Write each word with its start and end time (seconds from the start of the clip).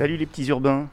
Salut 0.00 0.16
les 0.16 0.24
petits 0.24 0.46
urbains. 0.46 0.88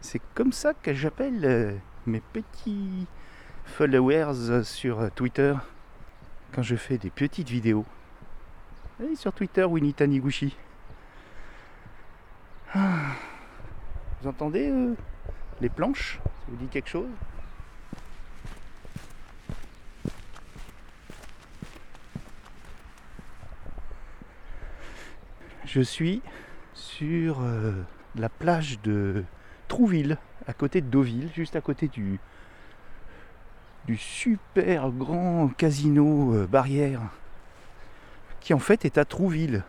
C'est 0.00 0.22
comme 0.34 0.52
ça 0.52 0.72
que 0.72 0.94
j'appelle 0.94 1.44
euh, 1.44 1.76
mes 2.06 2.20
petits 2.20 3.06
followers 3.66 4.64
sur 4.64 5.10
Twitter 5.10 5.54
quand 6.50 6.62
je 6.62 6.74
fais 6.76 6.96
des 6.96 7.10
petites 7.10 7.50
vidéos. 7.50 7.84
Allez 8.98 9.16
sur 9.16 9.34
Twitter 9.34 9.64
Winnie 9.64 9.92
Taniguchi. 9.92 10.56
Ah. 12.72 13.16
Vous 14.22 14.28
entendez 14.30 14.70
euh, 14.70 14.94
les 15.60 15.68
planches? 15.68 16.20
Ça 16.24 16.30
vous 16.48 16.56
dit 16.56 16.68
quelque 16.68 16.88
chose? 16.88 17.10
Je 25.66 25.82
suis 25.82 26.22
sur 26.82 27.40
euh, 27.42 27.72
la 28.16 28.28
plage 28.28 28.80
de 28.82 29.24
Trouville, 29.68 30.18
à 30.48 30.52
côté 30.52 30.80
de 30.80 30.88
Deauville, 30.88 31.30
juste 31.34 31.54
à 31.54 31.60
côté 31.60 31.86
du, 31.86 32.18
super 33.96 34.90
grand 34.90 35.48
casino 35.56 36.34
euh, 36.34 36.46
barrière, 36.46 37.00
qui 38.40 38.52
en 38.52 38.58
fait 38.58 38.84
est 38.84 38.98
à 38.98 39.04
Trouville, 39.04 39.62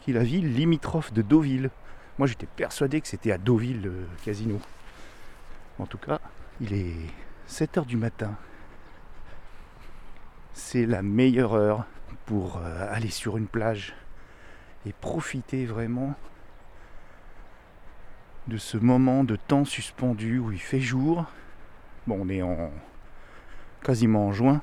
qui 0.00 0.10
est 0.10 0.14
la 0.14 0.24
ville 0.24 0.54
limitrophe 0.54 1.12
de 1.12 1.22
Deauville. 1.22 1.70
Moi 2.18 2.26
j'étais 2.26 2.46
persuadé 2.46 3.00
que 3.00 3.06
c'était 3.06 3.30
à 3.30 3.38
Deauville 3.38 3.82
le 3.82 4.06
casino. 4.24 4.60
En 5.78 5.86
tout 5.86 5.98
cas, 5.98 6.20
il 6.60 6.72
est 6.72 6.96
7h 7.48 7.86
du 7.86 7.96
matin. 7.96 8.34
C'est 10.52 10.86
la 10.86 11.02
meilleure 11.02 11.54
heure 11.54 11.84
pour 12.24 12.56
euh, 12.56 12.92
aller 12.92 13.10
sur 13.10 13.36
une 13.36 13.46
plage 13.46 13.94
et 14.84 14.92
profiter 14.92 15.64
vraiment 15.64 16.16
de 18.48 18.58
ce 18.58 18.76
moment 18.76 19.24
de 19.24 19.36
temps 19.36 19.64
suspendu 19.64 20.38
où 20.38 20.52
il 20.52 20.60
fait 20.60 20.80
jour. 20.80 21.24
Bon, 22.06 22.18
on 22.20 22.28
est 22.28 22.42
en 22.42 22.70
quasiment 23.82 24.26
en 24.28 24.32
juin, 24.32 24.62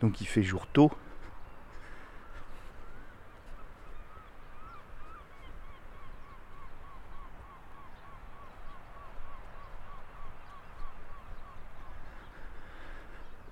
donc 0.00 0.20
il 0.20 0.26
fait 0.26 0.42
jour 0.42 0.66
tôt. 0.68 0.92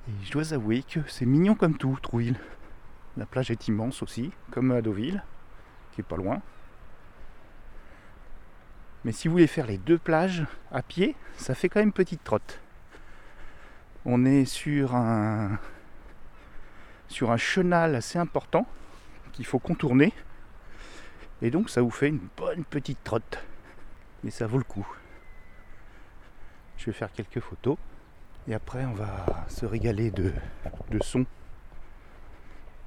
Et 0.08 0.24
je 0.24 0.32
dois 0.32 0.52
avouer 0.52 0.82
que 0.82 1.00
c'est 1.08 1.26
mignon 1.26 1.54
comme 1.54 1.76
tout, 1.76 1.98
Trouille. 2.02 2.34
La 3.16 3.26
plage 3.26 3.50
est 3.50 3.68
immense 3.68 4.02
aussi, 4.02 4.32
comme 4.50 4.72
à 4.72 4.82
Deauville, 4.82 5.22
qui 5.92 6.00
est 6.00 6.04
pas 6.04 6.16
loin. 6.16 6.40
Mais 9.04 9.12
si 9.12 9.26
vous 9.26 9.32
voulez 9.32 9.46
faire 9.46 9.66
les 9.66 9.78
deux 9.78 9.98
plages 9.98 10.44
à 10.70 10.82
pied, 10.82 11.16
ça 11.36 11.54
fait 11.54 11.68
quand 11.68 11.80
même 11.80 11.92
petite 11.92 12.22
trotte. 12.22 12.60
On 14.04 14.24
est 14.24 14.44
sur 14.44 14.94
un 14.94 15.58
sur 17.08 17.30
un 17.30 17.36
chenal 17.36 17.94
assez 17.94 18.18
important 18.18 18.66
qu'il 19.32 19.44
faut 19.44 19.58
contourner. 19.58 20.12
Et 21.42 21.50
donc 21.50 21.68
ça 21.68 21.82
vous 21.82 21.90
fait 21.90 22.08
une 22.08 22.20
bonne 22.36 22.64
petite 22.64 23.02
trotte. 23.04 23.38
Mais 24.24 24.30
ça 24.30 24.46
vaut 24.46 24.58
le 24.58 24.64
coup. 24.64 24.86
Je 26.78 26.86
vais 26.86 26.92
faire 26.92 27.12
quelques 27.12 27.40
photos. 27.40 27.76
Et 28.48 28.54
après 28.54 28.84
on 28.84 28.94
va 28.94 29.26
se 29.48 29.66
régaler 29.66 30.10
de, 30.10 30.32
de 30.90 31.02
sons. 31.02 31.26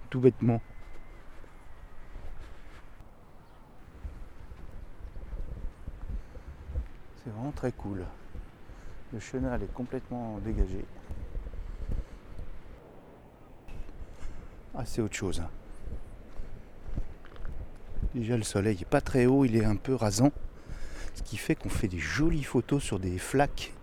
Tout 0.10 0.20
bêtement. 0.22 0.62
C'est 7.26 7.32
vraiment 7.32 7.52
très 7.52 7.72
cool. 7.72 8.06
Le 9.12 9.20
chenal 9.20 9.64
est 9.64 9.74
complètement 9.74 10.38
dégagé. 10.46 10.86
Ah, 14.76 14.86
c'est 14.86 15.02
autre 15.02 15.16
chose. 15.16 15.42
Déjà, 18.14 18.38
le 18.38 18.44
soleil 18.44 18.78
est 18.80 18.86
pas 18.86 19.02
très 19.02 19.26
haut, 19.26 19.44
il 19.44 19.56
est 19.56 19.66
un 19.66 19.76
peu 19.76 19.96
rasant. 19.96 20.32
Ce 21.16 21.24
qui 21.24 21.38
fait 21.38 21.56
qu'on 21.56 21.70
fait 21.70 21.88
des 21.88 21.98
jolies 21.98 22.44
photos 22.44 22.84
sur 22.84 23.00
des 23.00 23.18
flaques 23.18 23.74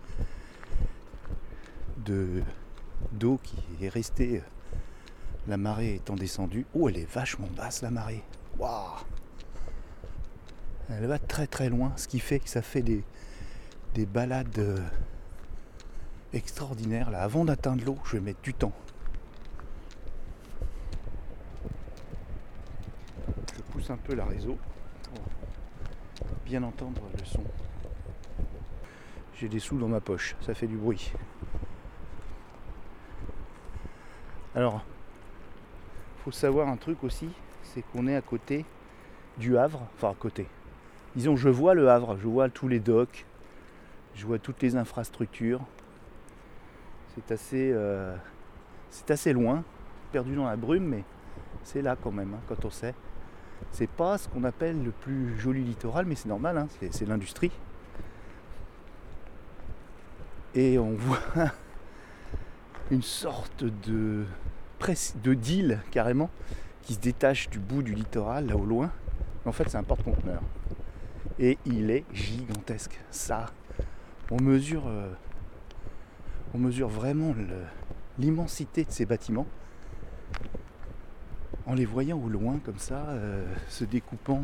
de 2.04 2.42
d'eau 3.10 3.40
qui 3.42 3.56
est 3.84 3.88
restée, 3.88 4.40
la 5.48 5.56
marée 5.56 5.96
étant 5.96 6.14
descendue. 6.14 6.64
Oh, 6.74 6.88
elle 6.88 6.98
est 6.98 7.12
vachement 7.12 7.48
basse 7.56 7.82
la 7.82 7.90
marée. 7.90 8.22
Waouh 8.60 9.00
Elle 10.90 11.06
va 11.06 11.18
très 11.18 11.48
très 11.48 11.68
loin, 11.68 11.92
ce 11.96 12.06
qui 12.06 12.20
fait 12.20 12.38
que 12.38 12.48
ça 12.48 12.62
fait 12.62 12.82
des, 12.82 13.02
des 13.94 14.06
balades 14.06 14.58
euh, 14.58 14.78
extraordinaires. 16.32 17.10
Là, 17.10 17.22
avant 17.22 17.44
d'atteindre 17.44 17.84
l'eau, 17.84 17.98
je 18.04 18.16
vais 18.16 18.20
mettre 18.20 18.40
du 18.42 18.54
temps. 18.54 18.72
Je 23.54 23.62
pousse 23.72 23.90
un 23.90 23.96
peu 23.96 24.14
la 24.14 24.24
réseau 24.24 24.58
pour 25.02 25.22
bien 26.44 26.62
entendre 26.62 27.02
le 27.18 27.24
son. 27.24 27.44
J'ai 29.34 29.48
des 29.48 29.58
sous 29.58 29.78
dans 29.78 29.88
ma 29.88 30.00
poche, 30.00 30.36
ça 30.40 30.54
fait 30.54 30.66
du 30.66 30.76
bruit. 30.76 31.12
Alors, 34.54 34.84
faut 36.24 36.30
savoir 36.30 36.68
un 36.68 36.76
truc 36.76 37.02
aussi, 37.04 37.28
c'est 37.62 37.82
qu'on 37.82 38.06
est 38.06 38.14
à 38.14 38.20
côté 38.20 38.64
du 39.38 39.56
Havre, 39.56 39.80
enfin 39.96 40.10
à 40.10 40.14
côté. 40.14 40.46
Disons, 41.16 41.36
je 41.36 41.48
vois 41.48 41.74
le 41.74 41.90
Havre, 41.90 42.16
je 42.16 42.28
vois 42.28 42.48
tous 42.48 42.68
les 42.68 42.78
docks, 42.78 43.26
je 44.14 44.26
vois 44.26 44.38
toutes 44.38 44.62
les 44.62 44.76
infrastructures. 44.76 45.60
C'est 47.14 47.32
assez, 47.32 47.70
euh, 47.72 48.16
assez 49.08 49.32
loin, 49.32 49.64
perdu 50.12 50.34
dans 50.34 50.46
la 50.46 50.56
brume, 50.56 50.84
mais 50.84 51.04
c'est 51.62 51.82
là 51.82 51.96
quand 52.00 52.12
même, 52.12 52.34
hein, 52.34 52.40
quand 52.48 52.64
on 52.64 52.70
sait. 52.70 52.94
C'est 53.70 53.88
pas 53.88 54.18
ce 54.18 54.28
qu'on 54.28 54.44
appelle 54.44 54.82
le 54.82 54.90
plus 54.90 55.38
joli 55.38 55.62
littoral, 55.62 56.06
mais 56.06 56.14
c'est 56.14 56.28
normal, 56.28 56.58
hein, 56.58 56.68
c'est, 56.90 57.06
l'industrie. 57.06 57.52
Et 60.54 60.78
on 60.78 60.92
voit 60.92 61.18
une 62.90 63.02
sorte 63.02 63.64
de, 63.64 64.24
de 65.22 65.78
carrément 65.90 66.30
qui 66.82 66.94
se 66.94 67.00
détache 67.00 67.48
du 67.48 67.58
bout 67.58 67.82
du 67.82 67.94
littoral, 67.94 68.46
là 68.46 68.56
au 68.56 68.64
loin. 68.64 68.90
En 69.44 69.52
fait, 69.52 69.68
c'est 69.68 69.78
un 69.78 69.82
porte-conteneur. 69.82 70.42
Et 71.38 71.58
il 71.64 71.90
est 71.90 72.04
gigantesque. 72.12 73.00
Ça, 73.10 73.46
on 74.32 74.40
mesure, 74.40 74.84
euh, 74.86 75.12
on 76.54 76.58
mesure 76.58 76.88
vraiment 76.88 77.34
l'immensité 78.18 78.84
de 78.84 78.90
ces 78.90 79.04
bâtiments 79.04 79.46
en 81.66 81.74
les 81.74 81.84
voyant 81.84 82.18
au 82.18 82.28
loin 82.28 82.58
comme 82.64 82.78
ça, 82.78 83.04
euh, 83.10 83.44
se 83.68 83.84
découpant 83.84 84.42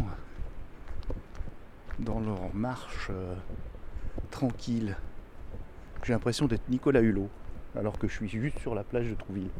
dans 1.98 2.20
leur 2.20 2.54
marche 2.54 3.08
euh, 3.10 3.34
tranquille. 4.30 4.96
J'ai 6.04 6.12
l'impression 6.12 6.46
d'être 6.46 6.68
Nicolas 6.68 7.00
Hulot, 7.00 7.30
alors 7.74 7.98
que 7.98 8.08
je 8.08 8.12
suis 8.12 8.28
juste 8.28 8.58
sur 8.58 8.74
la 8.74 8.84
plage 8.84 9.08
de 9.08 9.14
Trouville. 9.14 9.50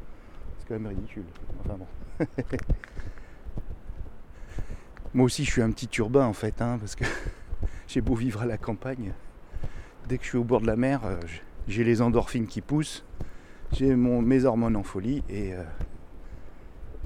C'est 0.59 0.69
quand 0.69 0.75
même 0.75 0.87
ridicule. 0.87 1.25
Enfin 1.60 1.78
bon. 1.78 2.27
Moi 5.15 5.25
aussi, 5.25 5.45
je 5.45 5.50
suis 5.50 5.62
un 5.62 5.71
petit 5.71 5.89
urbain 5.99 6.27
en 6.27 6.34
fait, 6.34 6.60
hein, 6.60 6.77
parce 6.78 6.95
que 6.95 7.05
j'ai 7.89 8.03
beau 8.03 8.15
vivre 8.15 8.42
à 8.42 8.47
la 8.47 8.59
campagne. 8.59 9.15
Dès 10.09 10.16
que 10.16 10.25
je 10.25 10.28
suis 10.31 10.39
au 10.39 10.45
bord 10.45 10.63
de 10.63 10.66
la 10.66 10.77
mer, 10.77 11.05
euh, 11.05 11.21
j'ai 11.66 11.84
les 11.84 12.01
endorphines 12.01 12.47
qui 12.47 12.63
poussent, 12.63 13.05
j'ai 13.72 13.95
mes 13.95 14.47
hormones 14.47 14.75
en 14.75 14.83
folie 14.83 15.22
et, 15.28 15.53
euh, 15.53 15.63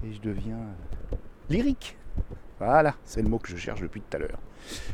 je 0.08 0.20
deviens 0.20 0.58
euh, 0.58 1.16
lyrique. 1.50 1.96
Voilà, 2.60 2.94
c'est 3.04 3.20
le 3.20 3.28
mot 3.28 3.40
que 3.40 3.48
je 3.48 3.56
cherche 3.56 3.80
depuis 3.80 4.02
tout 4.02 4.16
à 4.16 4.20
l'heure. 4.20 4.38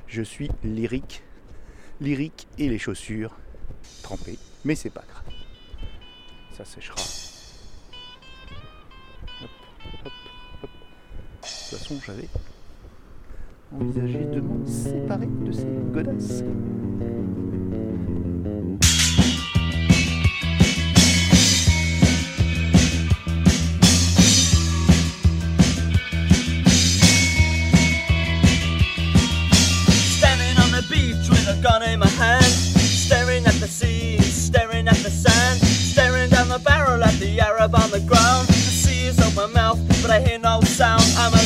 Je 0.06 0.22
suis 0.22 0.50
lyrique, 0.64 1.22
lyrique 2.00 2.48
et 2.56 2.70
les 2.70 2.78
chaussures 2.78 3.36
trempées, 4.02 4.38
mais 4.64 4.74
c'est 4.74 4.88
pas 4.88 5.04
grave. 5.06 5.34
Ça 6.52 6.64
séchera. 6.64 6.96
Hop, 9.42 9.50
hop, 10.06 10.12
hop. 10.62 10.70
De 10.72 11.36
toute 11.42 11.78
façon, 11.78 12.00
j'avais 12.06 12.28
envisagé 13.70 14.24
de 14.24 14.40
me 14.40 14.64
séparer 14.64 15.26
de 15.26 15.52
ces 15.52 15.66
godasses. 15.92 16.42
No 40.48 40.60
sound. 40.62 41.02
I'm 41.18 41.37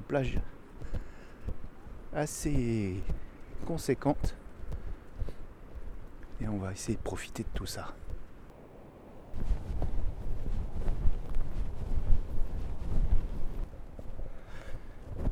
plage 0.00 0.40
assez 2.12 3.02
conséquente. 3.66 4.36
Et 6.40 6.48
on 6.48 6.58
va 6.58 6.72
essayer 6.72 6.96
de 6.96 7.02
profiter 7.02 7.42
de 7.42 7.48
tout 7.54 7.66
ça. 7.66 7.94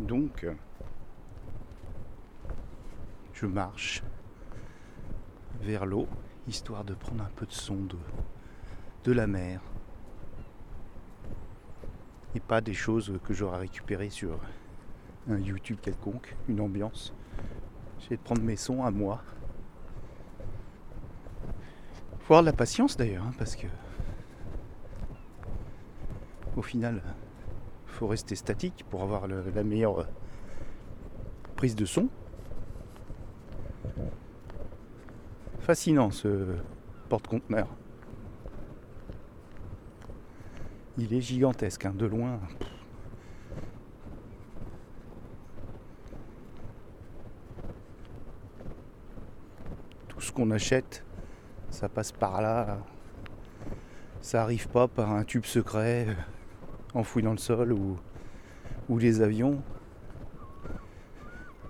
Donc, 0.00 0.46
je 3.32 3.46
marche 3.46 4.02
vers 5.60 5.86
l'eau, 5.86 6.06
histoire 6.46 6.84
de 6.84 6.94
prendre 6.94 7.24
un 7.24 7.30
peu 7.36 7.46
de 7.46 7.52
son 7.52 7.76
de, 7.76 7.98
de 9.04 9.12
la 9.12 9.26
mer. 9.26 9.60
Et 12.34 12.40
pas 12.40 12.60
des 12.60 12.74
choses 12.74 13.18
que 13.24 13.34
j'aurais 13.34 13.58
récupérées 13.58 14.10
sur 14.10 14.38
YouTube 15.36 15.78
quelconque, 15.82 16.34
une 16.48 16.60
ambiance. 16.60 17.12
J'essaie 17.98 18.16
de 18.16 18.22
prendre 18.22 18.42
mes 18.42 18.56
sons 18.56 18.82
à 18.82 18.90
moi. 18.90 19.22
Faut 22.20 22.34
avoir 22.34 22.42
de 22.42 22.46
la 22.46 22.52
patience 22.56 22.96
d'ailleurs, 22.96 23.25
hein, 23.25 23.32
parce 23.38 23.56
que 23.56 23.66
au 26.56 26.62
final, 26.62 27.02
faut 27.86 28.06
rester 28.06 28.34
statique 28.34 28.84
pour 28.90 29.02
avoir 29.02 29.26
la 29.28 29.64
meilleure 29.64 30.08
prise 31.56 31.76
de 31.76 31.84
son. 31.84 32.08
Fascinant 35.60 36.10
ce 36.10 36.56
porte-conteneur. 37.08 37.69
Il 40.96 41.14
est 41.14 41.20
gigantesque, 41.20 41.86
hein, 41.86 41.94
de 41.96 42.06
loin. 42.06 42.40
Achète, 50.50 51.05
ça 51.70 51.88
passe 51.88 52.12
par 52.12 52.40
là. 52.40 52.79
Ça 54.20 54.43
arrive 54.43 54.69
pas 54.69 54.88
par 54.88 55.12
un 55.12 55.25
tube 55.25 55.44
secret 55.44 56.06
euh, 56.08 56.14
enfoui 56.94 57.23
dans 57.23 57.32
le 57.32 57.38
sol 57.38 57.73
ou, 57.73 57.96
ou 58.88 58.99
les 58.99 59.20
avions. 59.20 59.62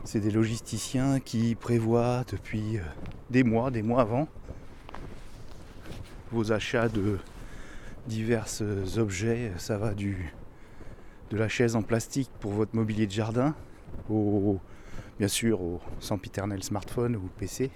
C'est 0.04 0.20
des 0.20 0.30
logisticiens 0.30 1.20
qui 1.20 1.54
prévoient 1.54 2.24
depuis 2.30 2.78
euh, 2.78 2.82
des 3.30 3.44
mois, 3.44 3.70
des 3.70 3.82
mois 3.82 4.00
avant, 4.00 4.28
vos 6.32 6.52
achats 6.52 6.88
de 6.88 7.18
divers 8.06 8.46
euh, 8.62 8.84
objets. 8.96 9.52
Ça 9.58 9.76
va 9.76 9.92
du 9.92 10.32
de 11.30 11.36
la 11.36 11.48
chaise 11.48 11.76
en 11.76 11.82
plastique 11.82 12.30
pour 12.40 12.52
votre 12.52 12.74
mobilier 12.74 13.06
de 13.06 13.12
jardin, 13.12 13.54
au, 14.08 14.58
bien 15.18 15.28
sûr 15.28 15.60
au 15.60 15.80
sempiternel 16.00 16.62
smartphone 16.62 17.16
ou 17.16 17.28
PC. 17.38 17.70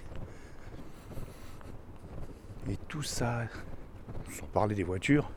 Et 2.69 2.77
tout 2.87 3.03
ça, 3.03 3.41
sans 4.31 4.45
parler 4.47 4.73
des 4.75 4.83
voitures, 4.83 5.29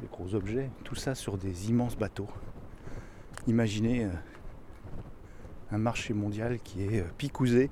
des 0.00 0.08
gros 0.08 0.34
objets, 0.34 0.70
tout 0.84 0.94
ça 0.94 1.14
sur 1.14 1.36
des 1.36 1.68
immenses 1.68 1.96
bateaux. 1.96 2.28
Imaginez 3.46 4.04
euh, 4.04 4.10
un 5.70 5.78
marché 5.78 6.14
mondial 6.14 6.58
qui 6.60 6.82
est 6.82 7.00
euh, 7.00 7.06
picousé 7.18 7.70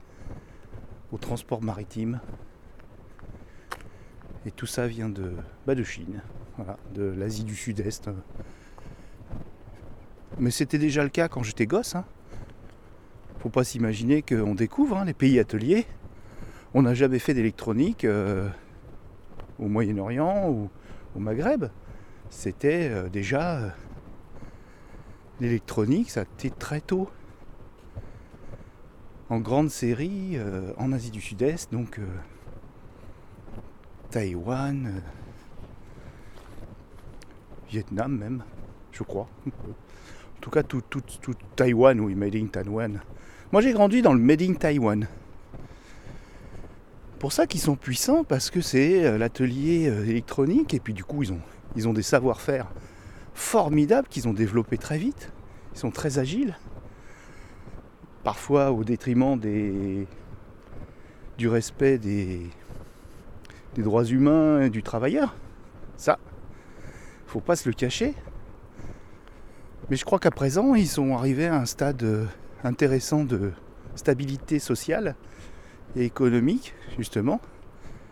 au 1.13 1.19
transport 1.19 1.63
maritime. 1.63 2.21
Et 4.45 4.51
tout 4.51 4.67
ça 4.67 4.87
vient 4.87 5.09
de, 5.09 5.33
bah, 5.67 5.75
de 5.75 5.83
Chine, 5.83 6.23
de 6.95 7.05
l'Asie 7.05 7.45
du 7.45 7.55
Sud-Est. 7.55 8.09
euh. 8.09 8.13
Mais 10.39 10.51
c'était 10.51 10.79
déjà 10.79 11.03
le 11.03 11.09
cas 11.09 11.29
quand 11.29 11.43
j'étais 11.43 11.67
gosse. 11.67 11.97
hein. 11.97 12.05
Faut 13.41 13.49
pas 13.51 13.65
s'imaginer 13.65 14.23
qu'on 14.23 14.55
découvre 14.55 14.99
hein, 14.99 15.05
les 15.05 15.15
pays 15.15 15.39
ateliers. 15.39 15.87
On 16.79 16.83
n'a 16.83 16.95
jamais 16.95 17.19
fait 17.19 17.35
d'électronique 17.35 18.05
euh, 18.05 18.49
au 19.59 19.67
Moyen-Orient 19.67 20.49
ou 20.49 20.71
au 21.17 21.19
Maghreb. 21.19 21.65
C'était 22.31 22.89
euh, 22.89 23.09
déjà 23.09 23.57
euh, 23.59 23.69
l'électronique, 25.41 26.09
ça 26.11 26.21
a 26.21 26.23
été 26.23 26.51
très 26.51 26.81
tôt. 26.81 27.11
En 29.29 29.41
grande 29.41 29.71
série 29.71 30.39
en 30.77 30.93
Asie 30.93 31.11
du 31.11 31.21
Sud-Est, 31.21 31.73
donc 31.73 32.01
Taïwan, 34.11 35.03
Vietnam 37.69 38.17
même, 38.17 38.45
je 38.93 39.03
crois. 39.03 39.29
En 39.51 40.41
tout 40.41 40.51
cas, 40.51 40.63
tout, 40.63 40.83
tout, 40.89 41.03
tout 41.21 41.35
Taïwan, 41.57 41.99
oui, 41.99 42.15
Made 42.15 42.37
in 42.37 42.47
Taïwan. 42.47 43.01
Moi, 43.51 43.63
j'ai 43.63 43.73
grandi 43.73 44.01
dans 44.01 44.15
le 44.15 44.21
Made 44.21 44.43
in 44.43 44.55
Taïwan. 44.55 45.09
Pour 47.19 47.33
ça 47.33 47.47
qu'ils 47.47 47.61
sont 47.61 47.75
puissants, 47.75 48.23
parce 48.23 48.51
que 48.51 48.61
c'est 48.61 49.05
euh, 49.05 49.19
l'atelier 49.19 49.89
euh, 49.89 50.07
électronique, 50.07 50.73
et 50.73 50.79
puis 50.79 50.95
du 50.95 51.05
coup, 51.05 51.23
ils 51.25 51.33
ont, 51.33 51.41
ils 51.75 51.89
ont 51.89 51.93
des 51.93 52.03
savoir-faire 52.03 52.69
formidables 53.35 54.07
qu'ils 54.09 54.29
ont 54.29 54.33
développés 54.33 54.79
très 54.79 54.99
vite. 54.99 55.33
Ils 55.75 55.79
sont 55.79 55.91
très 55.91 56.19
agiles. 56.19 56.57
Parfois 58.23 58.71
au 58.73 58.85
détriment 58.85 59.39
des, 59.39 60.07
du 61.39 61.49
respect 61.49 61.99
des, 61.99 62.43
des 63.75 63.83
droits 63.83 64.05
humains 64.05 64.63
et 64.63 64.71
du 64.71 64.83
travailleur. 64.83 65.35
Ça, 65.97 66.19
faut 67.27 67.41
pas 67.41 67.57
se 67.57 67.69
le 67.69 67.75
cacher. 67.75 68.15
Mais 69.91 69.97
je 69.97 70.05
crois 70.05 70.19
qu'à 70.19 70.31
présent, 70.31 70.75
ils 70.75 70.89
sont 70.89 71.15
arrivés 71.15 71.47
à 71.47 71.57
un 71.57 71.67
stade 71.67 72.03
euh, 72.03 72.27
intéressant 72.63 73.25
de 73.25 73.53
stabilité 73.97 74.59
sociale 74.59 75.17
et 75.97 76.05
économique, 76.05 76.75
justement. 76.97 77.41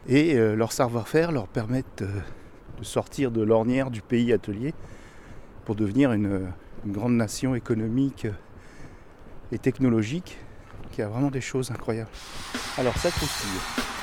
Et 0.09 0.35
euh, 0.35 0.55
leur 0.55 0.73
savoir-faire 0.73 1.33
leur 1.33 1.49
permettent 1.49 2.03
euh, 2.03 2.21
de 2.79 2.85
sortir 2.85 3.31
de 3.31 3.43
l'ornière 3.43 3.91
du 3.91 4.03
pays 4.03 4.33
atelier 4.33 4.75
pour 5.65 5.75
devenir 5.75 6.13
une, 6.13 6.53
une 6.85 6.93
grande 6.93 7.15
nation 7.15 7.55
économique 7.55 8.27
euh, 8.27 8.33
et 9.53 9.59
technologique 9.59 10.39
qui 10.93 11.03
a 11.03 11.09
vraiment 11.09 11.31
des 11.31 11.41
choses 11.41 11.71
incroyables. 11.71 12.11
Alors 12.79 12.97
ça 12.97 13.11
croustille. 13.11 13.96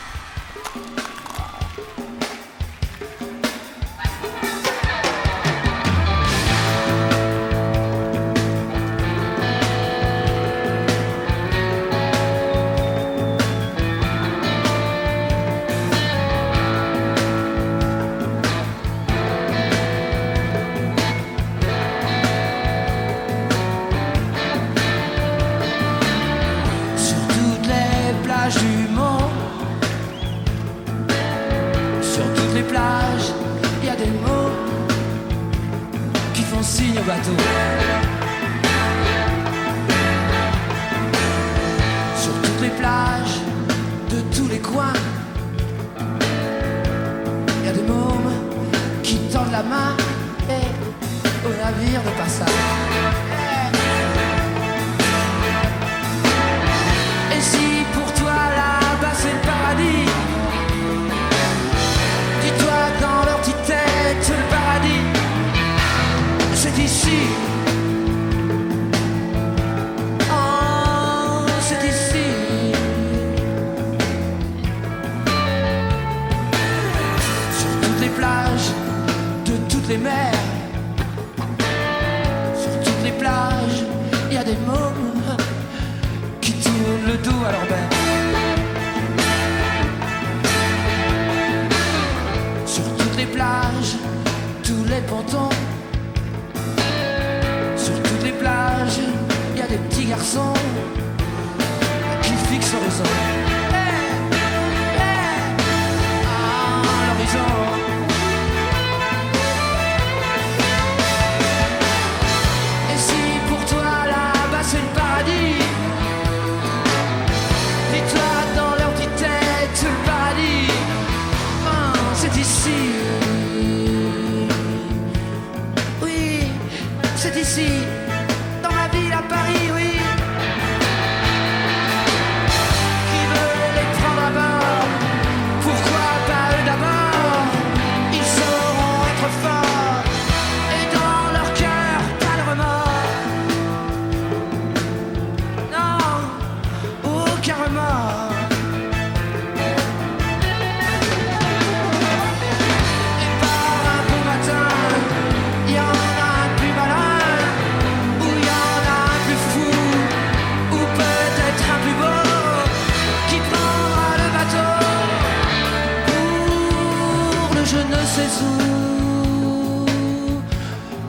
Je 167.73 167.79
ne 167.79 168.05
sais 168.05 168.31
où, 168.43 169.85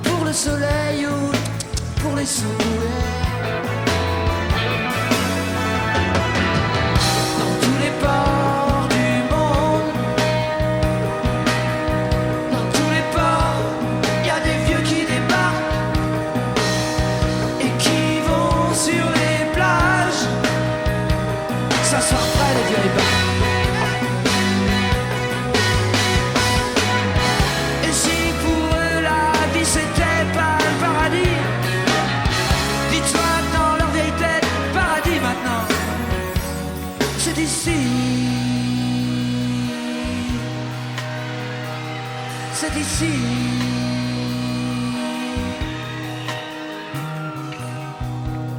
pour 0.02 0.24
le 0.24 0.32
soleil 0.32 1.06
ou 1.06 2.00
pour 2.00 2.16
les 2.16 2.26
souhaits. 2.26 2.63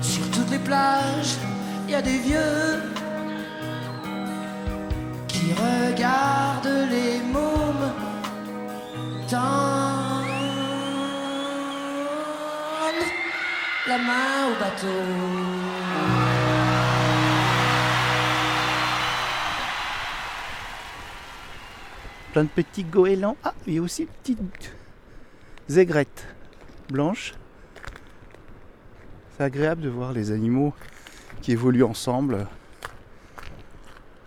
Sur 0.02 0.32
toutes 0.32 0.52
les 0.52 0.60
plages, 0.60 1.36
il 1.88 1.92
y 1.92 1.96
a 1.96 2.02
des 2.02 2.18
vieux 2.18 2.82
qui 5.28 5.54
regardent 5.54 6.90
les 6.90 7.20
mômes 7.34 7.92
tendre 9.30 10.06
la 13.88 13.98
main 13.98 14.48
au 14.52 14.60
bateau. 14.60 15.25
Plein 22.36 22.44
de 22.44 22.50
petits 22.50 22.84
goélands. 22.84 23.38
Ah, 23.46 23.54
il 23.66 23.76
y 23.76 23.78
a 23.78 23.82
aussi 23.82 24.02
une 24.02 24.10
petite 24.10 24.74
zaigrette 25.70 26.28
blanche. 26.92 27.34
C'est 29.32 29.44
agréable 29.46 29.80
de 29.82 29.88
voir 29.88 30.12
les 30.12 30.32
animaux 30.32 30.74
qui 31.42 31.54
évoluent 31.54 31.86
ensemble 31.86 32.46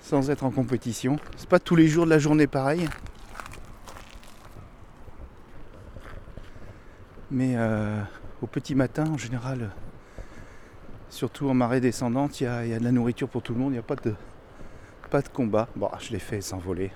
sans 0.00 0.30
être 0.30 0.44
en 0.44 0.50
compétition. 0.50 1.18
C'est 1.36 1.50
pas 1.50 1.58
tous 1.58 1.76
les 1.76 1.86
jours 1.86 2.06
de 2.06 2.10
la 2.10 2.18
journée 2.18 2.46
pareil. 2.46 2.88
Mais 7.30 7.56
euh, 7.58 8.00
au 8.40 8.46
petit 8.46 8.74
matin, 8.74 9.04
en 9.12 9.18
général, 9.18 9.68
surtout 11.10 11.50
en 11.50 11.52
marée 11.52 11.82
descendante, 11.82 12.40
il 12.40 12.44
y, 12.44 12.46
a- 12.46 12.78
de 12.78 12.84
la 12.84 12.90
nourriture 12.90 13.28
pour 13.28 13.42
tout 13.42 13.52
le 13.52 13.58
monde, 13.60 13.72
il 13.72 13.74
n'y 13.74 13.78
a 13.78 13.82
pas 13.82 13.96
de, 13.96 14.14
pas 15.10 15.20
de 15.20 15.28
combat. 15.28 15.68
Bon, 15.76 15.90
je 15.98 16.10
l'ai 16.12 16.18
fait 16.18 16.40
s'envoler. 16.40 16.90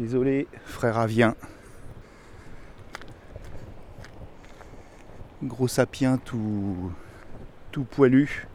Désolé, 0.00 0.48
frère 0.64 0.96
Avien. 0.96 1.36
Gros 5.42 5.68
sapien 5.68 6.16
tout, 6.16 6.90
tout 7.70 7.84
poilu 7.84 8.48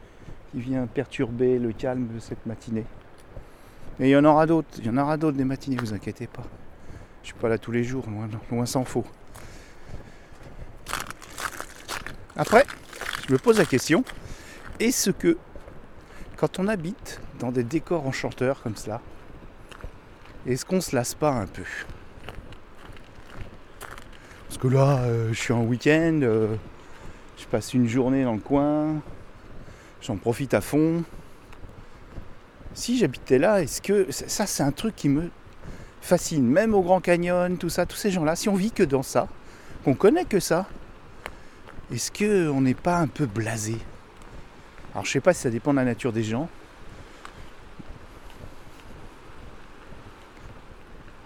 qui 0.49 0.59
vient 0.59 0.87
perturber 0.87 1.59
le 1.59 1.71
calme 1.71 2.07
de 2.07 2.19
cette 2.19 2.47
matinée. 2.47 2.87
Et 3.99 4.05
il 4.05 4.09
y 4.09 4.15
en 4.15 4.25
aura 4.25 4.47
d'autres, 4.47 4.69
il 4.79 4.87
y 4.87 4.89
en 4.89 4.97
aura 4.97 5.17
d'autres 5.17 5.37
des 5.37 5.45
matinées, 5.45 5.75
vous 5.75 5.93
inquiétez 5.93 6.25
pas. 6.25 6.41
Je 7.21 7.27
suis 7.27 7.35
pas 7.35 7.47
là 7.47 7.59
tous 7.59 7.71
les 7.71 7.83
jours, 7.83 8.09
loin, 8.09 8.27
loin 8.49 8.65
s'en 8.65 8.83
faut. 8.83 9.05
Après, 12.35 12.65
je 13.27 13.33
me 13.33 13.37
pose 13.37 13.59
la 13.59 13.65
question, 13.65 14.03
est-ce 14.79 15.11
que 15.11 15.37
quand 16.37 16.57
on 16.57 16.67
habite 16.67 17.21
dans 17.37 17.51
des 17.51 17.63
décors 17.63 18.07
enchanteurs 18.07 18.63
comme 18.63 18.75
cela, 18.75 18.99
est-ce 20.45 20.65
qu'on 20.65 20.81
se 20.81 20.95
lasse 20.95 21.13
pas 21.13 21.31
un 21.31 21.47
peu? 21.47 21.63
Parce 24.47 24.57
que 24.57 24.67
là, 24.67 24.99
euh, 24.99 25.29
je 25.33 25.39
suis 25.39 25.53
en 25.53 25.63
week-end, 25.63 26.19
euh, 26.23 26.55
je 27.37 27.45
passe 27.45 27.73
une 27.73 27.87
journée 27.87 28.23
dans 28.23 28.33
le 28.33 28.39
coin, 28.39 29.01
j'en 30.01 30.17
profite 30.17 30.53
à 30.53 30.61
fond. 30.61 31.03
Si 32.73 32.97
j'habitais 32.97 33.39
là, 33.39 33.61
est-ce 33.61 33.81
que 33.81 34.11
ça 34.11 34.45
c'est 34.45 34.63
un 34.63 34.71
truc 34.71 34.95
qui 34.95 35.09
me 35.09 35.29
fascine, 36.01 36.45
même 36.45 36.75
au 36.75 36.81
Grand 36.81 37.01
Canyon, 37.01 37.57
tout 37.57 37.69
ça, 37.69 37.85
tous 37.85 37.95
ces 37.95 38.11
gens-là, 38.11 38.35
si 38.35 38.47
on 38.49 38.55
vit 38.55 38.71
que 38.71 38.83
dans 38.83 39.03
ça, 39.03 39.27
qu'on 39.83 39.95
connaît 39.95 40.25
que 40.25 40.39
ça, 40.39 40.67
est-ce 41.91 42.11
que 42.11 42.49
on 42.49 42.61
n'est 42.61 42.73
pas 42.73 42.97
un 42.97 43.07
peu 43.07 43.25
blasé? 43.25 43.77
Alors 44.93 45.05
je 45.05 45.11
sais 45.11 45.21
pas 45.21 45.33
si 45.33 45.41
ça 45.41 45.49
dépend 45.49 45.71
de 45.71 45.77
la 45.77 45.85
nature 45.85 46.13
des 46.13 46.23
gens. 46.23 46.47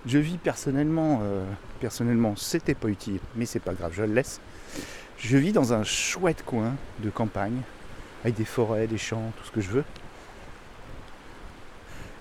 Je 0.09 0.17
vis 0.17 0.37
personnellement, 0.39 1.19
euh, 1.21 1.45
personnellement, 1.79 2.35
c'était 2.35 2.73
pas 2.73 2.87
utile, 2.87 3.19
mais 3.35 3.45
c'est 3.45 3.59
pas 3.59 3.73
grave, 3.73 3.91
je 3.95 4.01
le 4.01 4.11
laisse. 4.11 4.41
Je 5.19 5.37
vis 5.37 5.51
dans 5.51 5.71
un 5.71 5.83
chouette 5.83 6.43
coin 6.43 6.73
de 7.03 7.11
campagne, 7.11 7.61
avec 8.23 8.35
des 8.35 8.43
forêts, 8.45 8.87
des 8.87 8.97
champs, 8.97 9.31
tout 9.37 9.45
ce 9.45 9.51
que 9.51 9.61
je 9.61 9.69
veux. 9.69 9.83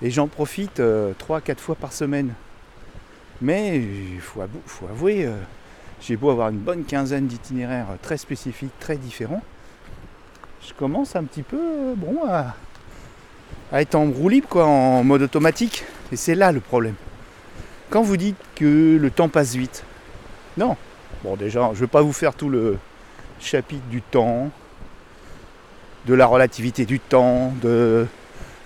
Et 0.03 0.11
j'en 0.11 0.29
profite 0.29 0.81
3-4 0.81 1.57
fois 1.61 1.77
par 1.77 1.95
semaine. 1.95 2.35
Mais 3.41 3.79
il 3.79 4.21
faut, 4.21 4.43
avou- 4.43 4.61
faut 4.67 4.87
avouer, 4.87 5.25
euh, 5.25 5.33
j'ai 6.03 6.17
beau 6.17 6.29
avoir 6.31 6.51
une 6.51 6.59
bonne 6.59 6.85
quinzaine 6.85 7.27
d'itinéraires 7.27 7.87
très 8.03 8.19
spécifiques, 8.19 8.79
très 8.81 8.99
différents. 8.99 9.43
Je 10.67 10.75
commence 10.75 11.17
un 11.17 11.25
petit 11.25 11.43
peu 11.43 11.57
euh, 11.57 11.95
bon, 11.97 12.19
à, 12.29 12.55
à 13.73 13.81
être 13.81 13.95
en 13.95 14.11
roue 14.11 14.29
libre, 14.29 14.49
quoi, 14.49 14.67
en 14.67 15.03
mode 15.05 15.23
automatique. 15.23 15.85
Et 16.13 16.17
c'est 16.17 16.35
là 16.35 16.53
le 16.53 16.61
problème. 16.61 16.97
Quand 17.91 18.03
vous 18.03 18.19
dites 18.19 18.37
que 18.55 18.99
le 19.01 19.11
temps 19.11 19.31
passe 19.31 19.55
vite, 19.55 19.83
non. 20.59 20.77
Bon, 21.25 21.37
déjà, 21.37 21.69
je 21.73 21.77
ne 21.77 21.81
veux 21.81 21.87
pas 21.87 22.03
vous 22.03 22.13
faire 22.13 22.35
tout 22.35 22.51
le 22.51 22.77
chapitre 23.41 23.87
du 23.89 24.03
temps, 24.03 24.51
de 26.07 26.13
la 26.13 26.27
relativité 26.27 26.85
du 26.85 27.01
temps, 27.01 27.55
de, 27.63 28.07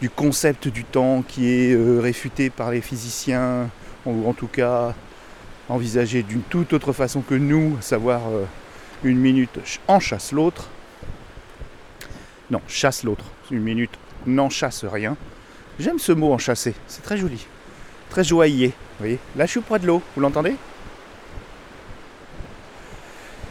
du 0.00 0.10
concept 0.10 0.66
du 0.66 0.82
temps 0.82 1.22
qui 1.22 1.48
est 1.48 1.72
euh, 1.72 2.00
réfuté 2.00 2.50
par 2.50 2.72
les 2.72 2.80
physiciens, 2.80 3.70
ou 4.06 4.28
en 4.28 4.32
tout 4.32 4.48
cas 4.48 4.92
envisagé 5.68 6.24
d'une 6.24 6.42
toute 6.42 6.72
autre 6.72 6.92
façon 6.92 7.20
que 7.20 7.36
nous, 7.36 7.76
à 7.78 7.82
savoir 7.82 8.22
euh, 8.28 8.44
une 9.04 9.18
minute 9.18 9.60
en 9.86 10.00
chasse 10.00 10.32
l'autre. 10.32 10.68
Non, 12.50 12.60
chasse 12.66 13.04
l'autre. 13.04 13.24
Une 13.52 13.62
minute 13.62 13.92
n'en 14.26 14.50
chasse 14.50 14.84
rien. 14.84 15.16
J'aime 15.78 16.00
ce 16.00 16.10
mot 16.10 16.32
en 16.32 16.38
chasser, 16.38 16.74
c'est 16.88 17.02
très 17.02 17.16
joli. 17.16 17.46
Très 18.10 18.24
joyeux. 18.24 18.72
Voyez 19.02 19.18
Là, 19.34 19.46
je 19.46 19.50
suis 19.50 19.60
près 19.60 19.80
de 19.80 19.86
l'eau, 19.88 20.00
vous 20.14 20.22
l'entendez? 20.22 20.54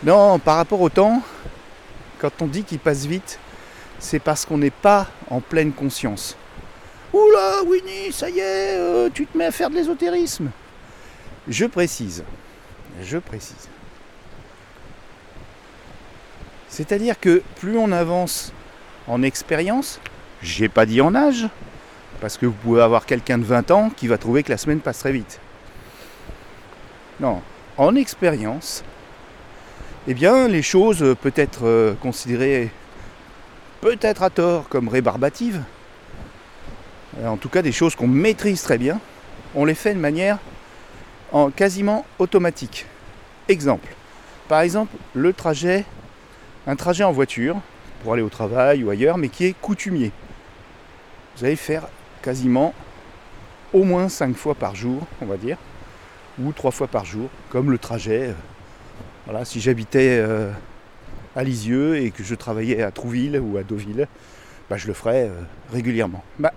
Non, 0.02 0.40
par 0.40 0.56
rapport 0.56 0.80
au 0.80 0.88
temps, 0.88 1.22
quand 2.20 2.42
on 2.42 2.48
dit 2.48 2.64
qu'il 2.64 2.80
passe 2.80 3.06
vite, 3.06 3.38
c'est 4.00 4.20
parce 4.20 4.46
qu'on 4.46 4.58
n'est 4.58 4.70
pas 4.70 5.08
en 5.30 5.42
pleine 5.42 5.74
conscience. 5.74 6.38
Oula, 7.12 7.64
Winnie, 7.68 8.14
ça 8.14 8.30
y 8.30 8.40
est, 8.40 8.78
euh, 8.78 9.10
tu 9.14 9.26
te 9.26 9.38
mets 9.38 9.44
à 9.44 9.52
faire 9.52 9.70
de 9.70 9.76
l'ésotérisme. 9.76 10.52
Je 11.50 11.66
précise, 11.66 12.24
je 13.04 13.18
précise. 13.18 13.68
C'est-à-dire 16.70 17.20
que 17.20 17.44
plus 17.58 17.78
on 17.78 17.92
avance 17.92 18.54
en 19.06 19.22
expérience, 19.22 20.00
j'ai 20.42 20.70
pas 20.70 20.86
dit 20.86 21.02
en 21.02 21.14
âge, 21.14 21.50
parce 22.22 22.38
que 22.38 22.46
vous 22.46 22.54
pouvez 22.54 22.82
avoir 22.82 23.06
quelqu'un 23.06 23.40
de 23.40 23.44
20 23.44 23.72
ans 23.72 23.90
qui 23.90 24.08
va 24.08 24.18
trouver 24.18 24.44
que 24.44 24.52
la 24.52 24.58
semaine 24.58 24.80
passe 24.80 25.00
très 25.00 25.12
vite. 25.12 25.42
Non, 27.20 27.42
en 27.78 27.96
expérience, 27.96 28.84
eh 30.08 30.14
bien, 30.14 30.48
les 30.48 30.62
choses 30.62 31.04
euh, 31.04 31.16
peuvent 31.16 31.34
être 31.36 31.66
euh, 31.66 31.94
considérées, 31.96 32.70
peut-être 33.82 34.24
à 34.24 34.30
tort, 34.30 34.70
comme 34.70 34.88
rébarbatives. 34.88 35.64
Euh, 37.20 37.28
En 37.28 37.38
tout 37.38 37.50
cas, 37.50 37.62
des 37.62 37.72
choses 37.72 37.96
qu'on 37.96 38.08
maîtrise 38.08 38.62
très 38.62 38.78
bien, 38.78 39.00
on 39.56 39.66
les 39.66 39.76
fait 39.76 39.94
de 39.94 40.00
manière 40.00 40.38
en 41.32 41.50
quasiment 41.50 42.06
automatique. 42.20 42.86
Exemple. 43.48 43.90
Par 44.48 44.62
exemple, 44.62 44.96
le 45.14 45.34
trajet, 45.34 45.86
un 46.68 46.76
trajet 46.76 47.04
en 47.04 47.12
voiture 47.12 47.58
pour 48.04 48.14
aller 48.14 48.22
au 48.22 48.30
travail 48.30 48.84
ou 48.84 48.90
ailleurs, 48.90 49.18
mais 49.18 49.30
qui 49.30 49.46
est 49.46 49.54
coutumier. 49.60 50.12
Vous 51.38 51.46
allez 51.46 51.56
faire 51.56 51.88
quasiment 52.22 52.74
au 53.74 53.84
moins 53.84 54.10
5 54.10 54.36
fois 54.36 54.56
par 54.56 54.76
jour, 54.76 55.06
on 55.22 55.26
va 55.26 55.38
dire, 55.38 55.58
ou 56.40 56.52
3 56.52 56.72
fois 56.72 56.88
par 56.88 57.06
jour, 57.06 57.30
comme 57.50 57.72
le 57.72 57.78
trajet. 57.78 58.30
euh, 58.30 58.34
Voilà, 59.26 59.46
si 59.46 59.60
j'habitais 59.62 60.18
euh, 60.20 60.52
à 61.36 61.44
Lisieux 61.44 61.98
et 61.98 62.12
que 62.12 62.24
je 62.24 62.36
travaillais 62.36 62.82
à 62.82 62.92
Trouville 62.92 63.40
ou 63.40 63.58
à 63.58 63.64
Deauville, 63.64 64.08
bah, 64.70 64.78
je 64.78 64.88
le 64.88 64.94
ferais 64.94 65.30
euh, 65.30 65.42
régulièrement. 65.72 66.24
Bah, 66.40 66.54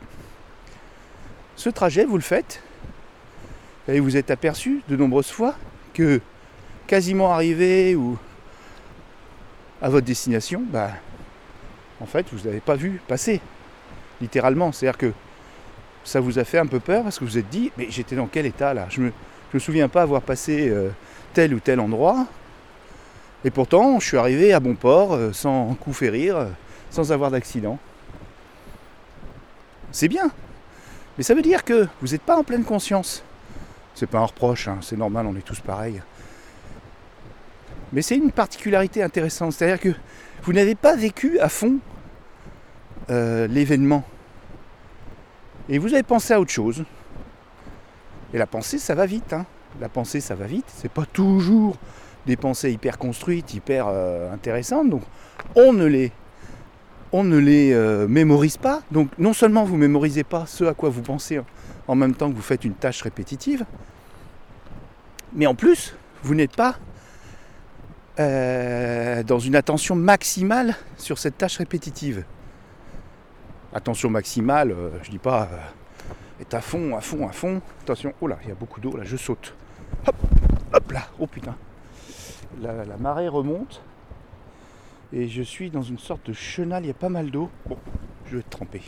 ce 1.56 1.70
trajet, 1.70 2.04
vous 2.04 2.16
le 2.16 2.22
faites, 2.22 2.62
et 3.86 4.00
vous 4.00 4.16
êtes 4.16 4.30
aperçu 4.30 4.82
de 4.88 4.96
nombreuses 4.96 5.30
fois 5.30 5.54
que 5.92 6.20
quasiment 6.86 7.32
arrivé 7.32 7.94
ou 7.94 8.18
à 9.80 9.88
votre 9.88 10.06
destination, 10.06 10.62
bah, 10.66 10.90
en 12.00 12.06
fait, 12.06 12.26
vous 12.32 12.46
n'avez 12.46 12.60
pas 12.60 12.74
vu 12.74 13.00
passer, 13.06 13.40
littéralement. 14.20 14.72
C'est-à-dire 14.72 14.98
que 14.98 15.12
ça 16.04 16.20
vous 16.20 16.38
a 16.38 16.44
fait 16.44 16.58
un 16.58 16.66
peu 16.66 16.80
peur 16.80 17.02
parce 17.02 17.18
que 17.18 17.24
vous 17.24 17.32
vous 17.32 17.38
êtes 17.38 17.48
dit, 17.48 17.72
mais 17.76 17.86
j'étais 17.88 18.14
dans 18.14 18.26
quel 18.26 18.46
état 18.46 18.74
là? 18.74 18.86
Je 18.90 19.00
me, 19.00 19.12
je 19.50 19.56
me 19.56 19.58
souviens 19.58 19.88
pas 19.88 20.02
avoir 20.02 20.22
passé 20.22 20.68
euh, 20.68 20.90
tel 21.32 21.54
ou 21.54 21.60
tel 21.60 21.80
endroit. 21.80 22.26
Et 23.44 23.50
pourtant, 23.50 23.98
je 24.00 24.06
suis 24.06 24.16
arrivé 24.16 24.52
à 24.52 24.60
bon 24.60 24.74
port, 24.74 25.14
euh, 25.14 25.32
sans 25.32 25.74
coup 25.74 25.92
férir, 25.92 26.36
euh, 26.36 26.46
sans 26.90 27.10
avoir 27.10 27.30
d'accident. 27.30 27.78
C'est 29.92 30.08
bien. 30.08 30.30
Mais 31.16 31.24
ça 31.24 31.34
veut 31.34 31.42
dire 31.42 31.64
que 31.64 31.86
vous 32.00 32.08
n'êtes 32.08 32.22
pas 32.22 32.36
en 32.36 32.44
pleine 32.44 32.64
conscience. 32.64 33.22
C'est 33.94 34.08
pas 34.08 34.18
un 34.18 34.24
reproche, 34.26 34.68
hein, 34.68 34.78
c'est 34.82 34.96
normal, 34.96 35.26
on 35.26 35.36
est 35.36 35.44
tous 35.44 35.60
pareils. 35.60 36.02
Mais 37.92 38.02
c'est 38.02 38.16
une 38.16 38.32
particularité 38.32 39.02
intéressante, 39.02 39.52
c'est-à-dire 39.52 39.80
que 39.80 39.94
vous 40.42 40.52
n'avez 40.52 40.74
pas 40.74 40.96
vécu 40.96 41.38
à 41.38 41.48
fond 41.48 41.78
l'événement. 43.08 44.02
Et 45.68 45.78
vous 45.78 45.92
avez 45.94 46.02
pensé 46.02 46.34
à 46.34 46.40
autre 46.40 46.50
chose. 46.52 46.84
Et 48.32 48.38
la 48.38 48.46
pensée, 48.46 48.78
ça 48.78 48.94
va 48.94 49.06
vite. 49.06 49.32
hein. 49.32 49.46
La 49.80 49.88
pensée, 49.88 50.20
ça 50.20 50.34
va 50.34 50.46
vite. 50.46 50.66
C'est 50.68 50.90
pas 50.90 51.06
toujours 51.06 51.76
des 52.26 52.36
pensées 52.36 52.70
hyper 52.72 52.98
construites, 52.98 53.54
hyper 53.54 53.86
euh, 53.88 54.32
intéressantes. 54.32 54.88
Donc, 54.90 55.02
on 55.56 55.72
ne 55.72 55.84
les, 55.84 56.12
on 57.12 57.24
ne 57.24 57.36
les 57.38 57.72
euh, 57.72 58.06
mémorise 58.08 58.56
pas. 58.56 58.82
Donc, 58.90 59.08
non 59.18 59.32
seulement 59.32 59.64
vous 59.64 59.76
mémorisez 59.76 60.24
pas 60.24 60.46
ce 60.46 60.64
à 60.64 60.74
quoi 60.74 60.88
vous 60.90 61.02
pensez 61.02 61.40
en- 61.86 61.94
même 61.94 62.14
temps 62.14 62.30
que 62.30 62.36
vous 62.36 62.42
faites 62.42 62.64
une 62.64 62.74
tâche 62.74 63.02
répétitive, 63.02 63.64
mais 65.34 65.46
en 65.46 65.54
plus, 65.54 65.94
vous 66.22 66.34
n'êtes 66.34 66.56
pas 66.56 66.76
euh, 68.20 69.22
dans 69.22 69.38
une 69.38 69.54
attention 69.56 69.94
maximale 69.96 70.76
sur 70.96 71.18
cette 71.18 71.36
tâche 71.36 71.58
répétitive. 71.58 72.24
Attention 73.76 74.08
maximale, 74.08 74.70
euh, 74.70 74.90
je 75.02 75.10
dis 75.10 75.18
pas 75.18 75.48
euh, 75.52 75.58
est 76.40 76.54
à 76.54 76.60
fond, 76.60 76.96
à 76.96 77.00
fond, 77.00 77.26
à 77.26 77.32
fond. 77.32 77.60
Attention, 77.82 78.14
oh 78.20 78.28
là, 78.28 78.38
il 78.44 78.48
y 78.48 78.52
a 78.52 78.54
beaucoup 78.54 78.80
d'eau, 78.80 78.96
là, 78.96 79.02
je 79.02 79.16
saute. 79.16 79.52
Hop, 80.06 80.14
hop 80.72 80.92
là, 80.92 81.08
oh 81.18 81.26
putain. 81.26 81.56
La, 82.62 82.84
marée 82.98 83.26
remonte 83.26 83.82
et 85.12 85.28
je 85.28 85.42
suis 85.42 85.70
dans 85.70 85.82
une 85.82 85.98
sorte 85.98 86.28
de 86.28 86.32
chenal, 86.32 86.84
il 86.84 86.86
y 86.86 86.90
a 86.92 86.94
pas 86.94 87.08
mal 87.08 87.32
d'eau. 87.32 87.50
Bon, 87.66 87.76
je 88.26 88.34
vais 88.34 88.40
être 88.40 88.50
trempé. 88.50 88.80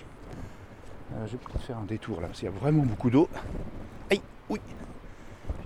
Euh, 1.15 1.27
je 1.27 1.33
vais 1.33 1.39
peut-être 1.39 1.65
faire 1.65 1.79
un 1.79 1.85
détour 1.85 2.21
là, 2.21 2.29
parce 2.29 2.39
qu'il 2.39 2.49
y 2.49 2.53
a 2.53 2.55
vraiment 2.57 2.85
beaucoup 2.85 3.11
d'eau. 3.11 3.29
Aïe, 4.09 4.23
oui. 4.49 4.61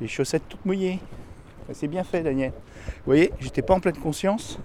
Les 0.00 0.08
chaussettes 0.08 0.48
toutes 0.48 0.64
mouillées. 0.64 0.98
C'est 1.74 1.88
bien 1.88 2.04
fait, 2.04 2.22
Daniel. 2.22 2.52
Vous 2.86 3.04
voyez, 3.04 3.32
j'étais 3.38 3.62
pas 3.62 3.74
en 3.74 3.80
pleine 3.80 3.98
conscience. 3.98 4.58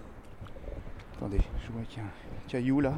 Attendez, 1.17 1.41
je 1.65 1.71
vois 1.73 1.83
qu'il 1.89 1.97
y 1.97 2.01
a 2.01 2.05
un 2.05 2.47
caillou 2.47 2.79
là. 2.79 2.93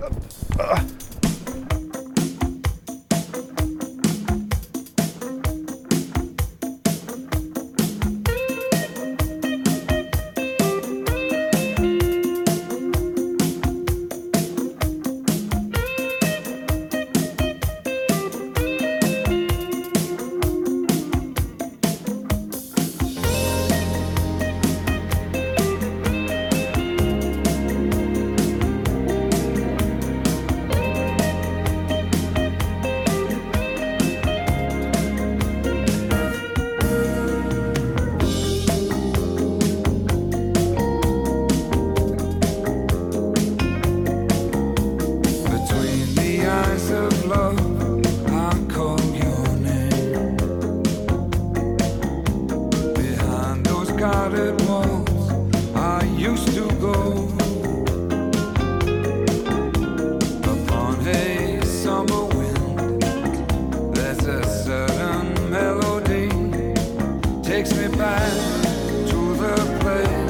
Hop. 0.00 0.12
Ah. 0.58 1.83
takes 67.54 67.72
me 67.76 67.86
back 67.96 68.32
to 69.06 69.34
the 69.36 69.78
place. 69.78 70.23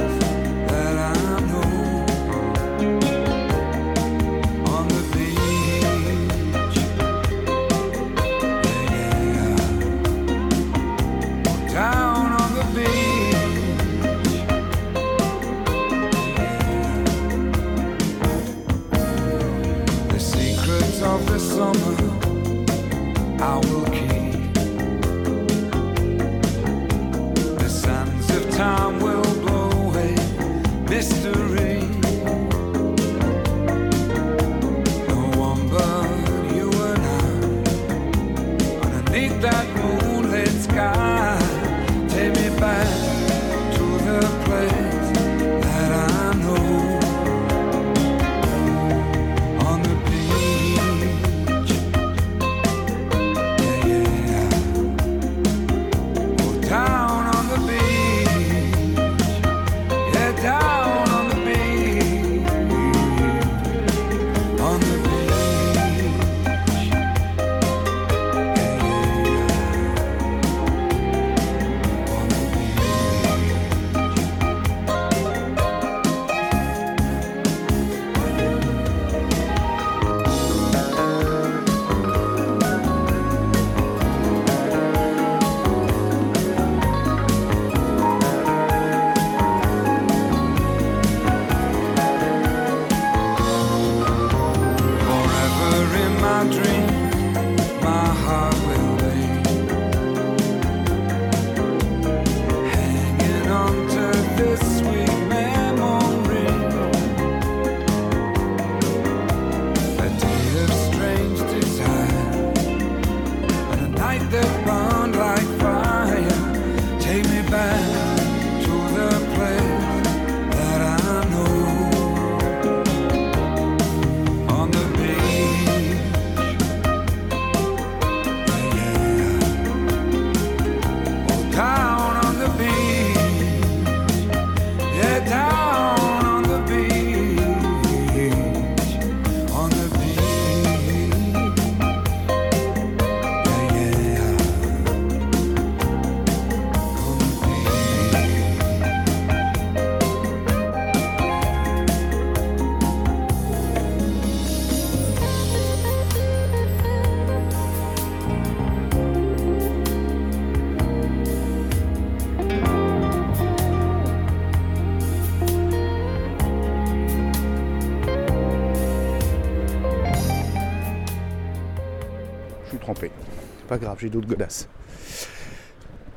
J'ai 173.99 174.11
d'autres 174.11 174.27
godasses. 174.29 174.69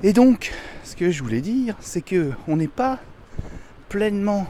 Et 0.04 0.14
donc, 0.14 0.54
ce 0.84 0.96
que 0.96 1.12
je 1.12 1.24
voulais 1.24 1.42
dire, 1.42 1.76
c'est 1.80 2.02
que 2.02 2.32
on 2.48 2.56
n'est 2.56 2.68
pas 2.68 3.00
pleinement 3.90 4.48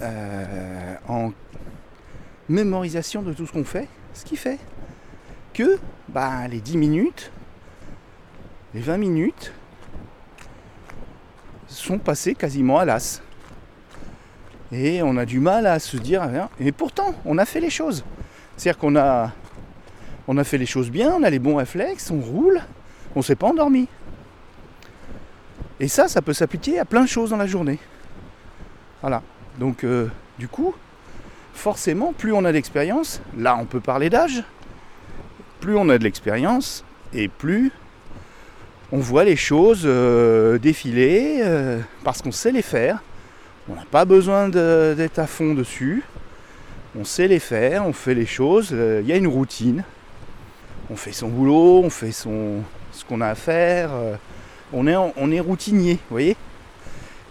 euh, 0.00 0.94
en 1.08 1.32
mémorisation 2.48 3.22
de 3.22 3.32
tout 3.32 3.46
ce 3.46 3.52
qu'on 3.52 3.64
fait, 3.64 3.88
ce 4.12 4.24
qui 4.24 4.36
fait 4.36 4.58
que 5.52 5.78
bah, 6.08 6.48
les 6.48 6.60
10 6.60 6.76
minutes, 6.76 7.30
les 8.74 8.80
20 8.80 8.96
minutes 8.96 9.52
sont 11.68 11.98
passées 11.98 12.34
quasiment 12.34 12.78
à 12.78 12.84
l'as. 12.84 13.22
Et 14.72 15.02
on 15.02 15.16
a 15.16 15.24
du 15.24 15.40
mal 15.40 15.66
à 15.66 15.78
se 15.78 15.96
dire, 15.96 16.22
ah, 16.22 16.50
et 16.58 16.72
pourtant, 16.72 17.14
on 17.24 17.38
a 17.38 17.44
fait 17.44 17.60
les 17.60 17.70
choses. 17.70 18.04
C'est-à-dire 18.56 18.78
qu'on 18.78 18.96
a, 18.96 19.32
on 20.26 20.38
a 20.38 20.44
fait 20.44 20.58
les 20.58 20.66
choses 20.66 20.90
bien, 20.90 21.12
on 21.12 21.22
a 21.22 21.30
les 21.30 21.38
bons 21.38 21.56
réflexes, 21.56 22.10
on 22.10 22.20
roule, 22.20 22.60
on 23.14 23.22
s'est 23.22 23.36
pas 23.36 23.48
endormi. 23.48 23.88
Et 25.80 25.88
ça, 25.88 26.08
ça 26.08 26.22
peut 26.22 26.32
s'appliquer 26.32 26.78
à 26.78 26.84
plein 26.84 27.02
de 27.02 27.08
choses 27.08 27.30
dans 27.30 27.36
la 27.36 27.46
journée. 27.46 27.78
Voilà. 29.00 29.22
Donc, 29.58 29.84
euh, 29.84 30.08
du 30.38 30.48
coup, 30.48 30.74
forcément, 31.52 32.12
plus 32.12 32.32
on 32.32 32.44
a 32.44 32.52
d'expérience, 32.52 33.20
là 33.36 33.56
on 33.60 33.66
peut 33.66 33.80
parler 33.80 34.08
d'âge, 34.08 34.42
plus 35.60 35.76
on 35.76 35.88
a 35.88 35.98
de 35.98 36.04
l'expérience, 36.04 36.84
et 37.12 37.28
plus 37.28 37.70
on 38.92 38.98
voit 38.98 39.24
les 39.24 39.36
choses 39.36 39.82
euh, 39.84 40.58
défiler, 40.58 41.40
euh, 41.42 41.80
parce 42.02 42.22
qu'on 42.22 42.32
sait 42.32 42.52
les 42.52 42.62
faire. 42.62 43.02
On 43.68 43.74
n'a 43.74 43.84
pas 43.90 44.04
besoin 44.04 44.48
d'être 44.48 45.18
à 45.18 45.26
fond 45.26 45.54
dessus. 45.54 46.02
On 46.98 47.04
sait 47.04 47.28
les 47.28 47.38
faire, 47.38 47.86
on 47.86 47.92
fait 47.92 48.14
les 48.14 48.26
choses, 48.26 48.70
il 48.70 49.06
y 49.06 49.12
a 49.12 49.16
une 49.16 49.26
routine. 49.26 49.84
On 50.90 50.96
fait 50.96 51.12
son 51.12 51.28
boulot, 51.28 51.82
on 51.84 51.90
fait 51.90 52.12
son, 52.12 52.62
ce 52.92 53.04
qu'on 53.04 53.20
a 53.20 53.28
à 53.28 53.34
faire. 53.34 53.90
euh, 53.92 54.16
on, 54.72 54.86
est, 54.86 55.40
routinier, 55.40 55.94
vous 55.94 56.00
voyez? 56.10 56.36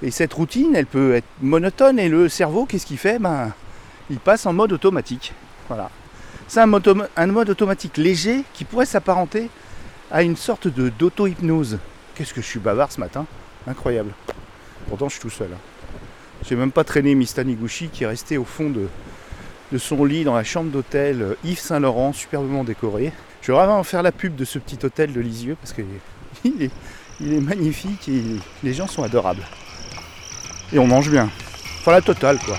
Et 0.02 0.12
cette 0.12 0.34
routine, 0.34 0.76
elle 0.76 0.86
peut 0.86 1.16
être 1.16 1.28
monotone 1.42 2.00
et 2.00 2.10
le 2.10 2.30
cerveau, 2.30 2.66
qu'est-ce 2.66 2.86
qu'il 2.86 2.98
fait? 2.98 3.20
Ben, 3.20 3.54
Il 4.10 4.20
passe 4.20 4.46
en 4.46 4.54
mode 4.54 4.74
automatique. 4.74 5.34
Voilà. 5.68 5.90
C'est 6.48 6.60
un, 6.60 6.66
mode 6.68 7.50
automatique 7.50 7.98
léger 7.98 8.44
qui 8.54 8.66
pourrait 8.66 8.86
s'apparenter 8.86 9.50
à 10.12 10.24
une 10.24 10.36
sorte 10.36 10.68
de 10.68 10.90
d'auto-hypnose. 10.90 11.80
Qu'est-ce 12.16 12.34
que 12.34 12.42
je 12.42 12.46
suis 12.48 12.60
bavard 12.60 12.92
ce 12.92 13.00
matin? 13.00 13.26
Incroyable. 13.66 14.12
Pourtant, 14.90 15.08
je 15.10 15.14
suis 15.14 15.22
tout 15.22 15.30
seul. 15.30 15.50
hein. 15.54 15.58
J'ai 16.48 16.56
même 16.56 16.72
pas 16.72 16.84
traîné 16.84 17.16
Miss 17.16 17.34
Taniguchi 17.34 17.88
qui 17.88 18.04
est 18.04 18.08
resté 18.08 18.38
au 18.38 18.44
fond 18.44 18.70
de, 18.70 18.88
de 19.72 19.78
son 19.78 20.04
lit 20.04 20.26
dans 20.26 20.36
la 20.36 20.44
chambre 20.44 20.70
d'hôtel 20.70 21.22
euh, 21.22 21.36
Yves 21.46 21.60
Saint-Laurent, 21.60 22.12
superbement 22.12 22.64
décoré. 22.66 23.14
Je 23.44 23.52
vais 23.52 23.58
vraiment 23.58 23.84
faire 23.84 24.02
la 24.04 24.14
pub 24.14 24.38
de 24.38 24.46
ce 24.46 24.58
petit 24.58 24.80
hôtel 24.86 25.12
de 25.12 25.20
Lisieux 25.20 25.58
parce 25.60 25.74
qu'il 25.74 25.84
est, 26.64 26.72
il 27.20 27.34
est 27.34 27.42
magnifique 27.42 28.08
et 28.08 28.24
les 28.64 28.74
gens 28.74 28.88
sont 28.88 29.04
adorables. 29.04 29.44
Et 30.72 30.80
on 30.80 30.88
mange 30.88 31.10
bien. 31.10 31.30
Enfin 31.82 31.92
la 31.92 32.02
totale 32.02 32.40
quoi. 32.40 32.56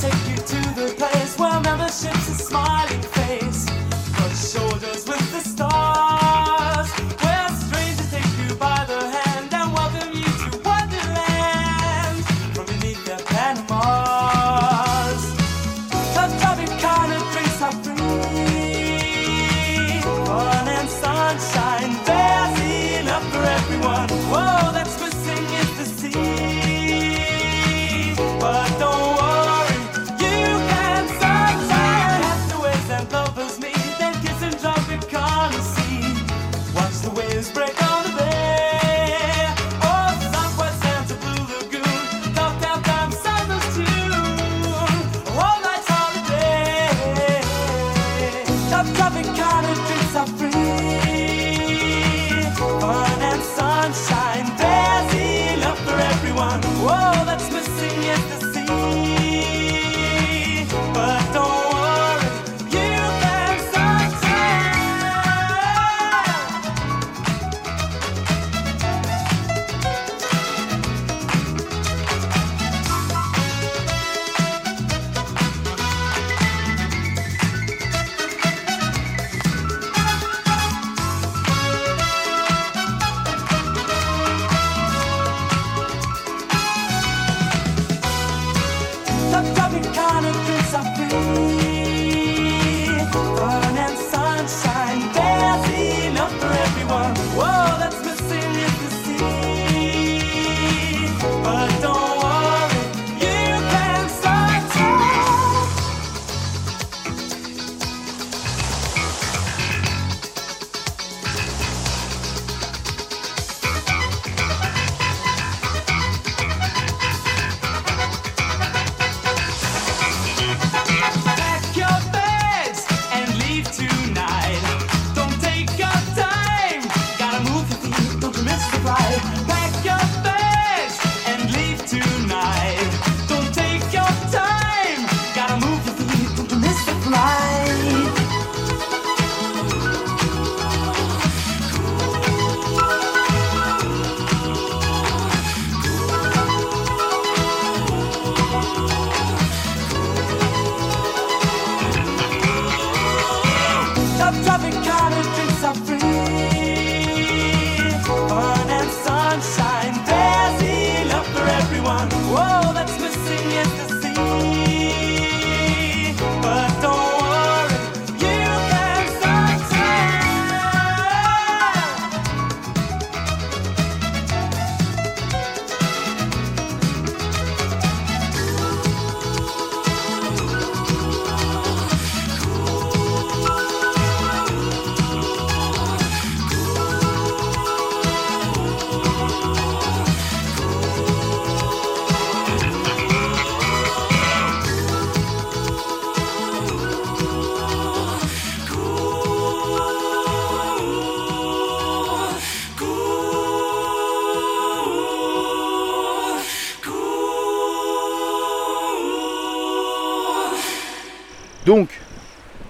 Take 0.00 0.30
you 0.30 0.36
to 0.36 0.56
the 0.76 2.29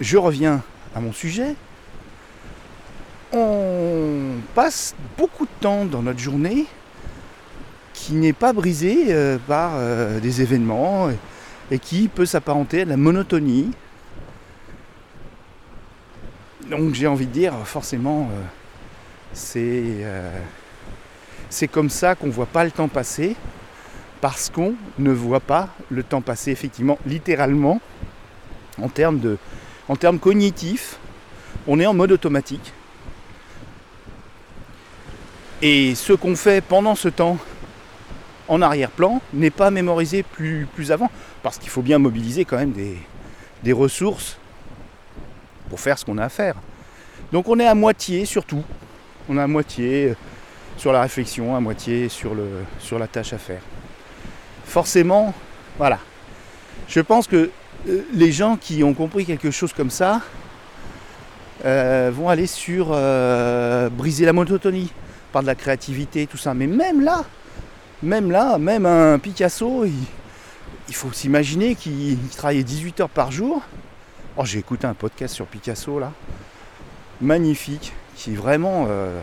je 0.00 0.16
reviens 0.16 0.62
à 0.94 1.00
mon 1.00 1.12
sujet. 1.12 1.54
On 3.32 4.38
passe 4.54 4.94
beaucoup 5.16 5.44
de 5.44 5.50
temps 5.60 5.84
dans 5.84 6.02
notre 6.02 6.18
journée 6.18 6.66
qui 7.92 8.14
n'est 8.14 8.32
pas 8.32 8.52
brisé 8.52 9.06
euh, 9.10 9.38
par 9.46 9.72
euh, 9.74 10.20
des 10.20 10.42
événements 10.42 11.10
et, 11.70 11.78
qui 11.78 12.08
peut 12.08 12.26
s'apparenter 12.26 12.80
à 12.80 12.84
de 12.84 12.90
la 12.90 12.96
monotonie. 12.96 13.70
Donc 16.68 16.94
j'ai 16.94 17.06
envie 17.06 17.26
de 17.26 17.32
dire, 17.32 17.54
forcément, 17.64 18.28
euh, 19.56 20.30
c'est 21.50 21.68
comme 21.68 21.90
ça 21.90 22.14
qu'on 22.14 22.26
ne 22.26 22.32
voit 22.32 22.46
pas 22.46 22.64
le 22.64 22.70
temps 22.70 22.88
passer, 22.88 23.36
parce 24.20 24.50
qu'on 24.50 24.74
ne 24.98 25.10
voit 25.12 25.40
pas 25.40 25.68
le 25.90 26.02
temps 26.02 26.20
passer, 26.20 26.50
effectivement, 26.50 26.98
littéralement, 27.06 27.80
en 28.80 28.88
termes, 28.88 29.18
de, 29.18 29.36
en 29.90 29.96
termes 29.96 30.20
cognitifs, 30.20 30.98
on 31.66 31.80
est 31.80 31.86
en 31.86 31.94
mode 31.94 32.12
automatique. 32.12 32.72
Et 35.62 35.96
ce 35.96 36.12
qu'on 36.12 36.36
fait 36.36 36.60
pendant 36.64 36.94
ce 36.94 37.08
temps 37.08 37.38
en 38.46 38.62
arrière-plan 38.62 39.20
n'est 39.32 39.50
pas 39.50 39.72
mémorisé 39.72 40.22
plus, 40.22 40.68
plus 40.76 40.92
avant, 40.92 41.10
parce 41.42 41.58
qu'il 41.58 41.70
faut 41.70 41.82
bien 41.82 41.98
mobiliser 41.98 42.44
quand 42.44 42.56
même 42.56 42.72
des, 42.72 43.72
ressources 43.72 44.38
pour 45.68 45.80
faire 45.80 45.98
ce 45.98 46.04
qu'on 46.04 46.18
a 46.18 46.26
à 46.26 46.28
faire. 46.28 46.54
Donc 47.32 47.48
on 47.48 47.58
est 47.58 47.66
à 47.66 47.74
moitié 47.74 48.26
sur 48.26 48.44
tout. 48.44 48.62
On 49.28 49.38
est 49.38 49.42
à 49.42 49.48
moitié 49.48 50.10
euh, 50.10 50.14
sur 50.76 50.92
la 50.92 51.02
réflexion, 51.02 51.56
à 51.56 51.60
moitié 51.60 52.08
sur, 52.08 52.36
la 52.96 53.06
tâche 53.08 53.32
à 53.32 53.38
faire. 53.38 53.62
Forcément, 54.66 55.34
voilà. 55.78 55.98
Je 56.86 57.00
pense 57.00 57.26
que 57.26 57.50
les 57.86 58.32
gens 58.32 58.56
qui 58.56 58.82
ont 58.84 58.94
compris 58.94 59.24
quelque 59.24 59.50
chose 59.50 59.72
comme 59.72 59.90
ça 59.90 60.20
euh, 61.64 62.10
vont 62.12 62.28
aller 62.28 62.46
sur 62.46 62.88
euh, 62.92 63.88
briser 63.90 64.24
la 64.24 64.32
monotonie 64.32 64.90
par 65.32 65.42
de 65.42 65.46
la 65.46 65.54
créativité, 65.54 66.26
tout 66.26 66.36
ça. 66.36 66.54
Mais 66.54 66.66
même 66.66 67.00
là, 67.02 67.24
même 68.02 68.30
là, 68.30 68.58
même 68.58 68.86
un 68.86 69.18
Picasso, 69.18 69.84
il, 69.84 70.94
faut 70.94 71.12
s'imaginer 71.12 71.74
qu'il 71.74 72.12
il 72.12 72.28
travaillait 72.30 72.62
18 72.62 73.00
heures 73.00 73.08
par 73.08 73.30
jour. 73.30 73.62
Oh, 74.36 74.44
j'ai 74.44 74.58
écouté 74.58 74.86
un 74.86 74.94
podcast 74.94 75.34
sur 75.34 75.46
Picasso 75.46 75.98
là, 75.98 76.12
magnifique, 77.20 77.92
qui 78.16 78.34
vraiment 78.34 78.86
euh, 78.88 79.20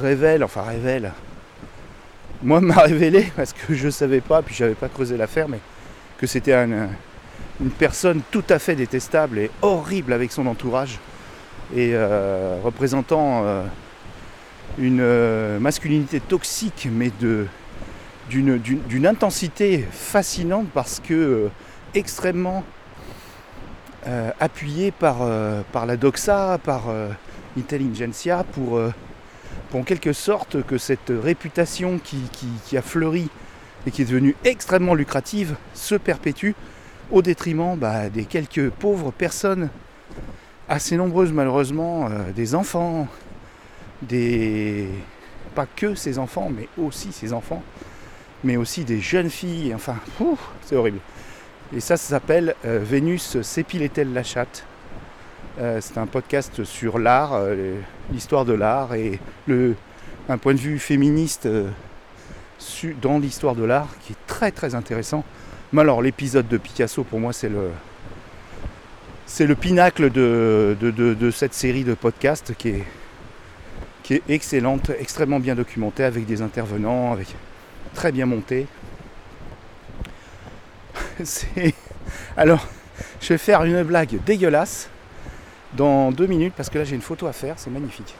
révèle, 0.00 0.44
enfin 0.44 0.62
révèle. 0.62 1.12
Moi, 2.42 2.60
m'a 2.62 2.82
révélé 2.82 3.32
parce 3.36 3.52
que 3.52 3.74
je 3.74 3.88
savais 3.88 4.20
pas, 4.20 4.42
puis 4.42 4.54
j'avais 4.54 4.74
pas 4.74 4.88
creusé 4.88 5.16
l'affaire, 5.16 5.48
mais 5.48 5.58
que 6.18 6.26
c'était 6.26 6.54
un- 6.54 6.88
une 7.62 7.70
personne 7.70 8.22
tout 8.30 8.44
à 8.48 8.58
fait 8.58 8.74
détestable 8.74 9.38
et 9.38 9.50
horrible 9.62 10.12
avec 10.12 10.32
son 10.32 10.46
entourage 10.46 10.98
et 11.74 11.92
euh, 11.94 12.58
représentant 12.62 13.42
euh, 13.44 13.62
une 14.78 15.00
euh, 15.00 15.58
masculinité 15.60 16.20
toxique, 16.20 16.88
mais 16.90 17.10
d'une- 17.20 19.06
intensité 19.06 19.86
fascinante 19.90 20.66
parce 20.74 21.00
que 21.00 21.48
extrêmement 21.94 22.64
euh, 24.06 24.30
appuyé 24.40 24.90
par, 24.90 25.18
par 25.72 25.86
la 25.86 25.96
doxa, 25.96 26.58
par 26.64 26.84
l'intelligentsia, 27.56 28.44
pour, 28.52 28.80
en 29.74 29.82
quelque 29.82 30.12
sorte 30.12 30.62
que 30.64 30.78
cette 30.78 31.12
réputation 31.22 32.00
qui 32.02 32.76
a 32.76 32.82
fleuri 32.82 33.28
et 33.86 33.90
qui 33.90 34.02
est 34.02 34.06
devenue 34.06 34.34
extrêmement 34.44 34.94
lucrative 34.94 35.56
se 35.74 35.94
perpétue 35.94 36.52
au 37.12 37.20
détriment 37.20 37.76
bah, 37.76 38.08
des 38.08 38.24
quelques 38.24 38.70
pauvres 38.70 39.12
personnes, 39.12 39.68
assez 40.68 40.96
nombreuses 40.96 41.32
malheureusement, 41.32 42.08
euh, 42.10 42.32
des 42.34 42.54
enfants, 42.54 43.06
des... 44.00 44.88
pas 45.54 45.66
que 45.66 45.94
ces 45.94 46.18
enfants, 46.18 46.50
mais 46.54 46.68
aussi 46.82 47.12
ces 47.12 47.32
enfants, 47.34 47.62
mais 48.42 48.56
aussi 48.56 48.84
des 48.84 48.98
jeunes 49.00 49.30
filles, 49.30 49.74
enfin, 49.74 49.96
c'est 50.64 50.74
horrible. 50.74 50.98
Et 51.76 51.80
ça, 51.80 51.96
ça 51.96 52.08
s'appelle 52.08 52.54
euh, 52.64 52.80
Vénus 52.82 53.40
s'épilait-elle 53.42 54.12
la 54.12 54.22
chatte? 54.22 54.64
Euh, 55.60 55.80
C'est 55.82 55.98
un 55.98 56.06
podcast 56.06 56.64
sur 56.64 56.98
l'art, 56.98 57.38
l'histoire 58.10 58.46
de 58.46 58.54
l'art 58.54 58.94
et 58.94 59.20
le, 59.46 59.76
un 60.30 60.38
point 60.38 60.54
de 60.54 60.58
vue 60.58 60.78
féministe 60.78 61.46
dans 63.02 63.18
l'histoire 63.18 63.54
de 63.54 63.64
l'art 63.64 63.88
qui 64.02 64.14
est 64.14 64.26
très 64.26 64.50
très 64.50 64.74
intéressant. 64.74 65.24
Mais 65.72 65.80
alors 65.80 66.02
l'épisode 66.02 66.48
de 66.48 66.58
Picasso 66.58 67.02
pour 67.04 67.18
moi 67.18 67.32
c'est 67.32 67.48
le 67.48 67.70
c'est 69.32 69.46
le 69.46 69.54
pinacle 69.54 70.10
de, 70.10 71.30
cette 71.34 71.54
série 71.54 71.84
de 71.84 71.94
podcasts 71.94 72.54
qui 72.54 72.68
est, 74.10 74.22
excellente, 74.28 74.90
extrêmement 74.90 75.40
bien 75.40 75.54
documentée 75.54 76.04
avec 76.04 76.26
des 76.26 76.42
intervenants, 76.42 77.16
très 77.94 78.12
bien 78.12 78.26
monté. 78.26 78.66
Alors, 82.36 82.68
je 83.22 83.28
vais 83.28 83.38
faire 83.38 83.64
une 83.64 83.82
blague 83.84 84.22
dégueulasse 84.22 84.90
dans 85.72 86.12
deux 86.12 86.26
minutes 86.26 86.52
parce 86.54 86.68
que 86.68 86.76
là 86.76 86.84
j'ai 86.84 86.94
une 86.94 87.00
photo 87.00 87.26
à 87.26 87.32
faire, 87.32 87.54
c'est 87.56 87.70
magnifique. 87.70 88.14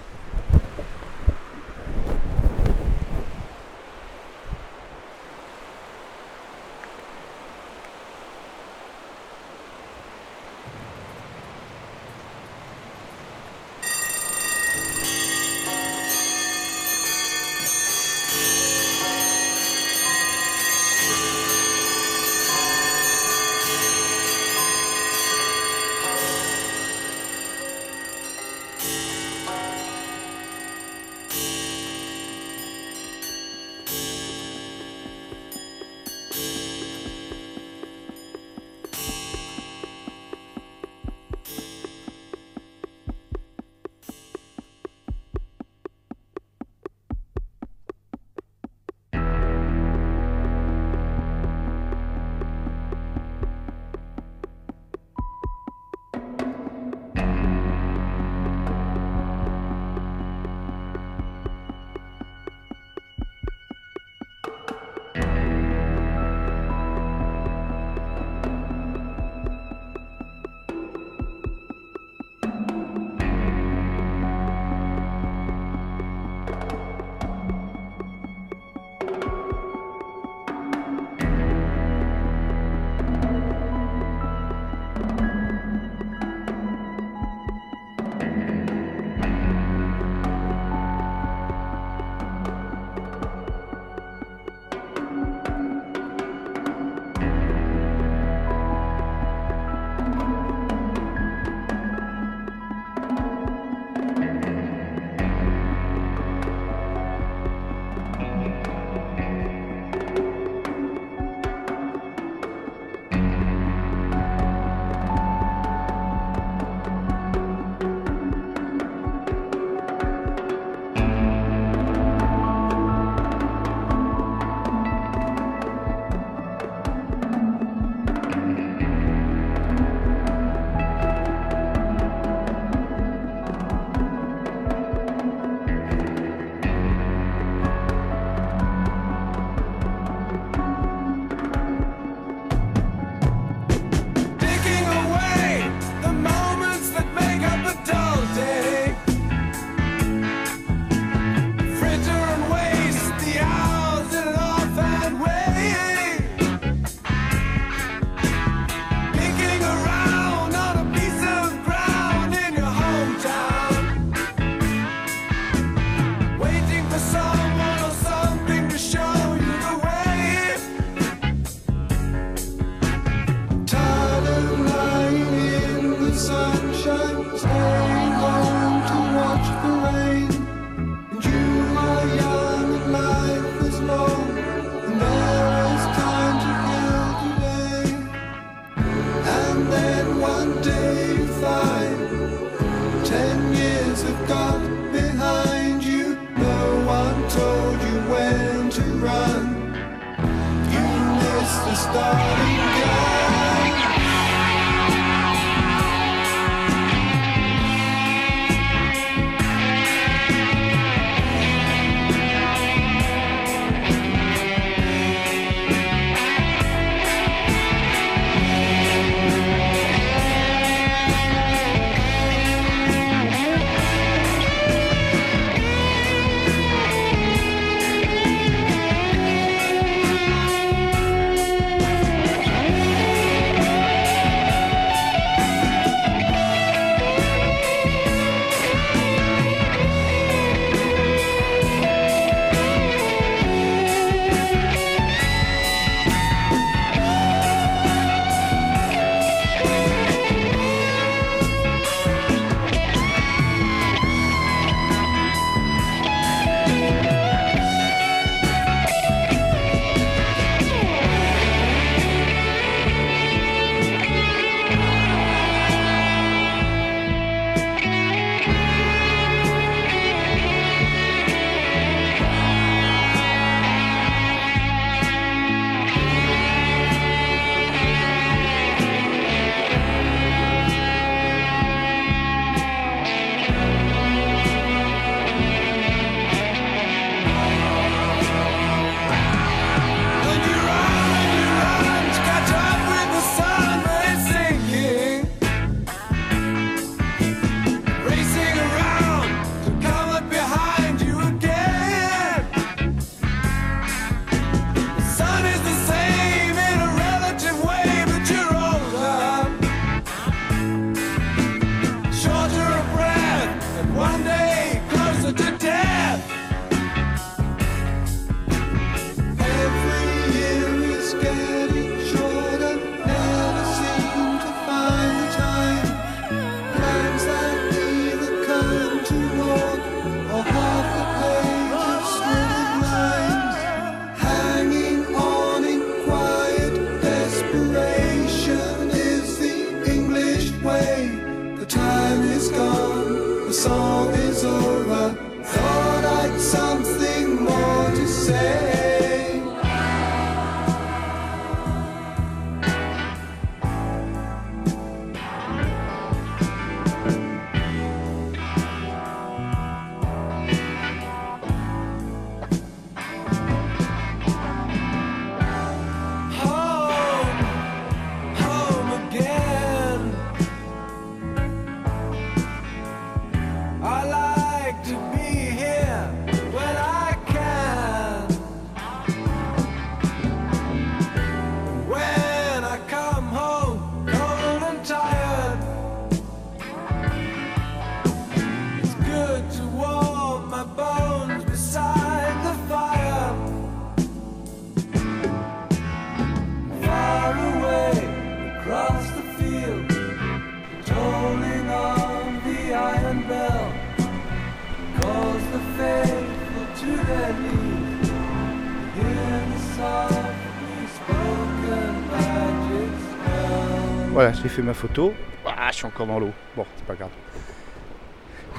Fait 414.53 414.63
ma 414.63 414.75
photo. 414.75 415.13
Ah, 415.47 415.69
je 415.71 415.77
suis 415.77 415.87
encore 415.87 416.07
dans 416.07 416.19
l'eau. 416.21 416.31
Bon, 416.57 416.65
c'est 416.77 416.85
pas 416.87 416.95
grave. 416.95 417.11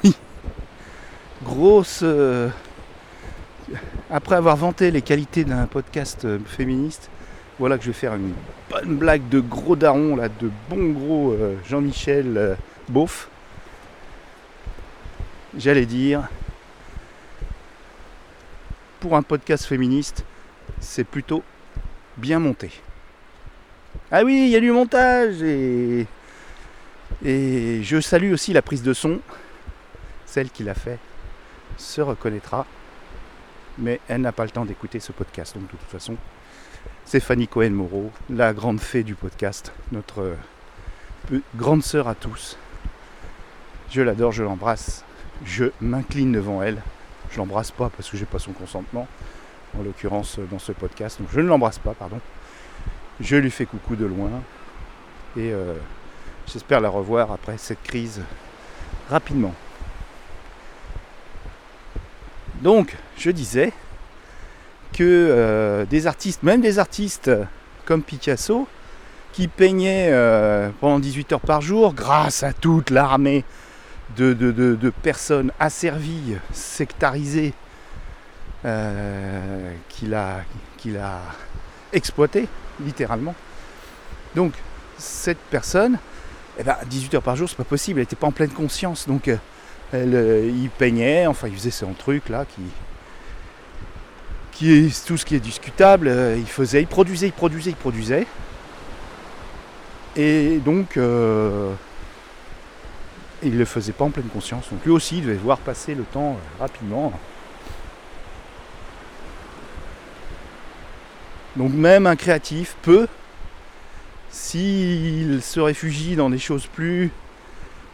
Oui. 0.04 0.16
Grosse. 1.44 2.02
euh, 2.04 2.50
Après 4.10 4.36
avoir 4.36 4.56
vanté 4.58 4.92
les 4.92 5.02
qualités 5.02 5.44
d'un 5.44 5.66
podcast 5.68 6.26
euh, 6.26 6.40
féministe, 6.46 7.10
voilà 7.60 7.78
que 7.78 7.84
je 7.84 7.90
vais 7.90 7.94
faire 7.94 8.16
une 8.16 8.34
bonne 8.70 8.98
blague 8.98 9.30
de 9.30 9.40
gros 9.40 9.76
daron, 9.76 10.16
là, 10.16 10.30
de 10.30 10.50
bon 10.70 10.92
gros 10.92 11.32
euh, 11.34 11.56
Jean-Michel 11.70 12.58
Beauf. 12.90 13.30
J'allais 15.58 15.86
dire, 15.86 16.28
pour 19.00 19.16
un 19.16 19.22
podcast 19.22 19.66
féministe, 19.66 20.26
c'est 20.80 21.04
plutôt 21.04 21.44
bien 22.18 22.40
monté. 22.40 22.72
Ah 24.16 24.24
oui, 24.24 24.44
il 24.46 24.50
y 24.50 24.56
a 24.56 24.60
du 24.60 24.72
montage 24.72 25.42
et, 25.42 26.06
et 27.26 27.82
je 27.82 28.00
salue 28.00 28.32
aussi 28.32 28.54
la 28.54 28.62
prise 28.62 28.84
de 28.84 28.94
son. 28.94 29.20
Celle 30.28 30.52
qui 30.52 30.64
l'a 30.64 30.76
fait 30.76 31.00
se 31.78 32.00
reconnaîtra, 32.00 32.68
mais 33.80 34.00
elle 34.08 34.22
n'a 34.22 34.32
pas 34.32 34.44
le 34.44 34.52
temps 34.52 34.66
d'écouter 34.66 35.00
ce 35.00 35.14
podcast. 35.14 35.56
Donc 35.56 35.64
de 35.64 35.72
toute 35.72 35.90
façon, 35.90 36.16
c'est 37.06 37.22
Fanny 37.22 37.48
Cohen-Moreau, 37.48 38.12
la 38.30 38.54
grande 38.54 38.80
fée 38.80 39.02
du 39.02 39.16
podcast, 39.16 39.72
notre 39.92 40.36
euh, 41.32 41.40
grande 41.56 41.82
sœur 41.82 42.08
à 42.08 42.14
tous. 42.14 42.56
Je 43.90 44.04
l'adore, 44.04 44.32
je 44.32 44.44
l'embrasse, 44.44 45.04
je 45.44 45.66
m'incline 45.82 46.32
devant 46.32 46.62
elle. 46.62 46.84
Je 47.32 47.40
l'embrasse 47.40 47.72
pas 47.72 47.90
parce 47.90 48.12
que 48.12 48.18
j'ai 48.18 48.26
pas 48.26 48.38
son 48.38 48.52
consentement, 48.52 49.08
en 49.76 49.82
l'occurrence 49.82 50.38
dans 50.52 50.60
ce 50.60 50.72
podcast. 50.72 51.20
Donc 51.20 51.30
je 51.34 51.40
ne 51.40 51.48
l'embrasse 51.48 51.80
pas, 51.80 51.96
pardon. 51.96 52.20
Je 53.24 53.38
lui 53.38 53.50
fais 53.50 53.66
coucou 53.66 53.96
de 53.96 54.06
loin 54.06 54.30
et 55.38 55.52
euh, 55.52 55.74
j'espère 56.46 56.82
la 56.82 56.90
revoir 56.90 57.32
après 57.32 57.58
cette 57.58 57.82
crise 57.82 58.22
rapidement. 59.10 59.56
Donc, 62.62 62.96
je 63.18 63.32
disais 63.32 63.74
que 64.94 65.04
euh, 65.04 65.86
des 65.86 66.06
artistes, 66.06 66.44
même 66.44 66.62
des 66.62 66.80
artistes 66.80 67.32
comme 67.86 68.04
Picasso, 68.04 68.68
qui 69.34 69.48
peignaient 69.48 70.10
euh, 70.12 70.70
pendant 70.80 71.00
18 71.00 71.34
heures 71.34 71.40
par 71.40 71.62
jour, 71.62 71.94
grâce 71.94 72.44
à 72.44 72.54
toute 72.54 72.90
l'armée 72.92 73.44
de, 74.16 74.94
personnes 75.02 75.52
asservies, 75.60 76.38
sectarisées, 76.52 77.54
euh, 78.64 79.74
qu'il 79.90 80.14
a, 80.14 80.42
qu'il 80.78 80.98
a 80.98 81.20
exploité, 81.92 82.48
littéralement. 82.84 83.36
Donc, 84.36 84.54
cette 84.98 85.40
personne, 85.50 85.98
eh 86.60 86.64
ben, 86.64 86.78
18 86.86 87.16
heures 87.16 87.22
par 87.22 87.36
jour, 87.36 87.50
c'est 87.50 87.58
pas 87.58 87.64
possible, 87.64 88.00
elle 88.00 88.04
n'était 88.04 88.16
pas 88.16 88.28
en 88.28 88.32
pleine 88.32 88.52
conscience. 88.52 89.08
Donc, 89.08 89.28
euh, 89.28 89.38
elle, 89.92 90.16
euh, 90.16 90.48
il 90.48 90.70
peignait, 90.70 91.26
enfin, 91.28 91.48
il 91.48 91.56
faisait 91.56 91.72
son 91.72 91.94
truc 91.94 92.30
là, 92.30 92.46
qui, 92.46 92.62
qui 94.52 94.72
est 94.72 95.06
tout 95.06 95.18
ce 95.18 95.26
qui 95.26 95.36
est 95.36 95.40
discutable. 95.40 96.08
euh, 96.08 96.36
il 96.38 96.48
faisait, 96.48 96.82
il 96.82 96.88
produisait, 96.88 97.28
il 97.28 97.34
produisait, 97.34 97.72
il 97.72 97.76
produisait. 97.76 98.28
Et 100.16 100.60
donc, 100.64 100.96
il 100.96 101.02
le 103.58 103.66
faisait 103.66 103.94
pas 103.94 104.06
en 104.06 104.12
pleine 104.12 104.28
conscience. 104.28 104.70
Donc, 104.70 104.86
lui 104.86 104.92
aussi, 104.92 105.18
il 105.18 105.24
devait 105.24 105.34
voir 105.34 105.58
passer 105.58 105.96
le 105.96 106.04
temps 106.04 106.38
rapidement. 106.60 107.12
Donc, 111.56 111.74
même 111.74 112.08
un 112.08 112.16
créatif 112.16 112.76
peut 112.82 113.08
s'il 114.34 115.42
se 115.44 115.60
réfugie 115.60 116.16
dans 116.16 116.30
des 116.30 116.40
choses 116.40 116.66
plus, 116.66 117.12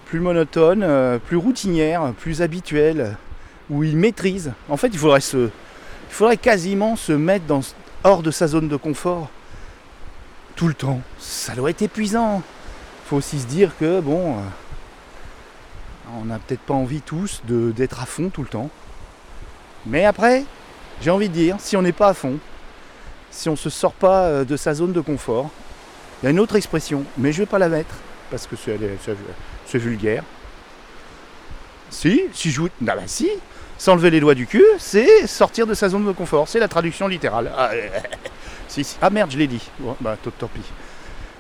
plus 0.06 0.22
monotones, 0.22 0.84
euh, 0.84 1.20
plus 1.20 1.36
routinières, 1.36 2.14
plus 2.14 2.42
habituelles, 2.42 3.18
où 3.70 3.84
il 3.84 3.98
maîtrise, 3.98 4.54
en 4.70 4.78
fait 4.78 4.88
il 4.88 4.98
faudrait, 4.98 5.22
se, 5.22 5.50
faudrait 6.10 6.38
quasiment 6.38 6.96
se 6.96 7.12
mettre 7.12 7.46
hors 8.04 8.24
de 8.24 8.32
sa 8.32 8.48
zone 8.48 8.68
de 8.68 8.76
confort 8.78 9.30
tout 10.56 10.68
le 10.68 10.74
temps. 10.74 11.02
Ça 11.20 11.54
doit 11.54 11.70
être 11.70 11.82
épuisant. 11.82 12.42
Il 13.06 13.10
faut 13.10 13.18
aussi 13.18 13.40
se 13.40 13.46
dire 13.46 13.72
que 13.78 14.00
bon, 14.00 14.38
euh, 14.38 14.42
on 16.20 16.26
n'a 16.26 16.40
peut-être 16.40 16.62
pas 16.62 16.74
envie 16.74 17.02
tous 17.02 17.42
d'être 17.46 18.02
à 18.02 18.06
fond 18.06 18.30
tout 18.30 18.42
le 18.42 18.48
temps. 18.48 18.70
Mais 19.86 20.06
après, 20.06 20.46
j'ai 21.02 21.12
envie 21.12 21.30
de 21.30 21.34
dire, 21.34 21.58
si 21.60 21.78
on 21.78 21.82
n'est 21.82 21.92
pas 21.92 22.10
à 22.10 22.14
fond, 22.14 22.40
si 23.32 23.50
on 23.50 23.54
ne 23.54 23.58
se 23.58 23.70
sort 23.70 23.94
pas 23.94 24.24
euh, 24.24 24.46
de 24.46 24.58
sa 24.58 24.74
zone 24.74 24.94
de 24.94 25.02
confort, 25.02 25.50
il 26.22 26.26
y 26.26 26.28
a 26.28 26.32
une 26.32 26.40
autre 26.40 26.56
expression, 26.56 27.04
mais 27.18 27.32
je 27.32 27.42
ne 27.42 27.46
vais 27.46 27.50
pas 27.50 27.60
la 27.60 27.70
mettre 27.70 27.96
parce 28.30 28.48
que 28.48 28.56
c'est 28.56 29.78
vulgaire. 29.78 30.24
Si, 31.90 32.22
si 32.34 32.52
je 32.52 32.62
vous. 32.62 32.70
Ah 32.88 32.94
si 33.08 33.30
S'enlever 33.78 34.10
les 34.10 34.20
doigts 34.20 34.36
du 34.36 34.46
cul, 34.46 34.66
c'est 34.78 35.26
sortir 35.26 35.66
de 35.66 35.74
sa 35.74 35.88
zone 35.88 36.06
de 36.06 36.12
confort. 36.12 36.48
C'est 36.50 36.60
la 36.60 36.68
traduction 36.68 37.08
littérale. 37.08 37.50
Ah, 37.58 37.70
euh, 37.74 37.88
si, 38.68 38.84
si. 38.84 38.98
Ah 39.02 39.10
merde, 39.10 39.32
je 39.32 39.38
l'ai 39.38 39.48
dit. 39.48 39.70
Bah 40.02 40.18
tant 40.22 40.48
pis. 40.48 40.62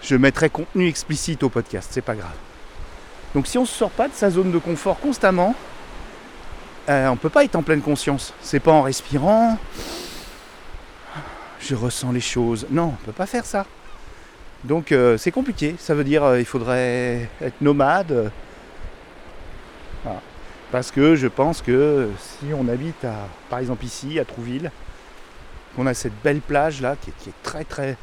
Je 0.01 0.15
mettrai 0.15 0.49
contenu 0.49 0.87
explicite 0.87 1.43
au 1.43 1.49
podcast, 1.49 1.89
c'est 1.91 2.01
pas 2.01 2.15
grave. 2.15 2.31
Donc 3.35 3.45
si 3.45 3.57
on 3.57 3.63
ne 3.63 3.67
sort 3.67 3.91
pas 3.91 4.07
de 4.07 4.13
sa 4.13 4.29
zone 4.29 4.51
de 4.51 4.57
confort 4.57 4.99
constamment, 4.99 5.53
euh, 6.87 7.07
on 7.09 7.11
ne 7.11 7.17
peut 7.17 7.29
pas 7.29 7.43
être 7.43 7.55
en 7.55 7.61
pleine 7.61 7.81
conscience. 7.81 8.33
C'est 8.41 8.61
pas 8.61 8.71
en 8.71 8.81
respirant. 8.81 9.57
Je 11.69 11.75
ressens 11.75 12.11
les 12.11 12.19
choses. 12.19 12.65
Non, 12.71 12.95
on 12.99 13.05
peut 13.05 13.11
pas 13.11 13.27
faire 13.27 13.45
ça. 13.45 13.67
Donc 14.63 14.91
euh, 14.91 15.19
c'est 15.19 15.29
compliqué. 15.29 15.75
Ça 15.77 15.93
veut 15.93 16.03
dire 16.03 16.23
euh, 16.23 16.39
il 16.39 16.45
faudrait 16.45 17.29
être 17.39 17.61
nomade. 17.61 18.31
Parce 20.71 20.89
que 20.89 21.15
je 21.15 21.27
pense 21.27 21.61
que 21.61 22.09
si 22.17 22.47
on 22.55 22.67
habite 22.67 23.05
à, 23.05 23.27
par 23.51 23.59
exemple 23.59 23.85
ici, 23.85 24.17
à 24.17 24.25
Trouville, 24.25 24.71
qu'on 25.75 25.85
a 25.85 25.93
cette 25.93 26.19
belle 26.23 26.41
plage 26.41 26.81
là 26.81 26.95
qui 26.99 27.11
est, 27.11 27.33
très 27.43 27.63
très 27.63 27.97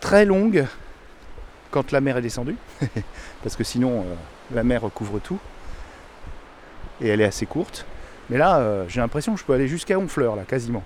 très 0.00 0.26
longue 0.26 0.66
quand 1.70 1.92
la 1.92 2.02
mer 2.02 2.18
est 2.18 2.22
descendue, 2.22 2.56
parce 3.42 3.56
que 3.56 3.64
sinon 3.64 4.00
euh, 4.00 4.14
la 4.54 4.64
mer 4.64 4.82
couvre 4.94 5.18
tout 5.18 5.38
et 7.00 7.08
elle 7.08 7.22
est 7.22 7.26
assez 7.26 7.46
courte. 7.46 7.86
Mais 8.28 8.36
là, 8.36 8.84
j'ai 8.88 9.00
l'impression 9.00 9.32
que 9.32 9.40
je 9.40 9.46
peux 9.46 9.54
aller 9.54 9.68
jusqu'à 9.68 9.98
Honfleur 9.98 10.36
là, 10.36 10.42
quasiment. 10.46 10.82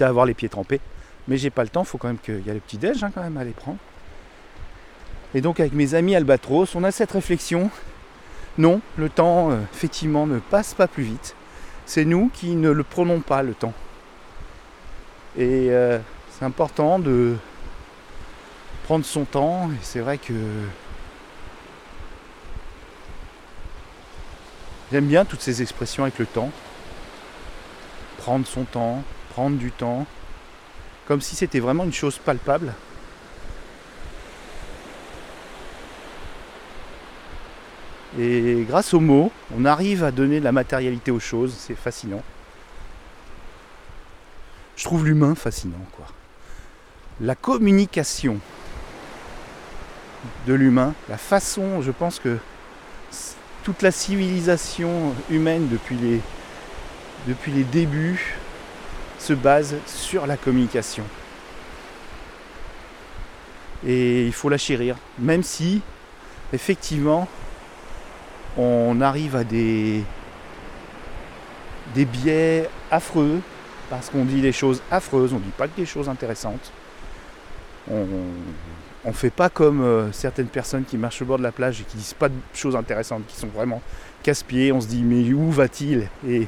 À 0.00 0.06
avoir 0.06 0.26
les 0.26 0.34
pieds 0.34 0.48
trempés. 0.48 0.80
Mais 1.28 1.36
j'ai 1.36 1.50
pas 1.50 1.62
le 1.62 1.68
temps, 1.68 1.84
faut 1.84 1.98
quand 1.98 2.08
même 2.08 2.18
qu'il 2.18 2.44
y 2.46 2.50
a 2.50 2.54
le 2.54 2.60
petit 2.60 2.78
déj 2.78 3.04
hein, 3.04 3.10
quand 3.14 3.22
même 3.22 3.36
à 3.36 3.40
aller 3.40 3.50
prendre. 3.50 3.78
Et 5.34 5.40
donc 5.40 5.60
avec 5.60 5.72
mes 5.72 5.94
amis 5.94 6.16
Albatros, 6.16 6.74
on 6.74 6.84
a 6.84 6.90
cette 6.90 7.12
réflexion. 7.12 7.70
Non, 8.58 8.80
le 8.96 9.08
temps 9.08 9.50
euh, 9.50 9.58
effectivement 9.72 10.26
ne 10.26 10.38
passe 10.38 10.74
pas 10.74 10.88
plus 10.88 11.04
vite. 11.04 11.36
C'est 11.86 12.04
nous 12.04 12.30
qui 12.32 12.56
ne 12.56 12.70
le 12.70 12.82
prenons 12.82 13.20
pas 13.20 13.42
le 13.42 13.54
temps. 13.54 13.74
Et 15.36 15.68
euh, 15.70 15.98
c'est 16.32 16.44
important 16.44 16.98
de 16.98 17.36
prendre 18.84 19.04
son 19.04 19.24
temps. 19.24 19.70
Et 19.70 19.78
c'est 19.82 20.00
vrai 20.00 20.18
que 20.18 20.34
j'aime 24.90 25.06
bien 25.06 25.24
toutes 25.24 25.42
ces 25.42 25.62
expressions 25.62 26.02
avec 26.02 26.18
le 26.18 26.26
temps. 26.26 26.50
Prendre 28.18 28.46
son 28.46 28.64
temps, 28.64 29.02
du 29.48 29.72
temps 29.72 30.06
comme 31.06 31.20
si 31.20 31.34
c'était 31.34 31.58
vraiment 31.58 31.84
une 31.84 31.92
chose 31.92 32.18
palpable. 32.18 32.72
Et 38.18 38.64
grâce 38.68 38.94
aux 38.94 39.00
mots, 39.00 39.32
on 39.56 39.64
arrive 39.64 40.04
à 40.04 40.12
donner 40.12 40.38
de 40.38 40.44
la 40.44 40.52
matérialité 40.52 41.10
aux 41.10 41.18
choses, 41.18 41.54
c'est 41.58 41.74
fascinant. 41.74 42.22
Je 44.76 44.84
trouve 44.84 45.04
l'humain 45.04 45.34
fascinant, 45.34 45.84
quoi. 45.96 46.06
La 47.20 47.34
communication 47.34 48.38
de 50.46 50.54
l'humain, 50.54 50.94
la 51.08 51.18
façon, 51.18 51.82
je 51.82 51.90
pense 51.90 52.20
que 52.20 52.38
toute 53.64 53.82
la 53.82 53.90
civilisation 53.90 55.12
humaine 55.28 55.68
depuis 55.68 55.96
les, 55.96 56.20
depuis 57.26 57.50
les 57.50 57.64
débuts 57.64 58.39
se 59.20 59.32
base 59.34 59.76
sur 59.86 60.26
la 60.26 60.36
communication. 60.36 61.04
Et 63.86 64.26
il 64.26 64.32
faut 64.32 64.48
la 64.48 64.58
chérir, 64.58 64.96
même 65.18 65.42
si 65.42 65.82
effectivement 66.52 67.28
on 68.56 69.00
arrive 69.00 69.36
à 69.36 69.44
des, 69.44 70.02
des 71.94 72.04
biais 72.04 72.68
affreux, 72.90 73.40
parce 73.88 74.10
qu'on 74.10 74.24
dit 74.24 74.40
des 74.40 74.52
choses 74.52 74.82
affreuses, 74.90 75.32
on 75.32 75.38
ne 75.38 75.44
dit 75.44 75.50
pas 75.56 75.66
des 75.68 75.86
choses 75.86 76.08
intéressantes. 76.08 76.72
On 77.90 78.06
ne 79.04 79.12
fait 79.12 79.30
pas 79.30 79.48
comme 79.48 79.82
euh, 79.82 80.12
certaines 80.12 80.46
personnes 80.46 80.84
qui 80.84 80.96
marchent 80.96 81.22
au 81.22 81.24
bord 81.24 81.38
de 81.38 81.42
la 81.42 81.52
plage 81.52 81.80
et 81.80 81.84
qui 81.84 81.96
disent 81.96 82.14
pas 82.14 82.28
de 82.28 82.34
choses 82.54 82.76
intéressantes, 82.76 83.26
qui 83.26 83.36
sont 83.36 83.48
vraiment 83.48 83.82
casse-pieds. 84.22 84.72
On 84.72 84.80
se 84.80 84.86
dit 84.86 85.02
mais 85.02 85.32
où 85.32 85.50
va-t-il? 85.50 86.08
Et 86.28 86.46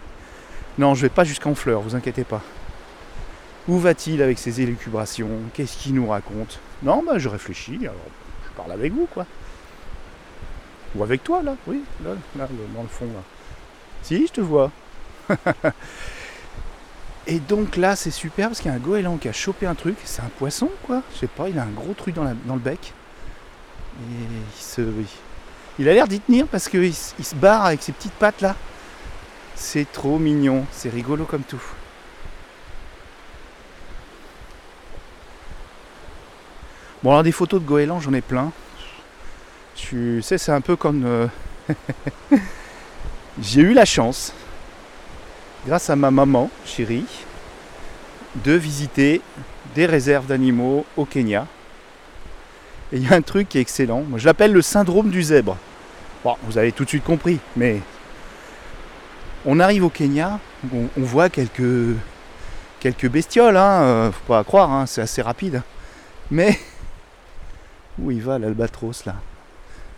non, 0.79 0.95
je 0.95 1.03
vais 1.03 1.09
pas 1.09 1.25
jusqu'en 1.25 1.55
fleurs, 1.55 1.81
vous 1.81 1.97
inquiétez 1.97 2.25
pas. 2.25 2.43
Où 3.69 3.79
va-t-il 3.79 4.23
avec 4.23 4.39
ses 4.39 4.61
élucubrations? 4.61 5.29
Qu'est-ce 5.55 5.77
qu'il 5.77 5.95
nous 5.95 6.09
raconte? 6.09 6.59
Non, 6.83 7.03
bah 7.07 7.19
je 7.19 7.29
réfléchis, 7.29 7.79
je 7.81 8.57
parle 8.57 8.73
avec 8.73 8.93
vous, 8.93 9.07
quoi. 9.07 9.27
Ou 10.95 11.03
avec 11.03 11.23
toi, 11.23 11.43
là, 11.43 11.57
oui, 11.67 11.83
là, 12.05 12.11
là, 12.37 12.49
dans 12.75 12.83
le 12.83 12.89
fond, 12.89 13.07
là. 13.07 13.23
Si, 14.03 14.27
je 14.27 14.33
te 14.33 14.41
vois. 14.41 14.71
Et 17.27 17.39
donc 17.39 17.77
là, 17.77 17.95
c'est 17.95 18.11
super 18.11 18.49
parce 18.49 18.61
qu'il 18.61 18.71
y 18.71 18.75
a 18.75 18.77
un 18.77 18.81
goéland 18.81 19.17
qui 19.17 19.29
a 19.29 19.33
chopé 19.33 19.67
un 19.67 19.77
truc. 19.77 19.97
C'est 20.05 20.23
un 20.23 20.31
poisson, 20.39 20.69
quoi. 20.83 21.03
Je 21.15 21.21
sais 21.21 21.29
pas, 21.29 21.49
il 21.49 21.59
a 21.59 21.63
un 21.63 21.71
gros 21.71 21.95
truc 21.95 22.17
dans, 22.17 22.25
le 22.25 22.59
bec. 22.59 22.93
Il 25.79 25.89
a 25.89 25.95
l'air 25.95 26.09
d'y 26.09 26.19
tenir 26.21 26.49
parce 26.49 26.69
qu'il 26.69 26.95
se 26.95 27.35
barre 27.37 27.67
avec 27.67 27.83
ses 27.83 27.93
petites 27.93 28.15
pattes 28.15 28.41
là. 28.41 28.57
C'est 29.55 29.91
trop 29.93 30.19
mignon, 30.19 30.67
c'est 30.73 30.89
rigolo 30.89 31.25
comme 31.25 31.43
tout. 31.43 31.63
Bon, 37.03 37.11
alors 37.11 37.23
des 37.23 37.33
photos 37.33 37.61
de 37.61 37.67
goéland, 37.67 38.01
j'en 38.01 38.13
ai 38.13 38.21
plein. 38.21 38.53
Tu 39.75 40.23
sais, 40.23 40.39
c'est 40.39 40.53
un 40.53 40.61
peu 40.61 40.77
comme. 40.77 41.05
euh, 41.05 41.27
J'ai 43.43 43.63
eu 43.63 43.73
la 43.73 43.85
chance, 43.85 44.33
grâce 45.67 45.89
à 45.91 45.97
ma 45.97 46.11
maman 46.11 46.51
chérie, 46.67 47.07
de 48.45 48.53
visiter 48.53 49.21
des 49.75 49.87
réserves 49.87 50.27
d'animaux 50.27 50.85
au 50.97 51.05
Kenya. 51.05 51.47
Et 52.93 52.99
il 52.99 53.09
y 53.09 53.13
a 53.13 53.17
un 53.17 53.23
truc 53.23 53.49
qui 53.49 53.59
est 53.59 53.63
excellent. 53.63 54.03
Moi, 54.03 54.19
je 54.19 54.27
l'appelle 54.27 54.53
le 54.53 54.63
syndrome 54.63 55.11
du 55.11 55.23
zèbre. 55.23 55.57
Bon, 56.23 56.37
vous 56.45 56.59
avez 56.59 56.73
tout 56.73 56.85
de 56.85 56.89
suite 56.91 57.05
compris, 57.05 57.41
mais 57.57 57.81
on 59.45 59.59
arrive 59.59 59.85
au 59.85 59.91
Kenya, 59.91 60.39
on, 60.73 60.89
on 60.97 61.03
voit 61.03 61.31
quelques, 61.31 61.97
quelques 62.79 63.09
bestioles, 63.09 63.57
hein, 63.57 63.83
euh, 63.83 64.13
faut 64.13 64.35
pas 64.35 64.45
croire, 64.45 64.71
hein, 64.71 64.87
c'est 64.87 65.01
assez 65.01 65.23
rapide. 65.23 65.63
Mais 66.31 66.59
où 68.01 68.11
il 68.11 68.23
va 68.23 68.39
l'albatros 68.39 69.05
là 69.05 69.17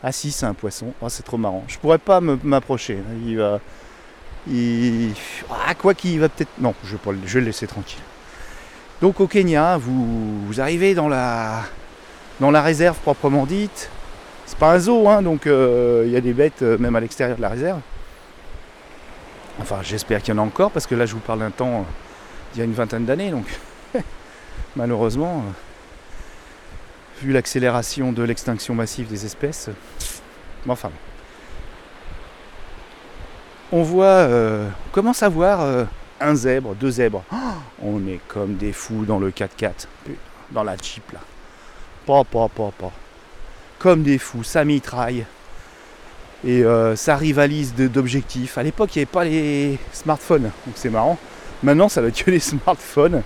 Ah 0.03 0.12
si, 0.12 0.32
c'est 0.32 0.47
un 0.47 0.55
poisson. 0.55 0.92
Oh, 1.01 1.09
c'est 1.09 1.22
trop 1.22 1.36
marrant. 1.38 1.64
Je 1.68 1.78
pourrais 1.78 1.99
pas 1.99 2.20
m'approcher. 2.20 2.99
Il 3.26 3.38
va. 3.38 3.61
Il... 4.49 5.12
Ah, 5.51 5.74
quoi 5.74 5.95
qu'il 5.95 6.20
va 6.20 6.28
peut-être. 6.28 6.51
Non, 6.59 6.74
je 6.84 6.97
vais, 6.97 7.12
le- 7.12 7.26
je 7.26 7.38
laisser 7.38 7.66
tranquille. 7.66 8.03
Donc 9.01 9.20
au 9.20 9.26
Kenya, 9.26 9.76
vous, 9.76 10.61
arrivez 10.61 10.95
dans 10.95 11.09
la, 11.09 11.62
dans 12.40 12.51
la 12.51 12.62
réserve 12.62 12.97
proprement 12.99 13.47
dite. 13.47 13.90
C'est 14.47 14.59
pas 14.59 14.72
un 14.74 14.78
zoo, 14.78 15.09
hein, 15.09 15.22
donc 15.22 15.47
euh, 15.47 16.05
il 16.07 16.12
y 16.12 16.16
a 16.16 16.20
des 16.20 16.32
bêtes 16.34 16.62
euh, 16.62 16.76
même 16.78 16.95
à 16.97 17.01
l'extérieur 17.01 17.36
de 17.36 17.42
la 17.42 17.49
réserve. 17.49 17.80
Enfin, 19.61 19.78
j'espère 19.82 20.20
qu'il 20.22 20.34
y 20.34 20.38
en 20.38 20.42
a 20.42 20.45
encore, 20.47 20.70
parce 20.70 20.86
que 20.86 20.95
là, 20.95 21.07
je 21.07 21.14
vous 21.14 21.20
parle 21.20 21.38
d'un 21.38 21.51
temps 21.51 21.80
euh, 21.80 21.82
d'il 22.53 22.59
y 22.59 22.62
a 22.62 22.64
une 22.64 22.72
vingtaine 22.74 23.05
d'années, 23.05 23.30
donc 23.30 23.47
malheureusement, 24.76 25.38
euh, 25.47 25.51
vu 27.23 27.33
l'accélération 27.33 28.12
de 28.12 28.23
l'extinction 28.23 28.75
massive 28.75 29.09
des 29.09 29.25
espèces, 29.25 29.71
mais 30.67 30.73
enfin. 30.73 30.91
On 33.73 33.83
voit, 33.83 34.05
euh, 34.05 34.69
on 34.89 34.91
commence 34.93 35.23
à 35.23 35.29
voir 35.29 35.61
euh, 35.62 35.85
un 36.21 36.35
zèbre, 36.35 36.75
deux 36.75 36.91
zèbres. 36.91 37.25
Oh, 37.33 37.37
on 37.83 38.07
est 38.07 38.21
comme 38.29 38.55
des 38.57 38.73
fous 38.73 39.05
dans 39.05 39.19
le 39.19 39.31
4x4, 39.31 39.87
putain, 40.05 40.19
dans 40.51 40.62
la 40.62 40.77
Jeep 40.77 41.11
là. 41.12 41.21
Pas, 42.07 42.23
pas, 42.25 42.49
pas, 42.49 42.71
pas. 42.79 42.93
Comme 43.79 44.03
des 44.03 44.19
fous, 44.19 44.45
ça 44.45 44.65
mitraille. 44.65 45.27
Et 46.45 46.62
euh, 46.62 46.95
ça 46.95 47.17
rivalise 47.17 47.75
d'objectifs. 47.75 48.59
À 48.59 48.62
l'époque, 48.62 48.95
il 48.95 48.99
n'y 48.99 49.03
avait 49.03 49.11
pas 49.11 49.25
les 49.25 49.79
smartphones, 49.93 50.51
donc 50.67 50.75
c'est 50.75 50.91
marrant. 50.91 51.19
Maintenant, 51.62 51.89
ça 51.89 52.03
va 52.03 52.09
être 52.09 52.23
que 52.23 52.31
les 52.31 52.41
smartphones. 52.41 53.23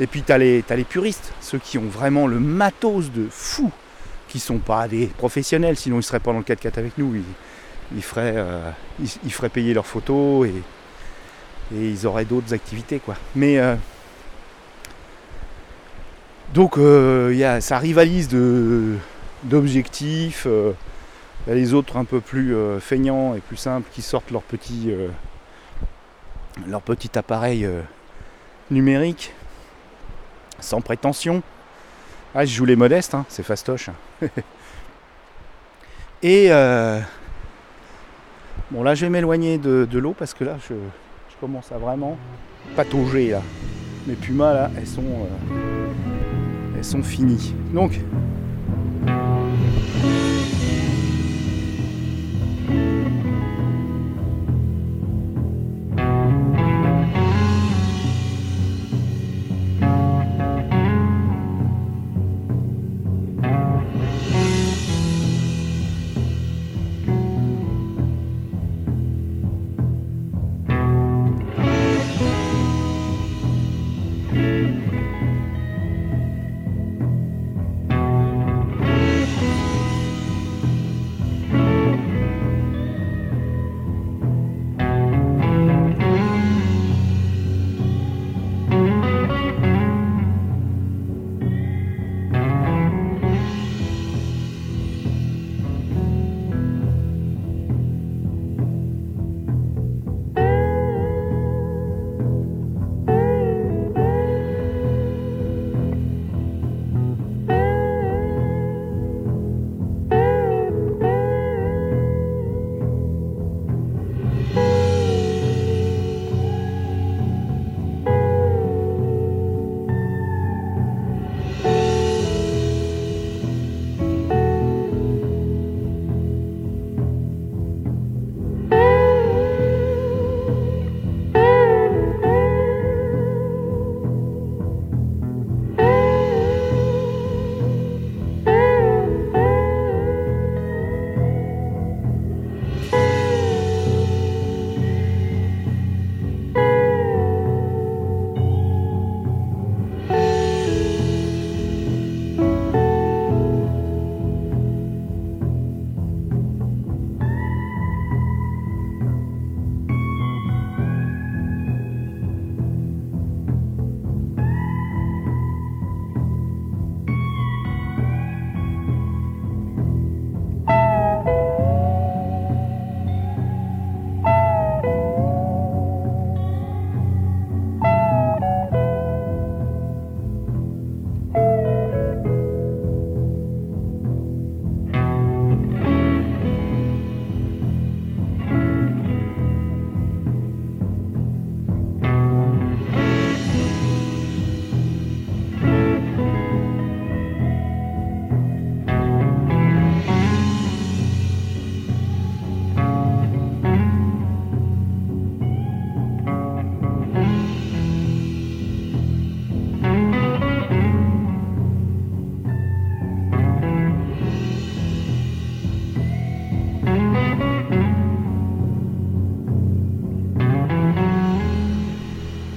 Et 0.00 0.06
puis, 0.06 0.22
tu 0.22 0.32
as, 0.32 0.38
les 0.38 0.62
puristes, 0.88 1.32
ceux 1.40 1.58
qui 1.58 1.78
ont 1.78 1.88
vraiment 1.88 2.26
le 2.26 2.38
matos 2.38 3.10
de 3.10 3.26
fou, 3.30 3.72
qui 4.28 4.38
sont 4.38 4.58
pas 4.58 4.86
des 4.86 5.06
professionnels, 5.06 5.76
sinon 5.76 5.96
ils 5.96 6.00
ne 6.00 6.02
seraient 6.02 6.20
pas 6.20 6.32
dans 6.32 6.38
le 6.38 6.44
4x4 6.44 6.78
avec 6.78 6.98
nous. 6.98 7.16
Ils, 7.16 7.24
ils 7.96 8.02
feraient, 8.02 8.34
euh, 8.36 8.70
ils, 9.00 9.32
feraient 9.32 9.48
payer 9.48 9.74
leurs 9.74 9.86
photos 9.86 10.48
et, 10.48 10.54
ils 11.72 12.06
auraient 12.06 12.24
d'autres 12.24 12.54
activités. 12.54 12.98
quoi. 12.98 13.16
Mais. 13.34 13.58
euh, 13.58 13.74
donc, 16.54 16.78
euh, 16.78 17.30
y 17.34 17.44
a, 17.44 17.60
ça 17.60 17.78
rivalise 17.78 18.28
d'objectifs. 19.44 20.46
il 20.46 21.48
y 21.48 21.52
a 21.52 21.54
les 21.54 21.74
autres 21.74 21.98
un 21.98 22.04
peu 22.04 22.20
plus 22.20 22.54
euh, 22.54 22.80
feignants 22.80 23.34
et 23.34 23.40
plus 23.40 23.58
simples 23.58 23.86
qui 23.92 24.00
sortent 24.00 24.30
leur 24.30 24.42
petit, 24.42 24.90
leur 26.66 26.80
petit 26.80 27.18
appareil 27.18 27.68
numérique 28.70 29.34
sans 30.60 30.80
prétention. 30.80 31.42
Ah, 32.34 32.44
je 32.44 32.54
joue 32.54 32.64
les 32.64 32.76
modestes, 32.76 33.14
hein, 33.14 33.24
c'est 33.28 33.42
fastoche. 33.42 33.90
et 36.22 36.48
euh, 36.50 37.00
bon, 38.70 38.82
là, 38.82 38.94
je 38.94 39.06
vais 39.06 39.10
m'éloigner 39.10 39.58
de, 39.58 39.98
l'eau 39.98 40.14
parce 40.18 40.34
que 40.34 40.44
là, 40.44 40.56
je, 40.68 40.74
je 40.74 41.36
commence 41.40 41.72
à 41.72 41.78
vraiment 41.78 42.18
patauger 42.76 43.30
là. 43.30 43.42
Mes 44.06 44.14
pumas 44.14 44.54
là, 44.54 44.70
elles 44.76 44.86
sont, 44.86 45.02
euh, 45.02 45.86
elles 46.76 46.84
sont 46.84 47.02
finies. 47.02 47.54
Donc, 47.72 48.00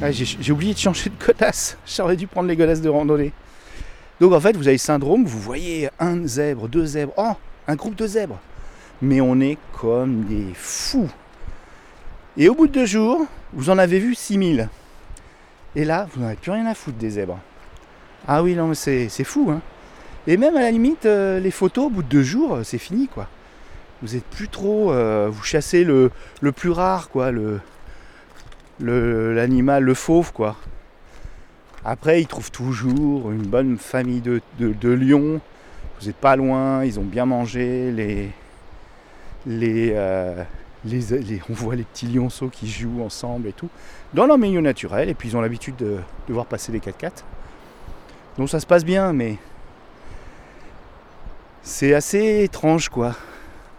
Ah, 0.02 0.12
j'ai 0.12 0.52
oublié 0.52 0.74
de 0.74 0.80
changer 0.80 1.10
de 1.10 1.26
godasses. 1.26 1.78
J'aurais 1.86 2.16
dû 2.16 2.28
prendre 2.28 2.48
les 2.50 2.56
godasses 2.56 2.82
de 2.82 2.90
randonnée. 2.90 3.32
Donc 4.20 4.34
en 4.34 4.40
fait, 4.40 4.56
vous 4.56 4.68
avez 4.68 4.76
le 4.76 4.80
syndrome, 4.80 5.26
vous 5.26 5.40
voyez 5.40 5.90
un 6.00 6.26
zèbre, 6.26 6.68
deux 6.68 6.86
zèbres, 6.86 7.14
oh, 7.18 7.34
un 7.68 7.76
groupe 7.76 7.96
de 7.96 8.08
zèbres. 8.08 8.40
Mais 9.02 9.22
on 9.22 9.40
est 9.40 9.58
comme 9.80 10.24
des 10.26 10.46
fous. 10.54 11.10
Et 12.38 12.50
au 12.50 12.56
bout 12.56 12.68
de 12.68 12.72
deux 12.74 12.86
jours, 12.86 13.26
vous 13.54 13.70
en 13.70 13.78
avez 13.78 14.00
vu 14.00 14.16
6000. 14.16 14.70
Et 15.76 15.86
là, 15.86 16.08
vous 16.14 16.22
n'avez 16.22 16.36
plus 16.36 16.52
rien 16.52 16.66
à 16.66 16.74
foutre 16.76 16.98
des 16.98 17.12
zèbres. 17.12 17.40
Ah 18.28 18.44
oui, 18.44 18.56
non, 18.56 18.68
mais 18.68 18.76
c'est 18.76 19.24
fou. 19.24 19.50
Hein. 19.52 19.62
Et 20.28 20.38
même 20.38 20.56
à 20.56 20.62
la 20.62 20.72
limite, 20.72 21.06
euh, 21.08 21.40
les 21.40 21.52
photos, 21.52 21.86
au 21.88 21.90
bout 21.90 22.04
de 22.04 22.08
deux 22.10 22.22
jours, 22.24 22.56
euh, 22.58 22.64
c'est 22.64 22.78
fini 22.78 23.08
quoi. 23.08 23.28
Vous 24.04 24.16
êtes 24.16 24.24
plus 24.26 24.48
trop. 24.48 24.92
euh, 24.92 25.30
vous 25.32 25.44
chassez 25.44 25.84
le, 25.84 26.12
le 26.42 26.52
plus 26.52 26.70
rare, 26.70 27.10
quoi, 27.10 27.32
le- 27.32 27.60
l'animal, 28.82 29.84
le, 29.84 29.94
fauve, 29.94 30.34
quoi. 30.34 30.56
Après, 31.86 32.22
ils 32.22 32.28
trouvent 32.28 32.52
toujours 32.52 33.32
une 33.32 33.46
bonne 33.46 33.78
famille 33.78 34.22
de, 34.22 34.42
lions. 34.90 35.40
Vous 36.00 36.08
n'êtes 36.08 36.16
pas 36.16 36.36
loin, 36.36 36.84
ils 36.84 37.00
ont 37.00 37.04
bien 37.04 37.26
mangé. 37.26 37.92
Les, 37.92 38.30
les, 39.46 39.94
euh, 39.96 40.44
les, 40.86 41.00
les- 41.20 41.42
on 41.50 41.54
voit 41.54 41.76
les 41.76 41.84
petits 41.84 42.08
lionceaux 42.08 42.50
qui 42.50 42.70
jouent 42.70 43.04
ensemble 43.04 43.48
et 43.48 43.54
tout. 43.54 43.70
Dans 44.14 44.26
leur 44.26 44.38
milieu 44.38 44.62
naturel, 44.62 45.10
et 45.10 45.14
puis 45.14 45.30
ils 45.30 45.38
ont 45.38 45.42
l'habitude 45.42 45.76
de, 45.78 45.98
voir 46.30 46.46
passer 46.46 46.72
les 46.72 46.80
4x4. 46.80 47.24
Donc 48.38 48.50
ça 48.50 48.60
se 48.60 48.66
passe 48.66 48.86
bien, 48.86 49.14
mais 49.14 49.38
c'est 51.64 51.94
assez 51.94 52.44
étrange, 52.44 52.90
quoi. 52.90 53.16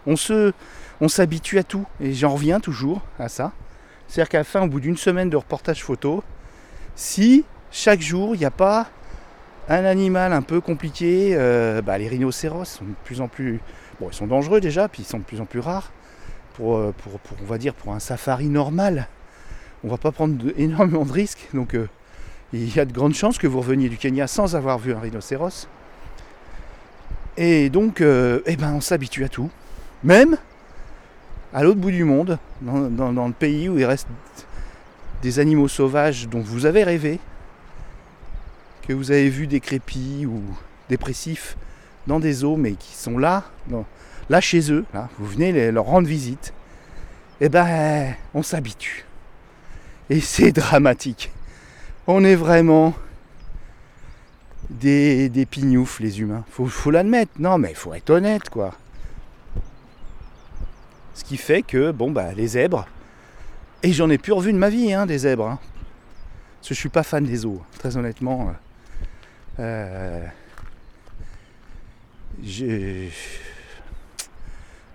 On 0.05 0.15
se, 0.15 0.53
on 1.01 1.07
s'habitue 1.07 1.59
à 1.59 1.63
tout, 1.63 1.85
et 2.01 2.13
j'en 2.13 2.29
reviens 2.29 2.59
toujours 2.59 3.01
à 3.19 3.29
ça. 3.29 3.51
C'est-à-dire 4.13 4.29
qu'à 4.29 4.37
la 4.37 4.43
fin, 4.43 4.61
au 4.61 4.67
bout 4.67 4.79
d'une 4.79 4.95
semaine 4.95 5.31
de 5.31 5.37
reportage 5.37 5.83
photo, 5.83 6.23
si 6.95 7.45
chaque 7.71 7.99
jour 7.99 8.35
il 8.35 8.37
n'y 8.37 8.45
a 8.45 8.51
pas 8.51 8.85
un 9.69 9.83
animal 9.85 10.33
un 10.33 10.43
peu 10.43 10.61
compliqué, 10.61 11.31
euh, 11.33 11.81
bah, 11.81 11.97
les 11.97 12.07
rhinocéros 12.07 12.65
sont 12.65 12.83
de 12.83 12.93
plus 13.05 13.21
en 13.21 13.27
plus. 13.27 13.59
Bon, 13.99 14.09
ils 14.11 14.13
sont 14.13 14.27
dangereux 14.27 14.61
déjà, 14.61 14.87
puis 14.87 15.01
ils 15.01 15.05
sont 15.07 15.17
de 15.17 15.23
plus 15.23 15.41
en 15.41 15.45
plus 15.45 15.61
rares. 15.61 15.91
Pour, 16.53 16.77
euh, 16.77 16.93
pour, 16.95 17.19
pour- 17.21 17.37
on 17.41 17.45
va 17.47 17.57
dire 17.57 17.73
pour 17.73 17.91
un 17.91 17.99
safari 17.99 18.49
normal, 18.49 19.07
on 19.83 19.87
va 19.87 19.97
pas 19.97 20.11
prendre 20.11 20.35
énormément 20.57 21.05
de 21.05 21.11
risques. 21.11 21.49
Donc 21.55 21.73
euh, 21.73 21.89
il 22.53 22.71
y 22.71 22.79
a 22.79 22.85
de 22.85 22.93
grandes 22.93 23.15
chances 23.15 23.39
que 23.39 23.47
vous 23.47 23.61
reveniez 23.61 23.89
du 23.89 23.97
Kenya 23.97 24.27
sans 24.27 24.55
avoir 24.55 24.77
vu 24.77 24.93
un 24.93 24.99
rhinocéros. 24.99 25.67
Et 27.35 27.71
donc, 27.71 27.99
eh 28.01 28.55
ben, 28.57 28.73
on 28.75 28.81
s'habitue 28.81 29.23
à 29.23 29.27
tout. 29.27 29.49
Même 30.03 30.37
à 31.53 31.63
l'autre 31.63 31.79
bout 31.79 31.91
du 31.91 32.03
monde, 32.03 32.39
dans, 32.61 33.27
le 33.27 33.33
pays 33.33 33.69
où 33.69 33.77
il 33.77 33.85
reste 33.85 34.07
des 35.21 35.39
animaux 35.39 35.67
sauvages 35.67 36.27
dont 36.27 36.41
vous 36.41 36.65
avez 36.65 36.83
rêvé, 36.83 37.19
que 38.87 38.93
vous 38.93 39.11
avez 39.11 39.29
vu 39.29 39.47
décrépits 39.47 40.25
ou 40.25 40.41
dépressifs 40.89 41.55
dans 42.07 42.19
des 42.19 42.43
eaux, 42.43 42.57
mais 42.57 42.73
qui 42.73 42.95
sont 42.95 43.17
là, 43.17 43.43
là 44.29 44.41
chez 44.41 44.71
eux, 44.71 44.83
vous 45.19 45.25
venez 45.25 45.71
leur 45.71 45.85
rendre 45.85 46.07
visite, 46.07 46.53
et 47.39 47.49
ben 47.49 48.13
on 48.33 48.41
s'habitue. 48.41 49.05
Et 50.09 50.19
c'est 50.21 50.51
dramatique. 50.51 51.31
On 52.07 52.23
est 52.23 52.35
vraiment 52.35 52.93
des, 54.69 55.29
des 55.29 55.45
pignoufs, 55.45 55.99
les 55.99 56.19
humains. 56.19 56.43
Faut, 56.51 56.65
faut 56.65 56.91
l'admettre. 56.91 57.31
Non, 57.39 57.57
mais 57.57 57.71
il 57.71 57.75
faut 57.75 57.93
être 57.93 58.09
honnête, 58.09 58.49
quoi. 58.49 58.73
Ce 61.13 61.23
qui 61.23 61.37
fait 61.37 61.61
que, 61.61 61.91
bon, 61.91 62.11
bah, 62.11 62.33
les 62.33 62.47
zèbres, 62.47 62.87
et 63.83 63.91
j'en 63.91 64.09
ai 64.09 64.17
plus 64.17 64.31
revu 64.31 64.53
de 64.53 64.57
ma 64.57 64.69
vie, 64.69 64.93
hein, 64.93 65.05
des 65.05 65.19
zèbres. 65.19 65.47
hein. 65.47 65.59
Parce 66.59 66.69
que 66.69 66.75
je 66.75 66.79
suis 66.79 66.89
pas 66.89 67.03
fan 67.03 67.25
des 67.25 67.35
zoos, 67.37 67.61
très 67.77 67.97
honnêtement. 67.97 68.53
euh, 69.59 70.21
euh, 70.21 70.27
je 72.43 73.09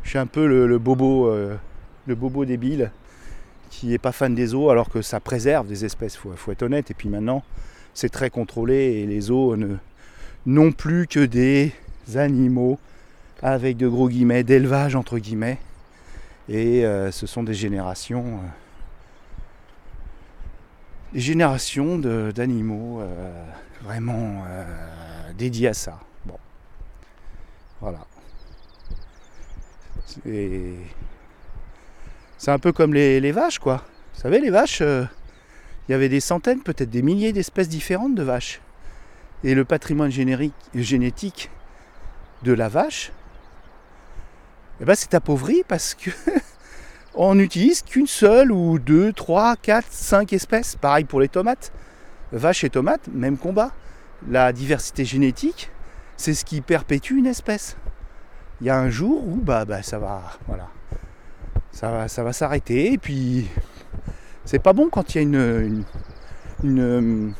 suis 0.04 0.18
un 0.18 0.26
peu 0.26 0.46
le, 0.46 0.78
bobo, 0.78 1.28
euh, 1.28 1.56
le 2.06 2.14
bobo 2.14 2.44
débile 2.44 2.90
qui 3.70 3.92
est 3.92 3.98
pas 3.98 4.12
fan 4.12 4.34
des 4.34 4.46
zoos 4.46 4.70
alors 4.70 4.88
que 4.88 5.02
ça 5.02 5.20
préserve 5.20 5.68
des 5.68 5.84
espèces, 5.84 6.16
faut, 6.16 6.32
faut 6.34 6.50
être 6.50 6.62
honnête. 6.62 6.90
Et 6.90 6.94
puis 6.94 7.10
maintenant, 7.10 7.44
c'est 7.92 8.08
très 8.08 8.30
contrôlé 8.30 8.74
et 8.74 9.06
les 9.06 9.20
zoos 9.20 9.56
ne 9.56 9.76
non 10.46 10.72
plus 10.72 11.06
que 11.06 11.20
des 11.20 11.72
animaux 12.16 12.78
avec 13.42 13.76
de 13.76 13.86
gros 13.86 14.08
guillemets 14.08 14.42
d'élevage 14.44 14.96
entre 14.96 15.18
guillemets. 15.18 15.58
Et 16.48 16.84
euh, 16.84 17.10
ce 17.12 17.26
sont 17.26 17.42
des 17.42 17.52
générations, 17.52 18.24
euh, 18.24 18.48
des 21.12 21.20
générations 21.20 21.98
d'animaux 21.98 23.00
euh, 23.00 23.44
vraiment 23.82 24.44
dédiés 25.36 25.68
à 25.68 25.74
ça. 25.74 26.00
Bon, 26.24 26.38
voilà. 27.80 28.06
C'est 32.38 32.50
un 32.50 32.58
peu 32.58 32.72
comme 32.72 32.94
les, 32.94 33.32
vaches, 33.32 33.58
quoi. 33.58 33.84
Vous 34.14 34.20
savez, 34.20 34.40
les 34.40 34.50
vaches, 34.50 34.80
il 34.80 35.08
y 35.90 35.94
avait 35.94 36.08
des 36.08 36.20
centaines, 36.20 36.62
peut-être 36.62 36.90
des 36.90 37.02
milliers 37.02 37.34
d'espèces 37.34 37.68
différentes 37.68 38.14
de 38.14 38.22
vaches. 38.22 38.60
Et 39.44 39.54
le 39.54 39.64
patrimoine 39.64 40.10
générique- 40.10 40.54
génétique 40.74 41.50
de 42.42 42.52
la 42.52 42.68
vache, 42.68 43.12
eh 44.80 44.84
ben, 44.84 44.94
c'est 44.94 45.14
appauvri 45.14 45.62
parce 45.66 45.94
que 45.94 46.10
on 47.14 47.34
n'utilise 47.34 47.82
qu'une 47.82 48.06
seule 48.06 48.52
ou 48.52 48.78
deux, 48.78 49.12
trois, 49.12 49.56
quatre, 49.56 49.90
cinq 49.90 50.32
espèces. 50.32 50.76
Pareil 50.76 51.04
pour 51.04 51.20
les 51.20 51.28
tomates. 51.28 51.72
Vaches 52.32 52.64
et 52.64 52.70
tomates, 52.70 53.08
même 53.12 53.38
combat. 53.38 53.72
La 54.28 54.52
diversité 54.52 55.04
génétique, 55.04 55.70
c'est 56.16 56.34
ce 56.34 56.44
qui 56.44 56.60
perpétue 56.60 57.16
une 57.16 57.26
espèce. 57.26 57.76
Il 58.60 58.66
y 58.66 58.70
a 58.70 58.78
un 58.78 58.90
jour 58.90 59.26
où 59.26 59.36
bah, 59.36 59.64
bah 59.64 59.82
ça 59.82 59.98
va, 59.98 60.22
s'arrêter. 62.32 62.92
Et 62.92 62.98
puis, 62.98 63.48
c'est 64.44 64.58
pas 64.58 64.72
bon 64.72 64.88
quand 64.90 65.14
il 65.14 65.18
y 65.18 65.20
a 65.20 65.22
une, 66.64 67.34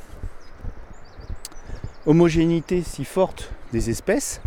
homogénéité 2.07 2.83
si 2.83 3.05
forte 3.05 3.53
des 3.73 3.91
espèces, 3.91 4.41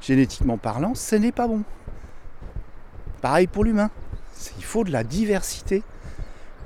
génétiquement 0.00 0.58
parlant, 0.58 0.94
ce 0.94 1.16
n'est 1.16 1.32
pas 1.32 1.48
bon. 1.48 1.64
Pareil 3.24 3.46
pour 3.46 3.64
l'humain. 3.64 3.90
Il 4.58 4.64
faut 4.64 4.84
de 4.84 4.90
la 4.92 5.02
diversité. 5.02 5.82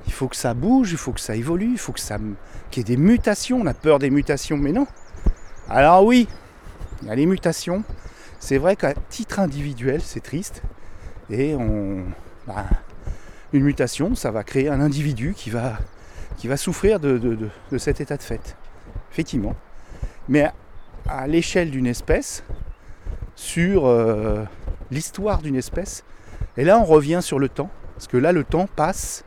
Il 0.07 0.11
faut 0.11 0.27
que 0.27 0.35
ça 0.35 0.53
bouge, 0.53 0.91
il 0.91 0.97
faut 0.97 1.13
que 1.13 1.21
ça 1.21 1.37
évolue, 1.37 1.71
il 1.71 1.77
faut 1.77 1.93
que 1.93 2.01
ça, 2.01 2.17
qu'il 2.69 2.81
y 2.81 2.91
ait 2.91 2.97
des 2.97 3.01
mutations. 3.01 3.61
On 3.61 3.65
a 3.65 3.73
peur 3.73 3.97
des 3.97 4.09
mutations, 4.09 4.57
mais 4.57 4.73
non. 4.73 4.85
Alors 5.69 6.03
oui, 6.03 6.27
il 7.01 7.07
y 7.07 7.11
a 7.11 7.15
les 7.15 7.25
mutations. 7.25 7.85
C'est 8.41 8.57
vrai 8.57 8.75
qu'à 8.75 8.93
titre 9.09 9.39
individuel, 9.39 10.01
c'est 10.01 10.19
triste. 10.19 10.61
Et 11.29 11.55
on, 11.55 12.03
bah, 12.45 12.65
une 13.53 13.63
mutation, 13.63 14.13
ça 14.13 14.29
va 14.29 14.43
créer 14.43 14.67
un 14.67 14.81
individu 14.81 15.33
qui 15.37 15.51
va, 15.51 15.77
qui 16.35 16.49
va 16.49 16.57
souffrir 16.57 16.99
de, 16.99 17.17
de- 17.17 17.37
de- 17.71 17.77
cet 17.77 18.01
état 18.01 18.17
de 18.17 18.21
fait. 18.21 18.57
Effectivement. 19.13 19.55
Mais 20.27 20.41
à, 20.43 20.53
à 21.07 21.25
l'échelle 21.25 21.71
d'une 21.71 21.87
espèce, 21.87 22.43
sur 23.37 23.85
euh, 23.87 24.43
l'histoire 24.91 25.37
d'une 25.41 25.55
espèce, 25.55 26.03
et 26.57 26.63
là 26.63 26.79
on 26.79 26.83
revient 26.85 27.19
sur 27.21 27.39
le 27.39 27.49
temps, 27.49 27.69
parce 27.95 28.07
que 28.07 28.17
là 28.17 28.31
le 28.31 28.43
temps 28.43 28.67
passe, 28.75 29.23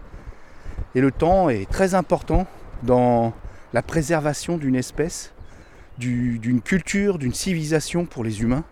et 0.94 1.00
le 1.00 1.10
temps 1.10 1.48
est 1.48 1.68
très 1.70 1.94
important 1.94 2.46
dans 2.82 3.32
la 3.72 3.82
préservation 3.82 4.58
d'une 4.58 4.74
espèce, 4.76 5.32
du- 5.98 6.38
d'une 6.38 6.60
culture, 6.60 7.18
d'une 7.18 7.34
civilisation 7.34 8.04
pour 8.04 8.24
les 8.24 8.42
humains, 8.42 8.64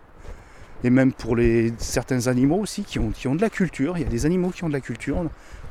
et 0.83 0.89
même 0.89 1.13
pour 1.13 1.35
les, 1.35 1.73
certains 1.77 2.27
animaux 2.27 2.57
aussi 2.57 2.83
qui 2.83 2.99
ont, 2.99 3.11
qui 3.11 3.27
ont 3.27 3.35
de 3.35 3.41
la 3.41 3.49
culture. 3.51 3.97
Il 3.97 4.03
y 4.03 4.05
a 4.05 4.09
des 4.09 4.25
animaux 4.25 4.49
qui 4.49 4.63
ont 4.63 4.67
de 4.67 4.73
la 4.73 4.81
culture, 4.81 5.17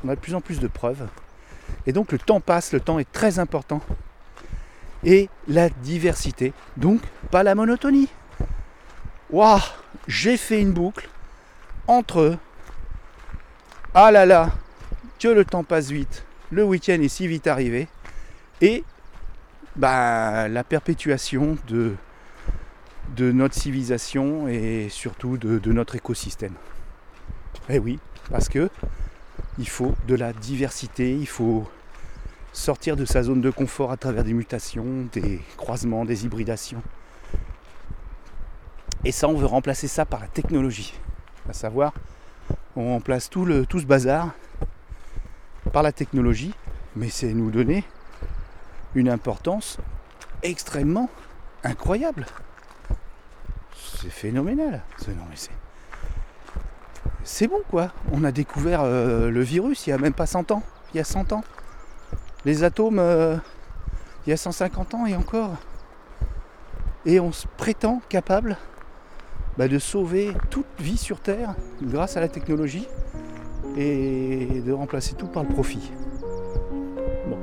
on 0.03 0.09
a 0.09 0.15
de 0.15 0.19
plus 0.19 0.35
en 0.35 0.41
plus 0.41 0.59
de 0.59 0.67
preuves. 0.67 1.05
Et 1.85 1.93
donc 1.93 2.11
le 2.11 2.17
temps 2.17 2.39
passe, 2.39 2.71
le 2.73 2.79
temps 2.79 2.99
est 2.99 3.11
très 3.11 3.39
important. 3.39 3.81
Et 5.03 5.29
la 5.47 5.69
diversité, 5.69 6.53
donc 6.77 7.01
pas 7.29 7.43
la 7.43 7.55
monotonie. 7.55 8.07
Waouh, 9.31 9.59
j'ai 10.07 10.37
fait 10.37 10.61
une 10.61 10.71
boucle 10.71 11.09
entre 11.87 12.37
ah 13.93 14.11
là 14.11 14.25
là, 14.25 14.51
que 15.19 15.27
le 15.27 15.43
temps 15.43 15.63
passe 15.63 15.91
vite, 15.91 16.23
le 16.49 16.63
week-end 16.63 17.01
est 17.01 17.09
si 17.09 17.27
vite 17.27 17.47
arrivé, 17.47 17.87
et 18.61 18.83
bah, 19.75 20.47
la 20.47 20.63
perpétuation 20.63 21.57
de, 21.67 21.95
notre 23.17 23.55
civilisation 23.55 24.47
et 24.47 24.87
surtout 24.89 25.37
de, 25.37 25.59
de 25.59 25.71
notre 25.73 25.95
écosystème. 25.95 26.53
Eh 27.69 27.79
oui, 27.79 27.99
parce 28.29 28.49
que 28.49 28.69
il 29.59 29.67
faut 29.67 29.93
de 30.07 30.15
la 30.15 30.33
diversité, 30.33 31.13
il 31.13 31.27
faut 31.27 31.69
sortir 32.53 32.95
de 32.95 33.05
sa 33.05 33.23
zone 33.23 33.41
de 33.41 33.49
confort 33.49 33.91
à 33.91 33.97
travers 33.97 34.23
des 34.23 34.33
mutations, 34.33 35.07
des 35.11 35.41
croisements, 35.57 36.05
des 36.05 36.25
hybridations. 36.25 36.81
Et 39.03 39.11
ça, 39.11 39.27
on 39.27 39.33
veut 39.33 39.45
remplacer 39.45 39.87
ça 39.87 40.05
par 40.05 40.19
la 40.19 40.27
technologie. 40.27 40.93
À 41.49 41.53
savoir, 41.53 41.93
on 42.75 42.93
remplace 42.93 43.29
tout, 43.29 43.45
le, 43.45 43.65
tout 43.65 43.79
ce 43.79 43.85
bazar 43.85 44.31
par 45.73 45.83
la 45.83 45.91
technologie, 45.91 46.53
mais 46.95 47.09
c'est 47.09 47.33
nous 47.33 47.51
donner 47.51 47.83
une 48.95 49.09
importance 49.09 49.77
extrêmement 50.43 51.09
incroyable. 51.63 52.25
C'est 53.75 54.09
phénoménal. 54.09 54.81
C'est, 57.23 57.47
bon 57.47 57.61
quoi. 57.69 57.91
On 58.11 58.23
a 58.23 58.31
découvert 58.31 58.81
euh, 58.83 59.29
le 59.29 59.41
virus 59.41 59.87
il 59.87 59.91
y 59.91 59.93
a 59.93 59.97
même 59.97 60.13
pas 60.13 60.25
100 60.25 60.51
ans. 60.51 60.63
Il 60.93 60.97
y 60.97 60.99
a 60.99 61.03
100 61.03 61.33
ans. 61.33 61.43
Les 62.45 62.63
atomes, 62.63 62.99
euh, 62.99 63.37
il 64.25 64.31
y 64.31 64.33
a 64.33 64.37
150 64.37 64.95
ans 64.95 65.05
et 65.05 65.15
encore. 65.15 65.51
Et 67.05 67.19
on 67.19 67.31
se 67.31 67.47
prétend 67.47 68.01
capable 68.09 68.57
bah, 69.57 69.67
de 69.67 69.79
sauver 69.79 70.31
toute 70.49 70.65
vie 70.79 70.97
sur 70.97 71.19
Terre 71.19 71.55
grâce 71.81 72.17
à 72.17 72.21
la 72.21 72.27
technologie 72.27 72.87
et 73.77 74.61
de 74.65 74.71
remplacer 74.71 75.13
tout 75.15 75.27
par 75.27 75.43
le 75.43 75.49
profit. 75.49 75.91
Bon. 77.27 77.37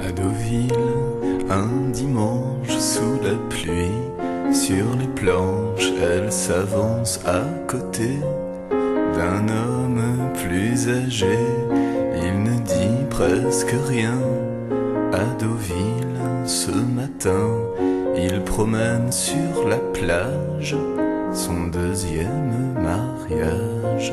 À 0.00 0.12
Deauville, 0.12 0.72
un 1.50 1.90
dimanche 1.90 2.76
sous 2.78 3.20
la 3.22 3.36
pluie, 3.48 4.52
sur 4.52 4.96
les 4.98 5.08
planches, 5.08 5.92
elle 6.00 6.30
s'avance 6.30 7.20
à 7.26 7.42
côté 7.66 8.18
d'un 8.70 9.48
homme 9.48 10.32
plus 10.34 10.88
âgé. 10.88 11.38
Il 12.16 12.42
ne 12.42 12.58
dit 12.58 13.04
presque 13.10 13.74
rien. 13.88 14.18
À 15.12 15.24
Deauville, 15.40 16.03
ce 16.46 16.70
matin, 16.70 17.48
il 18.16 18.42
promène 18.42 19.10
sur 19.10 19.68
la 19.68 19.78
plage 19.78 20.76
son 21.32 21.66
deuxième 21.66 22.74
mariage. 22.80 24.12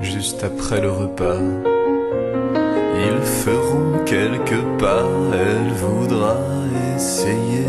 Juste 0.00 0.44
après 0.44 0.80
le 0.80 0.90
repas, 0.90 1.40
ils 2.96 3.22
feront 3.22 4.04
quelques 4.04 4.62
pas. 4.78 5.04
Elle 5.32 5.72
voudra 5.72 6.36
essayer 6.96 7.64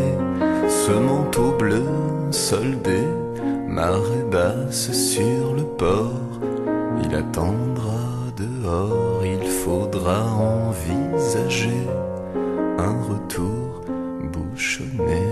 ce 0.67 0.91
manteau 0.91 1.51
bleu 1.57 1.84
soldé, 2.32 3.03
marée 3.67 4.25
basse 4.29 4.91
sur 4.91 5.53
le 5.55 5.63
port. 5.63 6.11
Il 7.03 7.15
attendra 7.15 8.11
dehors, 8.42 9.26
il 9.26 9.48
faudra 9.48 10.24
envisager 10.24 11.88
un 12.78 13.02
retour 13.04 13.82
bouchonné. 14.32 15.28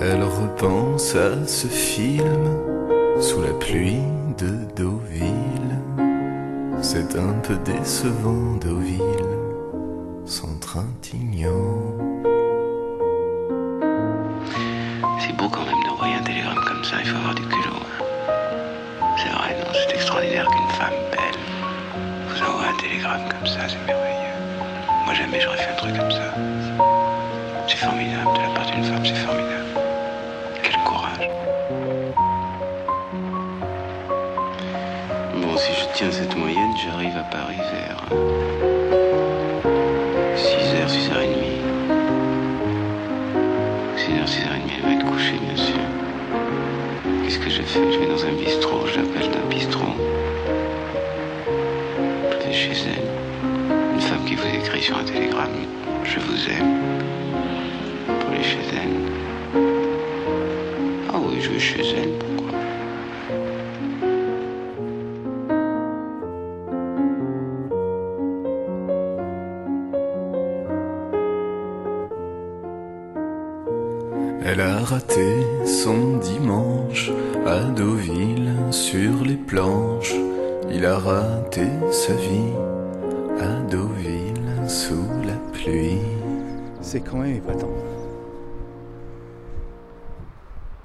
Elle 0.00 0.24
repense 0.24 1.14
à 1.14 1.46
ce 1.46 1.66
film 1.66 2.44
sous 3.20 3.40
la 3.40 3.52
pluie 3.52 4.02
de 4.38 4.50
Deauville. 4.76 5.78
C'est 6.80 7.16
un 7.16 7.34
peu 7.42 7.56
décevant 7.64 8.56
Deauville, 8.60 9.36
sans 10.24 10.58
Trintignant. 10.60 11.91
Belle 20.90 21.40
vous 22.28 22.42
envoie 22.42 22.68
un 22.68 22.76
télégramme 22.80 23.28
comme 23.28 23.46
ça, 23.46 23.68
c'est 23.68 23.84
merveilleux. 23.86 24.36
Moi 25.04 25.14
jamais 25.14 25.40
j'aurais 25.40 25.56
fait 25.56 25.70
un 25.70 25.76
truc 25.76 25.96
comme 25.96 26.10
ça. 26.10 26.34
C'est 27.68 27.76
formidable, 27.76 28.32
de 28.36 28.42
la 28.42 28.48
part 28.54 28.66
d'une 28.66 28.84
femme, 28.84 29.04
c'est 29.04 29.14
formidable. 29.14 29.64
Quel 30.62 30.76
courage. 30.84 31.28
Bon, 35.34 35.56
si 35.56 35.72
je 35.72 35.84
tiens 35.94 36.10
cette 36.10 36.36
moyenne, 36.36 36.72
j'arrive 36.84 37.16
à 37.16 37.24
Paris 37.24 37.56
vers 37.72 38.04
6h, 40.36 40.88
6h30. 40.88 41.62
6h, 43.96 44.26
6h30, 44.26 44.70
elle 44.76 44.84
va 44.84 44.92
être 44.92 45.06
couchée, 45.06 45.38
bien 45.40 45.56
sûr. 45.56 45.74
Qu'est-ce 47.24 47.38
que 47.38 47.50
je 47.50 47.62
fais? 47.62 47.92
Je 47.92 47.98
vais 47.98 48.06
dans 48.06 48.24
un 48.24 48.32
bistrot, 48.32 48.81
C'est 86.92 87.00
quand 87.00 87.16
même 87.16 87.36
épatant. 87.36 87.70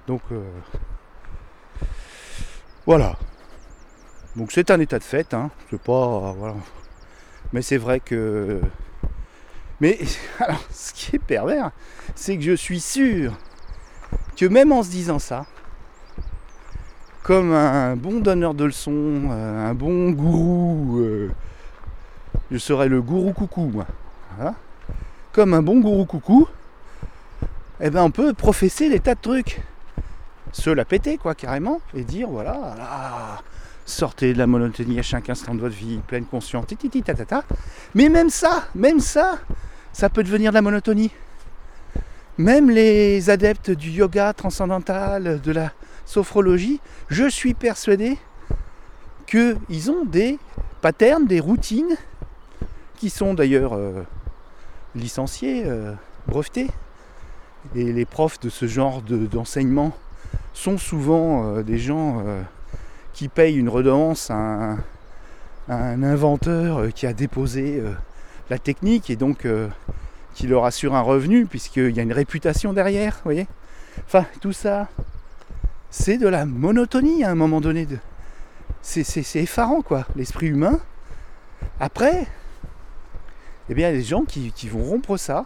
Donc 0.08 0.22
euh, 0.32 0.42
voilà. 2.86 3.18
Donc 4.38 4.54
c'est 4.54 4.72
un 4.72 4.80
état 4.80 5.00
de 5.00 5.04
fait, 5.04 5.34
hein. 5.34 5.52
C'est 5.70 5.82
pas. 5.82 6.34
voilà. 6.38 6.56
Mais 7.52 7.62
c'est 7.62 7.76
vrai 7.76 8.00
que. 8.00 8.62
Mais 9.82 10.00
alors, 10.40 10.64
ce 10.72 10.94
qui 10.94 11.18
est 11.18 11.20
pervers, 11.20 11.72
c'est 12.16 12.38
que 12.38 12.44
je 12.44 12.54
suis 12.54 12.80
sûr 12.80 13.34
que 14.38 14.46
même 14.46 14.72
en 14.72 14.84
se 14.84 14.90
disant 14.90 15.20
ça, 15.20 15.46
comme 17.22 17.52
un 17.52 17.98
bon 17.98 18.22
donneur 18.22 18.54
de 18.54 18.64
leçons, 18.64 19.28
euh, 19.30 19.72
un 19.72 19.74
bon 19.74 20.12
gourou, 20.12 21.00
euh, 21.02 21.32
je 22.50 22.58
serais 22.58 22.88
le 22.88 23.02
gourou 23.02 23.34
coucou, 23.34 23.70
moi. 23.74 23.88
Voilà. 24.38 24.56
Un 25.40 25.62
bon 25.62 25.80
gourou 25.80 26.06
coucou, 26.06 26.48
eh 27.80 27.92
ben 27.92 28.02
on 28.02 28.10
peut 28.10 28.34
professer 28.34 28.90
des 28.90 29.00
tas 29.00 29.14
de 29.14 29.22
trucs. 29.22 29.62
Se 30.52 30.72
la 30.72 30.84
péter, 30.84 31.18
quoi, 31.18 31.36
carrément, 31.36 31.80
et 31.94 32.04
dire 32.04 32.28
voilà, 32.28 32.54
là, 32.76 33.44
sortez 33.86 34.34
de 34.34 34.40
la 34.40 34.48
monotonie 34.48 34.98
à 34.98 35.04
chaque 35.04 35.30
instant 35.30 35.54
de 35.54 35.60
votre 35.60 35.76
vie, 35.76 36.00
pleine 36.08 36.26
conscience, 36.26 36.66
tititi 36.66 37.04
tatata. 37.04 37.44
Mais 37.94 38.10
même 38.10 38.32
ça, 38.32 38.64
même 38.74 39.00
ça, 39.00 39.38
ça 39.94 40.10
peut 40.10 40.24
devenir 40.24 40.50
de 40.50 40.56
la 40.56 40.64
monotonie. 40.64 41.12
même 42.40 42.72
les 42.72 43.30
adeptes 43.30 43.70
du 43.70 43.92
yoga 43.92 44.34
transcendantal, 44.34 45.40
de 45.40 45.52
la 45.52 45.72
sophrologie, 46.08 46.80
je 47.10 47.30
suis 47.30 47.54
persuadé 47.54 48.18
qu'ils 49.28 49.92
ont 49.92 50.04
des 50.04 50.40
patterns, 50.82 51.28
des 51.28 51.40
routines, 51.40 51.96
qui 52.96 53.12
sont 53.12 53.36
d'ailleurs 53.36 53.74
euh, 53.76 54.02
licenciés, 54.98 55.64
euh, 55.66 55.94
brevetés. 56.28 56.70
Et 57.76 57.92
les 57.92 58.06
profs 58.06 58.40
de 58.40 58.50
ce 58.50 58.66
genre 58.68 59.02
de- 59.02 59.26
d'enseignement 59.26 59.92
sont 60.54 60.78
souvent 60.78 61.46
euh, 61.46 61.64
des 61.64 61.78
gens 61.78 62.24
euh, 62.26 62.42
qui 63.14 63.28
payent 63.28 63.58
une 63.58 63.70
redevance 63.70 64.30
à 64.32 64.78
un, 65.70 66.04
inventeur 66.04 66.94
qui 66.94 67.06
a 67.08 67.14
déposé 67.14 67.84
la 68.50 68.58
technique 68.58 69.10
et 69.10 69.18
donc 69.18 69.46
qui 70.34 70.48
leur 70.48 70.64
assure 70.64 70.96
un 70.96 71.02
revenu 71.02 71.46
puisqu'il 71.46 71.90
y 71.96 72.00
a 72.00 72.04
une 72.04 72.14
réputation 72.14 72.72
derrière, 72.72 73.16
vous 73.16 73.24
voyez 73.26 73.48
Enfin, 74.06 74.26
tout 74.40 74.54
ça, 74.54 74.88
c'est 75.90 76.18
de 76.18 76.28
la 76.28 76.46
monotonie 76.46 77.24
à 77.24 77.32
un 77.32 77.36
moment 77.36 77.60
donné. 77.60 77.88
C'est 78.82 79.36
effarant, 79.36 79.82
quoi, 79.82 80.06
l'esprit 80.16 80.48
humain. 80.48 80.80
Après, 81.80 82.28
eh 83.70 83.74
bien, 83.74 83.90
il 83.90 83.94
y 83.94 83.96
a 83.96 84.00
des 84.00 84.06
gens 84.06 84.24
qui, 84.24 84.70
vont 84.70 84.84
rompre 84.84 85.18
ça, 85.18 85.46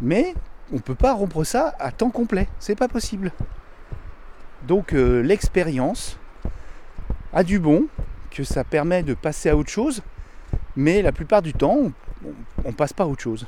mais 0.00 0.34
on 0.72 0.76
ne 0.76 0.80
peut 0.80 0.94
pas 0.94 1.14
rompre 1.14 1.44
ça 1.44 1.74
à 1.78 1.90
temps 1.90 2.10
complet. 2.10 2.48
C'est 2.58 2.76
pas 2.76 2.88
possible. 2.88 3.32
Donc, 4.66 4.92
euh, 4.92 5.22
l'expérience 5.22 6.18
a 7.32 7.42
du 7.42 7.58
bon, 7.58 7.86
que 8.30 8.44
ça 8.44 8.64
permet 8.64 9.02
de 9.02 9.14
passer 9.14 9.48
à 9.48 9.56
autre 9.56 9.70
chose, 9.70 10.02
mais 10.76 11.02
la 11.02 11.12
plupart 11.12 11.42
du 11.42 11.52
temps, 11.52 11.76
on, 12.24 12.32
on 12.64 12.72
passe 12.72 12.92
pas 12.92 13.04
à 13.04 13.06
autre 13.06 13.22
chose. 13.22 13.46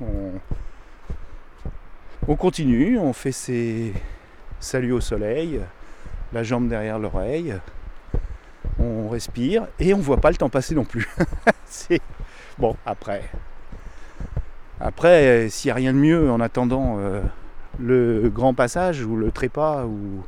On, 0.00 0.32
on 2.28 2.36
continue, 2.36 2.98
on 2.98 3.12
fait 3.12 3.32
ses 3.32 3.92
saluts 4.60 4.92
au 4.92 5.00
soleil, 5.00 5.60
la 6.32 6.42
jambe 6.42 6.68
derrière 6.68 6.98
l'oreille, 6.98 7.54
on 8.78 9.08
respire 9.08 9.66
et 9.80 9.92
on 9.92 9.98
voit 9.98 10.18
pas 10.18 10.30
le 10.30 10.36
temps 10.36 10.48
passer 10.48 10.74
non 10.74 10.84
plus. 10.84 11.08
bon 12.62 12.76
après. 12.86 13.28
Après, 14.78 15.26
euh, 15.26 15.48
s'il 15.48 15.68
n'y 15.68 15.72
a 15.72 15.74
rien 15.74 15.92
de 15.92 15.98
mieux 15.98 16.30
en 16.30 16.38
attendant 16.38 16.96
euh, 17.00 17.20
le 17.80 18.28
grand 18.28 18.54
passage 18.54 19.02
ou 19.02 19.16
le 19.16 19.32
trépas 19.32 19.84
ou, 19.84 20.22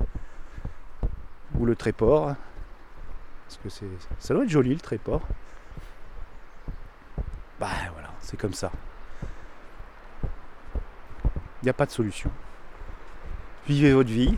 le 1.64 1.76
tréport, 1.76 2.34
parce 3.46 3.60
que 3.62 3.68
c'est, 3.68 3.86
ça 4.18 4.34
doit 4.34 4.42
être 4.42 4.50
joli 4.50 4.74
le 4.74 4.80
tréport. 4.80 5.22
Bah 7.60 7.68
voilà, 7.92 8.10
c'est 8.20 8.36
comme 8.36 8.52
ça. 8.52 8.72
Il 11.62 11.66
n'y 11.66 11.70
a 11.70 11.72
pas 11.72 11.86
de 11.86 11.92
solution. 11.92 12.30
Vivez 13.68 13.92
votre 13.92 14.10
vie, 14.10 14.36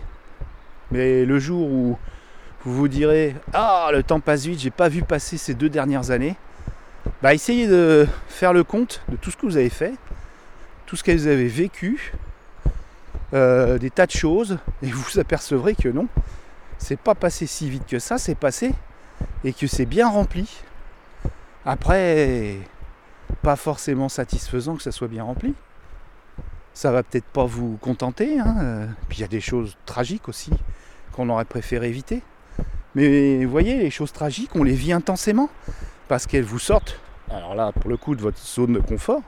mais 0.90 1.24
le 1.24 1.38
jour 1.38 1.66
où 1.66 1.98
vous 2.64 2.74
vous 2.74 2.88
direz 2.88 3.34
Ah, 3.54 3.88
le 3.90 4.02
temps 4.02 4.20
passe 4.20 4.44
vite, 4.44 4.60
j'ai 4.60 4.70
pas 4.70 4.90
vu 4.90 5.02
passer 5.02 5.38
ces 5.38 5.54
deux 5.54 5.70
dernières 5.70 6.10
années, 6.10 6.36
bah 7.22 7.34
essayez 7.34 7.66
de 7.66 8.06
faire 8.28 8.52
le 8.52 8.64
compte 8.64 9.02
de 9.08 9.16
tout 9.16 9.30
ce 9.30 9.36
que 9.36 9.46
vous 9.46 9.56
avez 9.56 9.70
fait, 9.70 9.94
tout 10.86 10.96
ce 10.96 11.04
que 11.04 11.12
vous 11.12 11.26
avez 11.26 11.48
vécu, 11.48 12.12
euh, 13.34 13.78
des 13.78 13.90
tas 13.90 14.06
de 14.06 14.12
choses, 14.12 14.58
et 14.82 14.86
vous 14.86 15.02
vous 15.02 15.18
apercevrez 15.18 15.74
que 15.74 15.88
non, 15.88 16.08
c'est 16.78 16.98
pas 16.98 17.14
passé 17.14 17.46
si 17.46 17.68
vite 17.68 17.86
que 17.86 17.98
ça, 17.98 18.18
c'est 18.18 18.34
passé, 18.34 18.74
et 19.44 19.52
que 19.52 19.66
c'est 19.66 19.86
bien 19.86 20.08
rempli. 20.08 20.62
Après, 21.64 22.58
pas 23.42 23.56
forcément 23.56 24.08
satisfaisant 24.08 24.76
que 24.76 24.82
ça 24.82 24.92
soit 24.92 25.08
bien 25.08 25.24
rempli. 25.24 25.54
Ça 26.74 26.92
va 26.92 27.02
peut-être 27.02 27.24
pas 27.24 27.44
vous 27.44 27.78
contenter. 27.80 28.38
hein, 28.38 28.56
euh, 28.60 28.86
Puis 29.08 29.18
il 29.18 29.20
y 29.22 29.24
a 29.24 29.28
des 29.28 29.40
choses 29.40 29.76
tragiques 29.86 30.28
aussi 30.28 30.50
qu'on 31.12 31.28
aurait 31.30 31.46
préféré 31.46 31.88
éviter. 31.88 32.22
Mais 32.94 33.44
vous 33.44 33.50
voyez, 33.50 33.78
les 33.78 33.90
choses 33.90 34.12
tragiques, 34.12 34.50
on 34.54 34.62
les 34.62 34.74
vit 34.74 34.92
intensément 34.92 35.48
parce 36.08 36.26
qu'elles 36.26 36.44
vous 36.44 36.58
sortent, 36.58 37.00
alors 37.30 37.54
là, 37.54 37.72
pour 37.72 37.90
le 37.90 37.96
coup, 37.96 38.14
de 38.14 38.20
votre 38.20 38.38
zone 38.38 38.74
de 38.74 38.80
confort. 38.80 39.22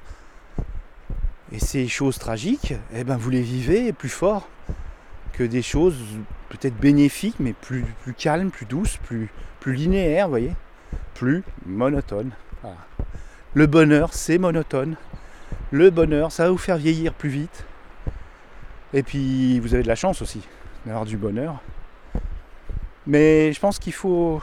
Et 1.50 1.58
ces 1.58 1.88
choses 1.88 2.18
tragiques, 2.18 2.74
eh 2.92 3.04
ben, 3.04 3.16
vous 3.16 3.30
les 3.30 3.40
vivez 3.40 3.92
plus 3.92 4.08
fort 4.10 4.48
que 5.32 5.42
des 5.42 5.62
choses 5.62 5.96
peut-être 6.50 6.76
bénéfiques, 6.76 7.36
mais 7.38 7.52
plus, 7.52 7.84
calmes, 8.16 8.50
plus 8.50 8.66
douces, 8.66 8.98
plus, 8.98 9.30
plus 9.60 9.74
linéaires, 9.74 10.26
vous 10.26 10.32
voyez, 10.32 10.52
plus 11.14 11.42
monotones. 11.66 12.32
Voilà. 12.62 12.76
Le 13.54 13.66
bonheur, 13.66 14.12
c'est 14.12 14.38
monotone. 14.38 14.96
Le 15.70 15.90
bonheur, 15.90 16.32
ça 16.32 16.44
va 16.44 16.50
vous 16.50 16.58
faire 16.58 16.76
vieillir 16.76 17.14
plus 17.14 17.30
vite. 17.30 17.64
Et 18.92 19.02
puis, 19.02 19.58
vous 19.60 19.74
avez 19.74 19.82
de 19.82 19.88
la 19.88 19.94
chance 19.94 20.22
aussi 20.22 20.42
d'avoir 20.84 21.06
du 21.06 21.16
bonheur. 21.16 21.60
Mais 23.06 23.52
je 23.52 23.60
pense 23.60 23.78
qu'il 23.78 23.94
faut, 23.94 24.42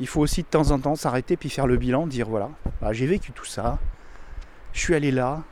il 0.00 0.08
faut 0.08 0.20
aussi 0.20 0.42
de 0.42 0.48
temps 0.48 0.70
en 0.70 0.78
temps 0.78 0.96
s'arrêter 0.96 1.36
puis 1.36 1.50
faire 1.50 1.66
le 1.66 1.76
bilan, 1.76 2.06
dire 2.06 2.28
voilà, 2.28 2.50
bah, 2.80 2.92
j'ai 2.92 3.06
vécu 3.06 3.32
tout 3.32 3.44
ça, 3.44 3.78
je 4.72 4.80
suis 4.80 4.94
allé 4.94 5.10
là, 5.10 5.42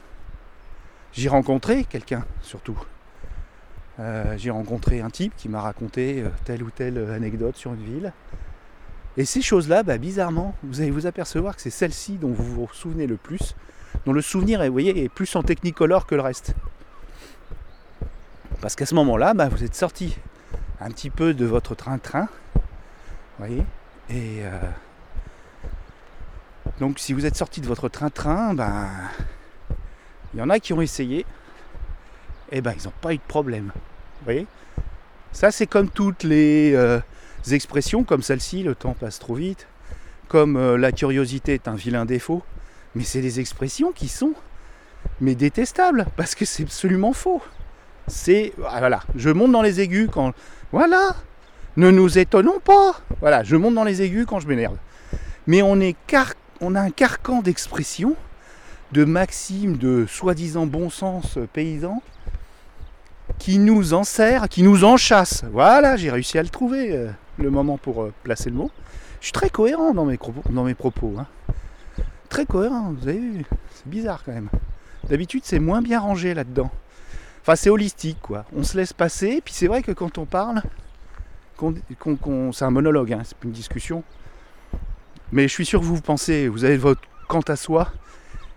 j'ai 1.13 1.29
rencontré 1.29 1.85
quelqu'un 1.85 2.25
surtout. 2.43 2.79
Euh, 4.01 4.35
j'ai 4.37 4.51
rencontré 4.51 5.01
un 5.01 5.11
type 5.11 5.33
qui 5.37 5.49
m'a 5.49 5.61
raconté 5.61 6.23
euh, 6.23 6.29
telle 6.45 6.63
ou 6.63 6.71
telle 6.71 6.99
anecdote 7.11 7.57
sur 7.57 7.75
une 7.75 7.83
ville. 7.83 8.13
Et 9.17 9.25
ces 9.25 9.43
choses-là, 9.43 9.83
bah, 9.83 9.99
bizarrement, 9.99 10.55
vous 10.63 10.81
allez 10.81 10.93
vous 10.93 11.07
apercevoir 11.07 11.57
que 11.57 11.63
c'est 11.63 11.71
celle-ci 11.71 12.13
dont 12.13 12.31
vous 12.31 12.45
vous 12.45 12.69
souvenez 12.73 13.09
le 13.09 13.17
plus, 13.17 13.57
dont 14.07 14.13
le 14.13 14.23
souvenir 14.23 14.63
est, 14.63 14.69
vous 14.69 14.75
voyez, 14.75 15.03
est 15.03 15.09
plus 15.09 15.35
en 15.35 15.43
technicolor 15.43 16.07
que 16.07 16.15
le 16.15 16.21
reste. 16.21 16.55
Parce 18.61 18.77
qu'à 18.77 18.87
ce 18.87 18.95
moment-là, 18.95 19.35
bah, 19.35 19.49
vous 19.49 19.65
êtes 19.65 19.75
sorti 19.75 20.17
un 20.81 20.91
petit 20.91 21.11
peu 21.11 21.35
de 21.35 21.45
votre 21.45 21.75
train-train, 21.75 22.29
vous 22.55 22.61
voyez, 23.47 23.65
et 24.11 24.43
euh, 24.43 24.59
donc 26.81 26.99
si 26.99 27.13
vous 27.13 27.27
êtes 27.27 27.37
sorti 27.37 27.61
de 27.61 27.67
votre 27.67 27.89
train-train, 27.89 28.55
ben 28.55 28.89
il 30.35 30.41
y 30.41 30.43
en 30.43 30.51
a 30.51 30.59
qui 30.59 30.73
ont 30.73 30.81
essayé, 30.81 31.27
et 32.51 32.61
ben 32.61 32.75
ils 32.79 32.85
n'ont 32.85 32.93
pas 33.01 33.13
eu 33.15 33.19
de 33.19 33.23
problème, 33.23 33.73
vous 33.75 34.25
voyez? 34.25 34.47
Ça 35.33 35.51
c'est 35.51 35.67
comme 35.67 35.91
toutes 35.91 36.23
les 36.23 36.73
euh, 36.75 37.01
expressions 37.51 38.05
comme 38.05 38.23
celle-ci, 38.23 38.63
le 38.63 38.75
temps 38.75 38.95
passe 38.95 39.19
trop 39.19 39.35
vite, 39.35 39.67
comme 40.29 40.57
euh, 40.57 40.77
la 40.77 40.93
curiosité 40.93 41.55
est 41.55 41.69
un 41.69 41.75
vilain 41.75 42.05
défaut, 42.05 42.43
mais 42.95 43.05
c'est 43.05 43.21
des 43.21 43.41
expressions 43.41 43.93
qui 43.93 44.09
sont 44.09 44.35
mais 45.21 45.35
détestables 45.35 46.07
parce 46.17 46.35
que 46.35 46.45
c'est 46.45 46.65
absolument 46.65 47.13
faux. 47.13 47.43
C'est 48.07 48.53
ah, 48.67 48.79
voilà, 48.79 49.03
je 49.15 49.31
monte 49.31 49.53
dans 49.53 49.63
les 49.63 49.81
aigus 49.81 50.09
quand 50.11 50.33
voilà, 50.73 51.15
ne 51.79 51.91
nous 51.91 52.19
étonnons 52.19 52.59
pas. 52.59 53.01
Voilà, 53.21 53.45
je 53.45 53.55
monte 53.57 53.75
dans 53.75 53.85
les 53.85 54.03
aigus 54.03 54.27
quand 54.27 54.41
je 54.41 54.49
m'énerve. 54.49 54.77
Mais 55.47 55.63
on 55.63 55.81
a 55.81 56.81
un 56.81 56.91
carcan 56.91 57.41
d'expressions, 57.41 58.17
de 58.93 59.05
maximes, 59.05 59.77
de 59.77 60.05
soi-disant 60.07 60.67
bon 60.67 60.91
sens 60.91 61.39
euh, 61.39 61.47
paysan 61.51 62.03
qui 63.39 63.59
nous 63.59 63.95
en 63.95 64.03
sert, 64.05 64.49
qui 64.49 64.63
nous 64.63 64.85
enchasse. 64.85 65.45
Voilà, 65.53 65.97
j'ai 65.97 66.11
réussi 66.11 66.39
à 66.39 66.43
le 66.43 66.49
trouver, 66.49 66.97
euh, 66.97 67.11
le 67.39 67.51
moment 67.51 67.79
pour 67.79 68.03
euh, 68.03 68.13
placer 68.25 68.51
le 68.51 68.57
mot. 68.57 68.71
Je 69.21 69.27
suis 69.27 69.33
très 69.33 69.51
cohérent 69.51 69.95
dans 69.95 70.05
mes, 70.05 70.17
propos- 70.17 71.15
hein. 71.19 71.27
Très 72.29 72.45
cohérent, 72.47 72.95
vous 72.99 73.09
avez 73.09 73.19
vu. 73.19 73.45
C'est 73.75 73.87
bizarre 73.87 74.23
quand 74.25 74.33
même. 74.33 74.49
D'habitude, 75.09 75.43
c'est 75.45 75.59
moins 75.61 75.81
bien 75.83 76.01
rangé 76.01 76.35
là-dedans. 76.35 76.71
Enfin, 77.43 77.55
c'est 77.57 77.71
holistique, 77.71 78.19
quoi. 78.21 78.45
On 78.57 78.65
se 78.65 78.77
laisse 78.77 78.93
passer, 78.93 79.41
puis 79.45 79.55
c'est 79.55 79.69
vrai 79.69 79.83
que 79.83 79.93
quand 79.93 80.19
on 80.19 80.25
parle, 80.25 80.63
c'est 82.53 82.65
un 82.65 82.71
monologue, 82.71 83.13
hein, 83.13 83.23
c'est 83.25 83.37
une 83.45 83.53
discussion. 83.53 84.03
Mais 85.33 85.49
je 85.49 85.53
suis 85.53 85.67
sûr 85.67 85.81
que 85.81 85.85
vous 85.85 86.01
pensez, 86.01 86.49
vous 86.49 86.65
avez 86.65 86.77
votre 86.77 87.03
quant 87.29 87.41
à 87.41 87.57
soi, 87.57 87.93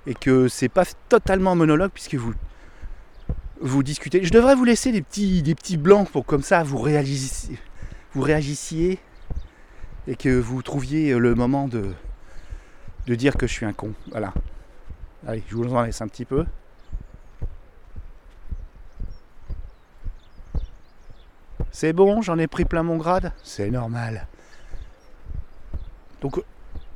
et 0.07 0.13
que 0.13 0.47
c'est 0.47 0.69
pas 0.69 0.85
totalement 1.09 1.51
un 1.51 1.55
monologue 1.55 1.91
puisque 1.93 2.15
vous 2.15 2.33
vous 3.59 3.83
discutez. 3.83 4.23
Je 4.23 4.31
devrais 4.31 4.55
vous 4.55 4.65
laisser 4.65 4.91
des 4.91 5.01
petits, 5.01 5.43
des 5.43 5.55
petits 5.55 5.77
blancs 5.77 6.09
pour 6.09 6.25
comme 6.25 6.41
ça 6.41 6.63
vous 6.63 6.79
réagissiez, 6.79 7.59
vous 8.13 8.21
réagissiez 8.21 8.99
et 10.07 10.15
que 10.15 10.29
vous 10.39 10.61
trouviez 10.63 11.17
le 11.17 11.35
moment 11.35 11.67
de, 11.67 11.91
de 13.05 13.15
dire 13.15 13.35
que 13.37 13.45
je 13.45 13.53
suis 13.53 13.65
un 13.65 13.73
con. 13.73 13.93
Voilà. 14.09 14.33
Allez, 15.27 15.43
je 15.47 15.55
vous 15.55 15.71
en 15.75 15.83
laisse 15.83 16.01
un 16.01 16.07
petit 16.07 16.25
peu. 16.25 16.45
C'est 21.71 21.93
bon, 21.93 22.21
j'en 22.21 22.37
ai 22.37 22.47
pris 22.47 22.65
plein 22.65 22.83
mon 22.83 22.97
grade 22.97 23.31
C'est 23.43 23.69
normal. 23.69 24.27
Donc 26.21 26.41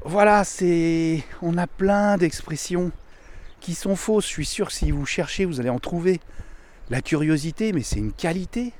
voilà, 0.03 0.43
c'est. 0.43 1.23
On 1.41 1.57
a 1.57 1.65
plein 1.65 2.17
d'expressions 2.17 2.91
qui 3.61 3.73
sont 3.73 3.95
fausses. 3.95 4.25
Je 4.25 4.31
suis 4.31 4.45
sûr 4.45 4.67
que 4.67 4.73
si 4.73 4.91
vous 4.91 5.05
cherchez, 5.05 5.45
vous 5.45 5.59
allez 5.59 5.69
en 5.69 5.79
trouver. 5.79 6.19
La 6.91 7.01
curiosité, 7.01 7.73
mais 7.73 7.81
c'est 7.81 7.97
une 7.97 8.13
qualité. 8.13 8.71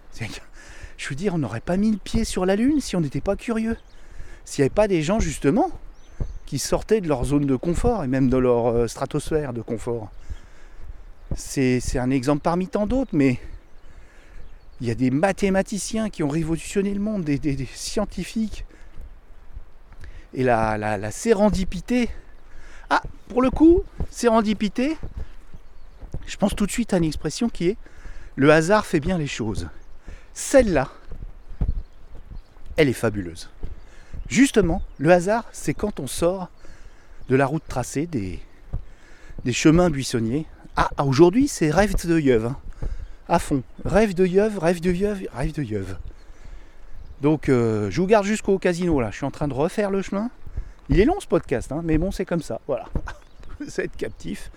Je 0.97 1.09
veux 1.09 1.15
dire, 1.15 1.33
on 1.33 1.39
n'aurait 1.39 1.61
pas 1.61 1.77
mis 1.77 1.91
le 1.91 1.97
pied 1.97 2.23
sur 2.23 2.45
la 2.45 2.55
Lune 2.55 2.79
si 2.79 2.95
on 2.95 3.01
n'était 3.01 3.21
pas 3.21 3.35
curieux. 3.35 3.77
S'il 4.43 4.61
n'y 4.61 4.67
avait 4.67 4.75
pas 4.75 4.87
des 4.87 5.01
gens, 5.01 5.19
justement, 5.19 5.71
qui 6.45 6.59
sortaient 6.59 7.01
de 7.01 7.07
leur 7.07 7.25
zone 7.25 7.47
de 7.47 7.55
confort 7.55 8.03
et 8.03 8.07
même 8.07 8.29
de 8.29 8.37
leur 8.37 8.67
euh, 8.67 8.87
stratosphère 8.87 9.53
de 9.53 9.61
confort. 9.61 10.11
c'est 11.35 11.81
un 11.97 12.11
exemple 12.11 12.41
parmi 12.41 12.67
tant 12.67 12.85
d'autres, 12.85 13.11
mais 13.13 13.39
il 14.81 14.87
y 14.87 14.91
a 14.91 14.95
des 14.95 15.11
mathématiciens 15.11 16.09
qui 16.09 16.23
ont 16.23 16.29
révolutionné 16.29 16.93
le 16.93 16.99
monde, 16.99 17.23
des, 17.23 17.67
scientifiques. 17.73 18.65
Et 20.33 20.43
la, 20.43 20.77
la, 20.77 20.97
la 20.97 21.11
sérendipité. 21.11 22.09
Ah, 22.89 23.01
pour 23.29 23.41
le 23.41 23.49
coup, 23.49 23.83
sérendipité, 24.11 24.97
je 26.27 26.37
pense 26.37 26.55
tout 26.55 26.65
de 26.65 26.71
suite 26.71 26.93
à 26.93 26.97
une 26.97 27.05
expression 27.05 27.49
qui 27.49 27.69
est 27.69 27.77
le 28.35 28.51
hasard 28.51 28.85
fait 28.85 28.99
bien 28.99 29.17
les 29.17 29.27
choses. 29.27 29.69
Celle-là, 30.33 30.89
elle 32.75 32.89
est 32.89 32.93
fabuleuse. 32.93 33.49
Justement, 34.27 34.81
le 34.97 35.11
hasard, 35.11 35.45
c'est 35.53 35.73
quand 35.73 35.99
on 35.99 36.07
sort 36.07 36.49
de 37.29 37.35
la 37.35 37.45
route 37.45 37.63
tracée, 37.67 38.07
des, 38.07 38.41
chemins 39.53 39.89
buissonniers. 39.89 40.45
Ah, 40.75 40.89
ah, 40.97 41.05
aujourd'hui, 41.05 41.47
c'est 41.47 41.71
rêve 41.71 41.95
de 42.05 42.19
Yeuve. 42.19 42.47
hein. 42.47 42.57
À 43.27 43.39
fond. 43.39 43.63
Rêve 43.83 44.13
de 44.13 44.25
Yeuve, 44.25 44.59
rêve 44.59 44.81
de 44.81 44.91
Yeuve, 44.91 45.27
rêve 45.33 45.53
de 45.53 45.63
Yeuve. 45.63 45.97
Donc, 47.21 47.49
euh, 47.49 47.89
je 47.89 48.01
vous 48.01 48.07
garde 48.07 48.25
jusqu'au 48.25 48.59
casino 48.59 48.99
là. 49.01 49.09
Je 49.11 49.17
suis 49.17 49.25
en 49.25 49.31
train 49.31 49.47
de 49.47 49.53
refaire 49.53 49.89
le 49.89 50.01
chemin. 50.01 50.29
Il 50.89 50.99
est 50.99 51.05
long 51.05 51.19
ce 51.19 51.27
podcast, 51.27 51.71
hein, 51.71 51.81
mais 51.83 51.97
bon, 51.97 52.11
c'est 52.11 52.25
comme 52.25 52.41
ça. 52.41 52.61
Voilà. 52.67 52.85
Vous 53.59 53.81
êtes 53.81 53.95
captif. 53.95 54.51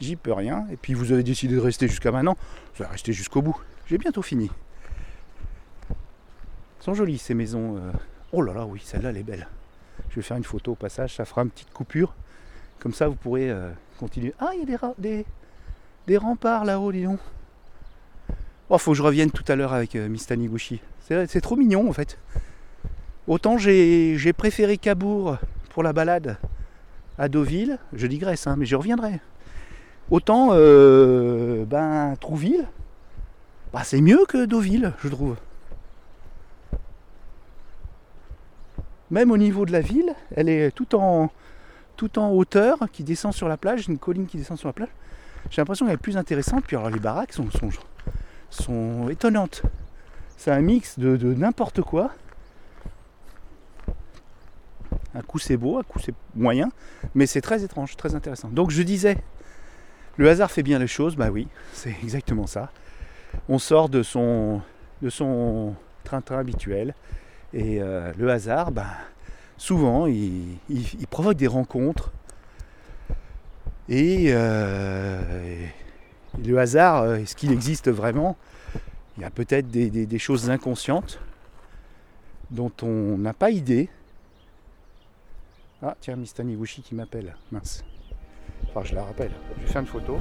J'y 0.00 0.14
peux 0.14 0.32
rien. 0.32 0.66
Et 0.70 0.76
puis, 0.76 0.94
vous 0.94 1.10
avez 1.10 1.22
décidé 1.22 1.54
de 1.56 1.60
rester 1.60 1.88
jusqu'à 1.88 2.12
maintenant. 2.12 2.36
Vous 2.76 2.82
allez 2.84 2.92
rester 2.92 3.12
jusqu'au 3.12 3.40
bout. 3.42 3.56
J'ai 3.86 3.98
bientôt 3.98 4.22
fini. 4.22 4.50
Elles 5.90 5.96
sont 6.84 6.94
jolies 6.94 7.18
ces 7.18 7.34
maisons. 7.34 7.76
euh. 7.78 7.92
Oh 8.32 8.42
là 8.42 8.52
là, 8.52 8.66
oui, 8.66 8.80
celle-là, 8.84 9.10
elle 9.10 9.16
est 9.16 9.22
belle. 9.22 9.48
Je 10.10 10.16
vais 10.16 10.22
faire 10.22 10.36
une 10.36 10.44
photo 10.44 10.72
au 10.72 10.74
passage. 10.76 11.16
Ça 11.16 11.24
fera 11.24 11.42
une 11.42 11.50
petite 11.50 11.72
coupure. 11.72 12.14
Comme 12.78 12.92
ça, 12.92 13.08
vous 13.08 13.14
pourrez 13.14 13.50
euh, 13.50 13.70
continuer. 13.98 14.34
Ah, 14.38 14.50
il 14.54 14.60
y 14.68 14.74
a 14.74 14.78
des, 14.78 14.92
des, 14.98 15.26
des 16.06 16.16
remparts 16.16 16.64
là-haut, 16.64 16.92
dis. 16.92 17.06
Oh, 18.74 18.78
faut 18.78 18.92
que 18.92 18.96
je 18.96 19.02
revienne 19.02 19.30
tout 19.30 19.44
à 19.48 19.54
l'heure 19.54 19.74
avec 19.74 19.94
euh, 19.96 20.08
Miss. 20.08 20.26
C'est 21.06 21.40
trop 21.42 21.56
mignon 21.56 21.90
en 21.90 21.92
fait. 21.92 22.18
Autant 23.28 23.58
j'ai 23.58 24.16
j'ai 24.16 24.32
préféré 24.32 24.78
Cabourg 24.78 25.36
pour 25.74 25.82
la 25.82 25.92
balade 25.92 26.38
à 27.18 27.28
Deauville, 27.28 27.78
je 27.92 28.06
digresse, 28.06 28.46
hein, 28.46 28.56
mais 28.56 28.64
je 28.64 28.74
reviendrai. 28.74 29.20
Autant 30.10 30.52
euh, 30.52 31.66
ben, 31.66 32.16
Trouville, 32.18 32.66
bah, 33.74 33.82
c'est 33.84 34.00
mieux 34.00 34.24
que 34.26 34.46
Deauville, 34.46 34.94
je 35.04 35.08
trouve. 35.08 35.36
Même 39.10 39.30
au 39.32 39.36
niveau 39.36 39.66
de 39.66 39.72
la 39.72 39.82
ville, 39.82 40.14
elle 40.34 40.48
est 40.48 40.70
tout 40.70 40.94
en, 40.94 41.30
tout 41.98 42.18
en 42.18 42.30
hauteur, 42.30 42.78
qui 42.90 43.04
descend 43.04 43.34
sur 43.34 43.48
la 43.48 43.58
plage, 43.58 43.86
une 43.86 43.98
colline 43.98 44.24
qui 44.24 44.38
descend 44.38 44.56
sur 44.56 44.70
la 44.70 44.72
plage. 44.72 44.88
J'ai 45.50 45.60
l'impression 45.60 45.84
qu'elle 45.84 45.96
est 45.96 45.98
plus 45.98 46.16
intéressante, 46.16 46.64
puis 46.66 46.76
alors 46.76 46.88
les 46.88 47.00
baraques 47.00 47.34
sont, 47.34 47.50
sont, 47.50 47.68
sont 48.52 49.08
étonnantes. 49.08 49.62
C'est 50.36 50.50
un 50.50 50.60
mix 50.60 50.98
de, 50.98 51.16
n'importe 51.34 51.82
quoi. 51.82 52.10
Un 55.14 55.22
coup 55.22 55.38
c'est 55.38 55.56
beau, 55.56 55.78
un 55.78 55.82
coup 55.82 55.98
c'est 55.98 56.14
moyen, 56.34 56.70
mais 57.14 57.26
c'est 57.26 57.40
très 57.40 57.64
étrange, 57.64 57.96
très 57.96 58.14
intéressant. 58.14 58.48
Donc 58.48 58.70
je 58.70 58.82
disais, 58.82 59.18
le 60.16 60.28
hasard 60.28 60.50
fait 60.50 60.62
bien 60.62 60.78
les 60.78 60.86
choses, 60.86 61.16
bah 61.16 61.30
oui, 61.30 61.48
c'est 61.72 61.94
exactement 62.02 62.46
ça. 62.46 62.70
On 63.48 63.58
sort 63.58 63.88
de 63.88 64.02
son, 64.02 64.60
de 65.02 65.10
son 65.10 65.74
train-train 66.04 66.38
habituel, 66.38 66.94
et 67.52 67.80
euh, 67.80 68.12
le 68.18 68.30
hasard, 68.30 68.72
bah, 68.72 68.86
souvent, 69.58 70.06
il 70.06 70.58
provoque 71.10 71.36
des 71.36 71.46
rencontres. 71.46 72.12
Et, 73.88 74.28
euh, 74.28 75.20
et 75.44 75.68
le 76.38 76.58
hasard, 76.58 77.02
euh, 77.02 77.16
est-ce 77.16 77.36
qu'il 77.36 77.52
existe 77.52 77.90
vraiment? 77.90 78.36
Il 79.16 79.22
y 79.22 79.26
a 79.26 79.30
peut-être 79.30 79.70
des, 79.70 80.18
choses 80.18 80.48
inconscientes 80.48 81.20
dont 82.50 82.72
on 82.82 83.18
n'a 83.18 83.34
pas 83.34 83.50
idée. 83.50 83.88
Ah, 85.82 85.96
tiens, 86.00 86.16
Miss 86.16 86.32
Taniguchi 86.32 86.82
qui 86.82 86.94
m'appelle. 86.94 87.36
Mince. 87.50 87.84
Enfin, 88.68 88.82
je 88.84 88.94
la 88.94 89.04
rappelle. 89.04 89.32
Je 89.58 89.66
vais 89.66 89.72
faire 89.72 89.82
une 89.82 89.86
photo. 89.86 90.18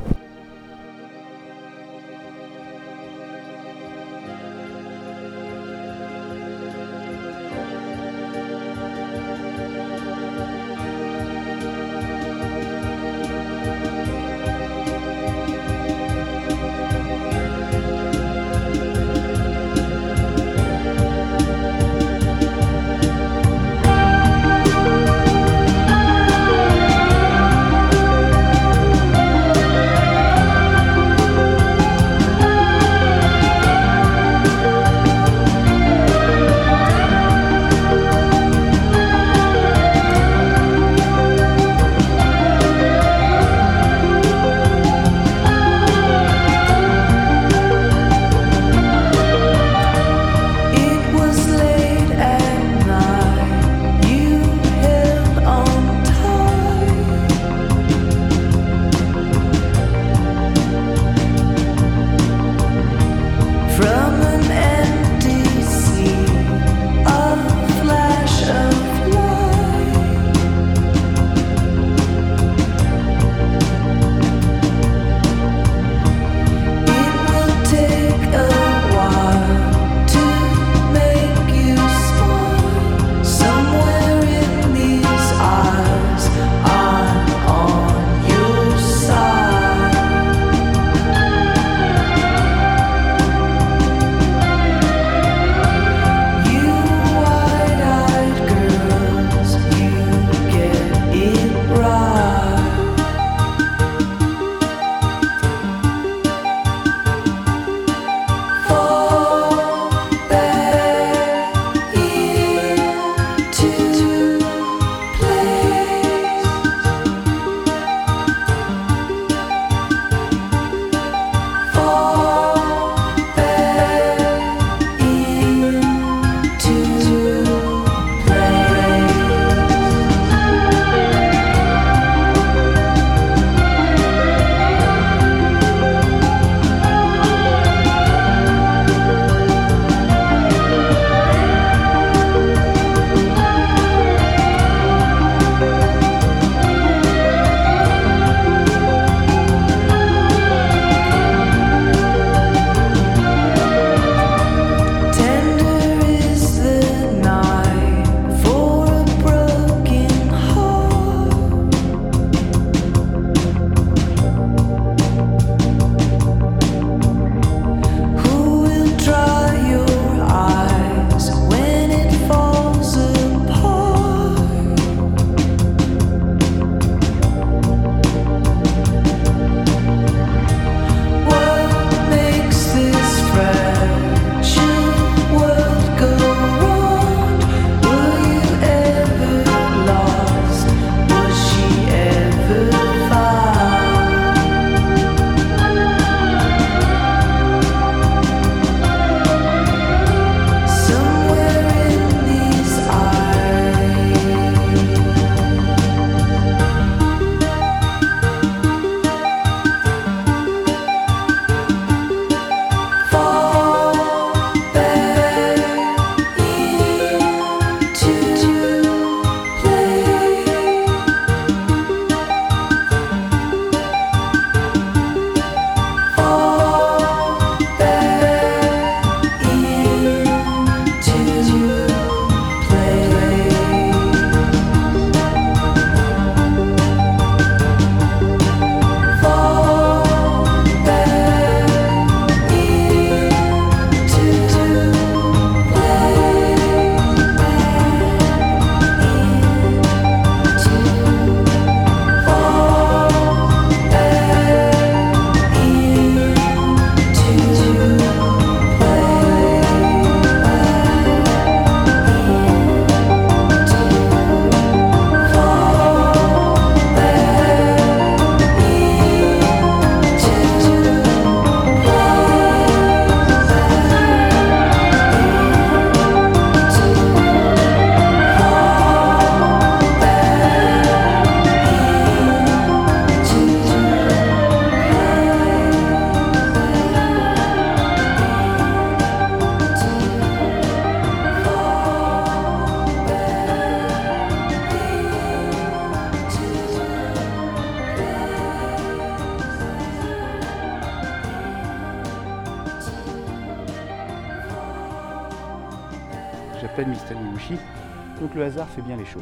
Fait 308.71 308.81
bien 308.81 308.95
les 308.95 309.05
choses. 309.05 309.21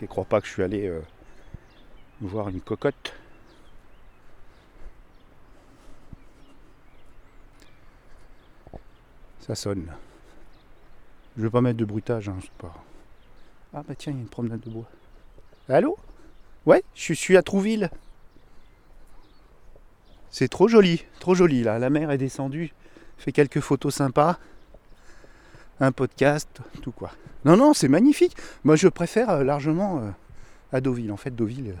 ne 0.00 0.06
crois 0.06 0.24
pas 0.24 0.40
que 0.40 0.46
je 0.46 0.52
suis 0.52 0.62
allé 0.62 0.86
euh, 0.86 1.00
voir 2.20 2.48
une 2.48 2.60
cocotte. 2.60 3.14
Ça 9.40 9.54
sonne. 9.54 9.92
Je 11.36 11.42
vais 11.42 11.50
pas 11.50 11.60
mettre 11.60 11.78
de 11.78 11.84
bruitage, 11.84 12.28
hein, 12.28 12.38
pas. 12.58 12.74
Ah 13.72 13.84
bah 13.86 13.94
tiens, 13.96 14.12
il 14.12 14.16
y 14.16 14.18
a 14.18 14.22
une 14.22 14.28
promenade 14.28 14.60
de 14.60 14.70
bois. 14.70 14.88
Allô? 15.68 15.96
Ouais, 16.66 16.82
je 16.94 17.12
suis 17.12 17.36
à 17.36 17.42
Trouville. 17.42 17.90
C'est 20.30 20.48
trop 20.48 20.66
joli, 20.66 21.04
trop 21.20 21.34
joli 21.34 21.62
là. 21.62 21.78
La 21.78 21.88
mer 21.88 22.10
est 22.10 22.18
descendue, 22.18 22.72
fait 23.16 23.32
quelques 23.32 23.60
photos 23.60 23.94
sympas, 23.94 24.38
un 25.80 25.92
podcast, 25.92 26.60
tout 26.82 26.92
quoi. 26.92 27.10
Non, 27.44 27.56
non, 27.56 27.74
c'est 27.74 27.88
magnifique. 27.88 28.36
Moi, 28.64 28.76
je 28.76 28.88
préfère 28.88 29.30
euh, 29.30 29.44
largement 29.44 29.98
euh, 29.98 30.10
à 30.72 30.80
Deauville. 30.80 31.12
En 31.12 31.16
fait, 31.16 31.34
Deauville, 31.34 31.70
euh, 31.70 31.80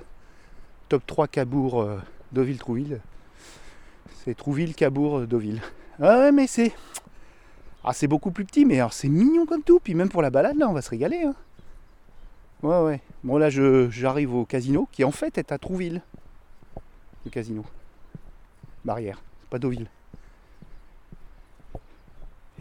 top 0.88 1.04
3 1.06 1.28
Cabourg, 1.28 1.80
euh, 1.82 1.98
Deauville, 2.32 2.58
Trouville. 2.58 3.00
C'est 4.24 4.36
Trouville, 4.36 4.74
Cabourg, 4.74 5.26
Deauville. 5.26 5.60
Ah 6.00 6.18
ouais, 6.18 6.32
mais 6.32 6.46
c'est. 6.46 6.72
Ah, 7.84 7.92
c'est 7.92 8.08
beaucoup 8.08 8.30
plus 8.32 8.44
petit, 8.44 8.64
mais 8.64 8.78
alors 8.80 8.92
c'est 8.92 9.08
mignon 9.08 9.46
comme 9.46 9.62
tout. 9.62 9.80
Puis 9.80 9.94
même 9.94 10.08
pour 10.08 10.22
la 10.22 10.30
balade, 10.30 10.56
là, 10.56 10.68
on 10.68 10.72
va 10.72 10.82
se 10.82 10.90
régaler. 10.90 11.22
hein. 11.22 11.34
Ouais, 12.62 12.80
ouais. 12.82 13.00
Bon, 13.22 13.38
là, 13.38 13.48
j'arrive 13.50 14.34
au 14.34 14.44
casino, 14.44 14.88
qui 14.92 15.04
en 15.04 15.10
fait 15.12 15.38
est 15.38 15.52
à 15.52 15.58
Trouville. 15.58 16.02
Le 17.24 17.30
casino. 17.30 17.64
Barrière, 18.84 19.20
c'est 19.40 19.50
pas 19.50 19.58
Deauville. 19.58 19.88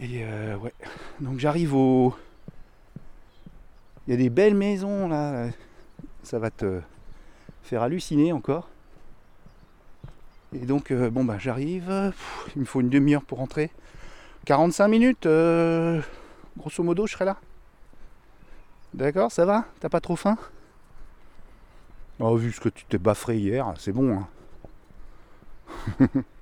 Et 0.01 0.23
euh, 0.23 0.57
ouais. 0.57 0.73
Donc 1.19 1.39
j'arrive 1.39 1.73
au. 1.73 2.15
Il 4.07 4.11
y 4.11 4.13
a 4.13 4.17
des 4.17 4.29
belles 4.29 4.55
maisons 4.55 5.07
là. 5.07 5.49
Ça 6.23 6.39
va 6.39 6.51
te 6.51 6.81
faire 7.63 7.83
halluciner 7.83 8.33
encore. 8.33 8.69
Et 10.53 10.65
donc, 10.65 10.91
euh, 10.91 11.09
bon, 11.09 11.23
bah 11.25 11.37
j'arrive. 11.37 12.13
Il 12.55 12.61
me 12.61 12.65
faut 12.65 12.81
une 12.81 12.89
demi-heure 12.89 13.23
pour 13.23 13.39
rentrer. 13.39 13.71
45 14.45 14.87
minutes, 14.87 15.25
euh, 15.25 16.01
grosso 16.57 16.83
modo, 16.83 17.07
je 17.07 17.13
serai 17.13 17.25
là. 17.25 17.37
D'accord, 18.93 19.31
ça 19.31 19.45
va? 19.45 19.65
T'as 19.79 19.89
pas 19.89 19.99
trop 20.01 20.15
faim? 20.15 20.37
Oh, 22.19 22.35
vu 22.35 22.51
ce 22.51 22.59
que 22.61 22.69
tu 22.69 22.85
t'es 22.85 22.97
baffré 22.97 23.37
hier, 23.37 23.73
c'est 23.77 23.91
bon. 23.91 24.19
hein. 24.19 24.27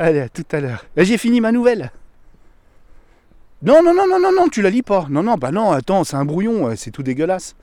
Allez, 0.00 0.20
à 0.20 0.30
tout 0.30 0.46
à 0.52 0.60
l'heure. 0.60 0.86
J'ai 0.96 1.18
fini 1.18 1.42
ma 1.42 1.52
nouvelle. 1.52 1.92
Non, 3.60 3.82
non, 3.84 3.92
non, 3.92 4.06
non, 4.08 4.18
non, 4.18 4.32
non, 4.32 4.48
tu 4.48 4.62
la 4.62 4.70
lis 4.70 4.80
pas. 4.80 5.06
Non, 5.10 5.22
non, 5.22 5.34
bah 5.34 5.50
non, 5.50 5.72
attends, 5.72 6.04
c'est 6.04 6.16
un 6.16 6.24
brouillon, 6.24 6.68
euh, 6.68 6.74
c'est 6.74 6.90
tout 6.90 7.02
dégueulasse. 7.02 7.54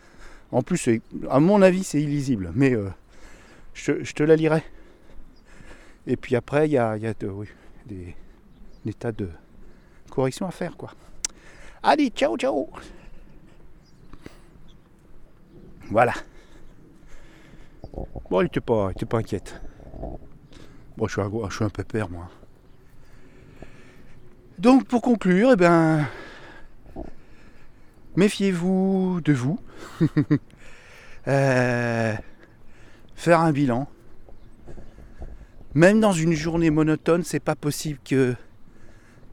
En 0.51 0.61
plus, 0.61 0.87
à 1.31 1.39
mon 1.39 1.63
avis, 1.63 1.83
c'est 1.83 1.99
illisible, 1.99 2.51
mais 2.53 2.75
euh, 2.75 2.91
je, 3.73 3.93
te 4.13 4.21
la 4.21 4.35
lirai. 4.35 4.63
Et 6.05 6.15
puis 6.15 6.35
après, 6.35 6.67
il 6.67 6.73
y 6.73 6.77
a, 6.77 6.95
des, 6.99 8.15
tas 8.99 9.11
de 9.11 9.29
corrections 10.11 10.45
à 10.45 10.51
faire, 10.51 10.77
quoi. 10.77 10.91
Allez, 11.81 12.09
ciao, 12.09 12.37
ciao 12.37 12.69
Voilà. 15.89 16.13
Bon, 18.29 18.41
il 18.41 18.45
était 18.45 18.61
pas, 18.61 18.89
il 18.89 18.91
était 18.91 19.07
pas 19.07 19.17
inquiète. 19.17 19.59
Bon, 20.97 21.07
je 21.07 21.13
suis 21.13 21.21
un, 21.21 21.49
je 21.49 21.63
un 21.63 21.69
pépère, 21.69 22.09
moi. 22.09 22.27
Donc, 24.57 24.85
pour 24.85 25.03
conclure, 25.03 25.51
eh 25.53 25.55
ben, 25.55 26.07
méfiez-vous 28.15 29.21
de 29.23 29.33
vous. 29.33 29.59
Euh, 31.29 32.13
faire 33.15 33.41
un 33.41 33.51
bilan. 33.51 33.89
Même 35.73 35.99
dans 35.99 36.13
une 36.13 36.31
journée 36.31 36.69
monotone, 36.69 37.25
c'est 37.25 37.41
pas 37.41 37.55
possible 37.55 37.99
que 38.05 38.33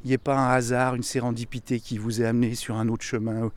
il 0.03 0.09
n'y 0.09 0.15
ait 0.15 0.19
pas 0.19 0.36
un 0.36 0.51
hasard, 0.51 0.97
une 0.97 1.05
sérendipité 1.05 1.78
qui 1.78 1.99
vous 1.99 2.20
ait 2.20 2.27
amené 2.27 2.57
sur 2.57 2.74
un 2.74 2.89
autre 2.89 3.05
chemin, 3.05 3.53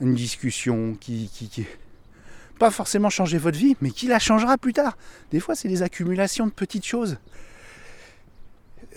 une 0.00 0.16
discussion 0.16 0.96
qui- 0.98 1.30
pas 2.60 2.70
forcément 2.70 3.08
changer 3.08 3.38
votre 3.38 3.58
vie, 3.58 3.74
mais 3.80 3.90
qui 3.90 4.06
la 4.06 4.18
changera 4.18 4.58
plus 4.58 4.74
tard. 4.74 4.98
Des 5.32 5.40
fois, 5.40 5.54
c'est 5.54 5.66
des 5.66 5.82
accumulations 5.82 6.46
de 6.46 6.52
petites 6.52 6.84
choses. 6.84 7.16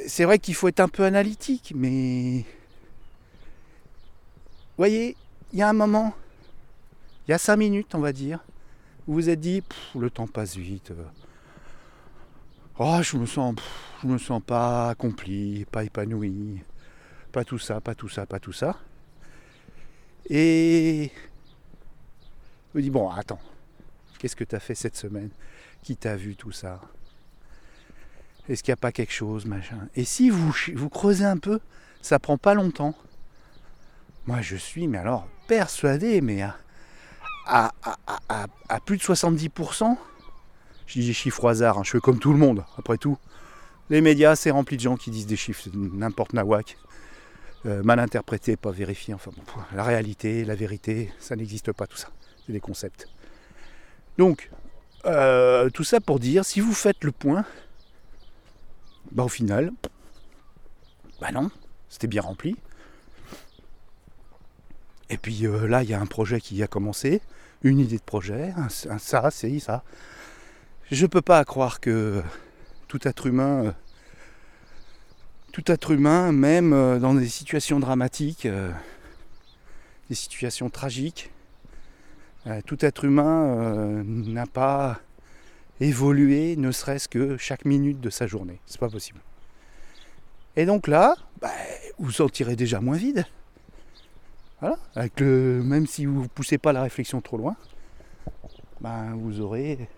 C'est 0.05 0.25
vrai 0.25 0.37
qu'il 0.37 0.53
faut 0.53 0.67
être 0.67 0.81
un 0.81 0.89
peu 0.89 1.05
analytique, 1.05 1.71
mais 1.73 2.43
voyez, 4.77 5.15
il 5.53 5.59
y 5.59 5.61
a 5.61 5.69
un 5.69 5.73
moment, 5.73 6.13
il 7.25 7.31
y 7.31 7.33
a 7.33 7.37
cinq 7.37 7.55
minutes, 7.55 7.95
on 7.95 7.99
va 7.99 8.11
dire, 8.11 8.39
où 9.07 9.13
vous 9.13 9.21
vous 9.21 9.29
êtes 9.29 9.39
dit, 9.39 9.63
le 9.95 10.09
temps 10.09 10.27
passe 10.27 10.57
vite. 10.57 10.91
Oh, 12.79 12.99
je 13.01 13.15
me 13.15 13.25
sens, 13.25 13.55
je 14.01 14.07
me 14.07 14.17
sens 14.17 14.41
pas 14.45 14.89
accompli, 14.89 15.63
pas 15.71 15.85
épanoui, 15.85 16.59
pas 17.31 17.45
tout 17.45 17.59
ça, 17.59 17.79
pas 17.79 17.95
tout 17.95 18.09
ça, 18.09 18.25
pas 18.25 18.39
tout 18.41 18.51
ça. 18.51 18.77
Et 20.29 21.11
vous 22.73 22.81
dites 22.81 22.91
bon, 22.91 23.09
attends, 23.09 23.39
qu'est-ce 24.23 24.37
que 24.37 24.45
tu 24.45 24.55
as 24.55 24.61
fait 24.61 24.73
cette 24.73 24.95
semaine 24.95 25.31
Qui 25.83 25.97
t'a 25.97 26.15
vu 26.15 26.37
tout 26.37 26.53
ça? 26.53 26.79
Est-ce 28.47 28.63
qu'il 28.63 28.71
n'y 28.71 28.75
a 28.75 28.77
pas 28.77 28.93
quelque 28.93 29.11
chose, 29.11 29.45
machin? 29.45 29.89
Et 29.97 30.05
si 30.05 30.29
vous, 30.29 30.55
vous 30.75 30.89
creusez 30.89 31.25
un 31.25 31.35
peu, 31.35 31.59
ça 32.01 32.19
prend 32.19 32.37
pas 32.37 32.53
longtemps. 32.53 32.95
Moi, 34.25 34.39
je 34.39 34.55
suis, 34.55 34.87
mais 34.87 34.97
alors, 34.97 35.27
persuadé, 35.49 36.21
mais 36.21 36.41
à, 37.45 37.73
plus 38.85 38.95
de 38.95 39.03
70%, 39.03 39.97
je 40.87 40.99
dis 41.01 41.07
des 41.07 41.13
chiffres 41.13 41.43
au 41.43 41.47
hasard, 41.49 41.79
hein, 41.79 41.83
je 41.83 41.91
fais 41.91 41.99
comme 41.99 42.19
tout 42.19 42.31
le 42.31 42.39
monde, 42.39 42.63
après 42.77 42.97
tout. 42.97 43.17
Les 43.89 43.99
médias, 43.99 44.37
c'est 44.37 44.51
rempli 44.51 44.77
de 44.77 44.81
gens 44.83 44.95
qui 44.95 45.11
disent 45.11 45.27
des 45.27 45.35
chiffres, 45.35 45.67
n'importe 45.73 46.31
nawak, 46.31 46.77
euh, 47.65 47.83
mal 47.83 47.99
interprétés, 47.99 48.55
pas 48.55 48.71
vérifiés. 48.71 49.13
Enfin, 49.13 49.31
bon, 49.35 49.43
la 49.75 49.83
réalité, 49.83 50.45
la 50.45 50.55
vérité, 50.55 51.11
ça 51.19 51.35
n'existe 51.35 51.73
pas 51.73 51.87
tout 51.87 51.97
ça. 51.97 52.07
C'est 52.45 52.53
des 52.53 52.61
concepts. 52.61 53.09
Donc, 54.17 54.49
euh, 55.05 55.69
tout 55.69 55.83
ça 55.83 55.99
pour 55.99 56.19
dire, 56.19 56.45
si 56.45 56.59
vous 56.59 56.73
faites 56.73 57.03
le 57.03 57.11
point, 57.11 57.45
bah 59.11 59.23
au 59.23 59.29
final, 59.29 59.71
bah 61.19 61.31
non, 61.31 61.51
c'était 61.89 62.07
bien 62.07 62.21
rempli. 62.21 62.55
Et 65.09 65.17
puis 65.17 65.45
euh, 65.45 65.67
là, 65.67 65.83
il 65.83 65.89
y 65.89 65.93
a 65.93 65.99
un 65.99 66.05
projet 66.05 66.39
qui 66.39 66.61
a 66.63 66.67
commencé, 66.67 67.21
une 67.63 67.79
idée 67.79 67.97
de 67.97 68.03
projet, 68.03 68.53
ça, 68.69 69.31
c'est 69.31 69.59
ça. 69.59 69.83
Je 70.91 71.05
peux 71.05 71.21
pas 71.21 71.43
croire 71.43 71.79
que 71.79 72.21
tout 72.87 73.07
être 73.07 73.25
humain, 73.25 73.65
euh, 73.65 73.71
tout 75.51 75.71
être 75.71 75.91
humain, 75.91 76.31
même 76.31 76.99
dans 76.99 77.13
des 77.13 77.27
situations 77.27 77.79
dramatiques, 77.79 78.47
des 80.09 80.15
situations 80.15 80.69
tragiques, 80.69 81.31
euh, 82.47 82.61
tout 82.65 82.83
être 82.83 83.05
humain 83.05 83.57
euh, 83.57 84.03
n'a 84.05 84.45
pas 84.45 84.99
évolué, 85.79 86.55
ne 86.57 86.71
serait-ce 86.71 87.07
que 87.07 87.37
chaque 87.37 87.65
minute 87.65 88.01
de 88.01 88.09
sa 88.09 88.27
journée. 88.27 88.59
C'est 88.65 88.79
pas 88.79 88.89
possible. 88.89 89.19
Et 90.55 90.65
donc 90.65 90.87
là, 90.87 91.15
bah, 91.41 91.51
vous 91.97 92.11
sentirez 92.11 92.55
déjà 92.55 92.81
moins 92.81 92.97
vide. 92.97 93.25
Voilà, 94.59 94.77
avec 94.95 95.19
le, 95.19 95.61
même 95.63 95.87
si 95.87 96.05
vous 96.05 96.23
ne 96.23 96.27
poussez 96.27 96.57
pas 96.57 96.73
la 96.73 96.81
réflexion 96.81 97.21
trop 97.21 97.37
loin, 97.37 97.55
ben 98.81 99.15
vous 99.15 99.41
aurez. 99.41 99.89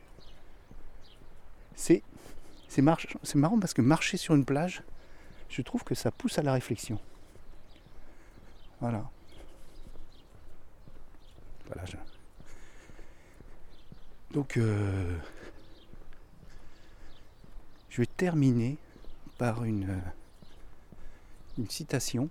C'est, 1.76 2.02
c'est, 2.68 2.82
marrant 2.82 3.60
parce 3.60 3.74
que 3.74 3.82
marcher 3.82 4.18
sur 4.18 4.34
une 4.34 4.46
plage, 4.46 4.82
je 5.50 5.62
trouve 5.62 5.84
que 5.84 5.94
ça 5.94 6.10
pousse 6.12 6.40
à 6.40 6.42
la 6.42 6.54
réflexion. 6.54 7.00
Voilà. 8.80 9.04
Voilà. 11.68 11.84
Donc, 14.36 14.58
euh, 14.58 15.16
je 17.90 18.02
vais 18.02 18.06
terminer 18.06 18.78
par 19.38 19.64
une, 19.64 19.90
euh, 19.90 20.10
une 21.58 21.70
citation 21.70 22.28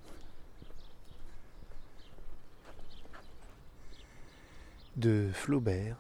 de 4.98 5.31
Flaubert. 5.32 5.97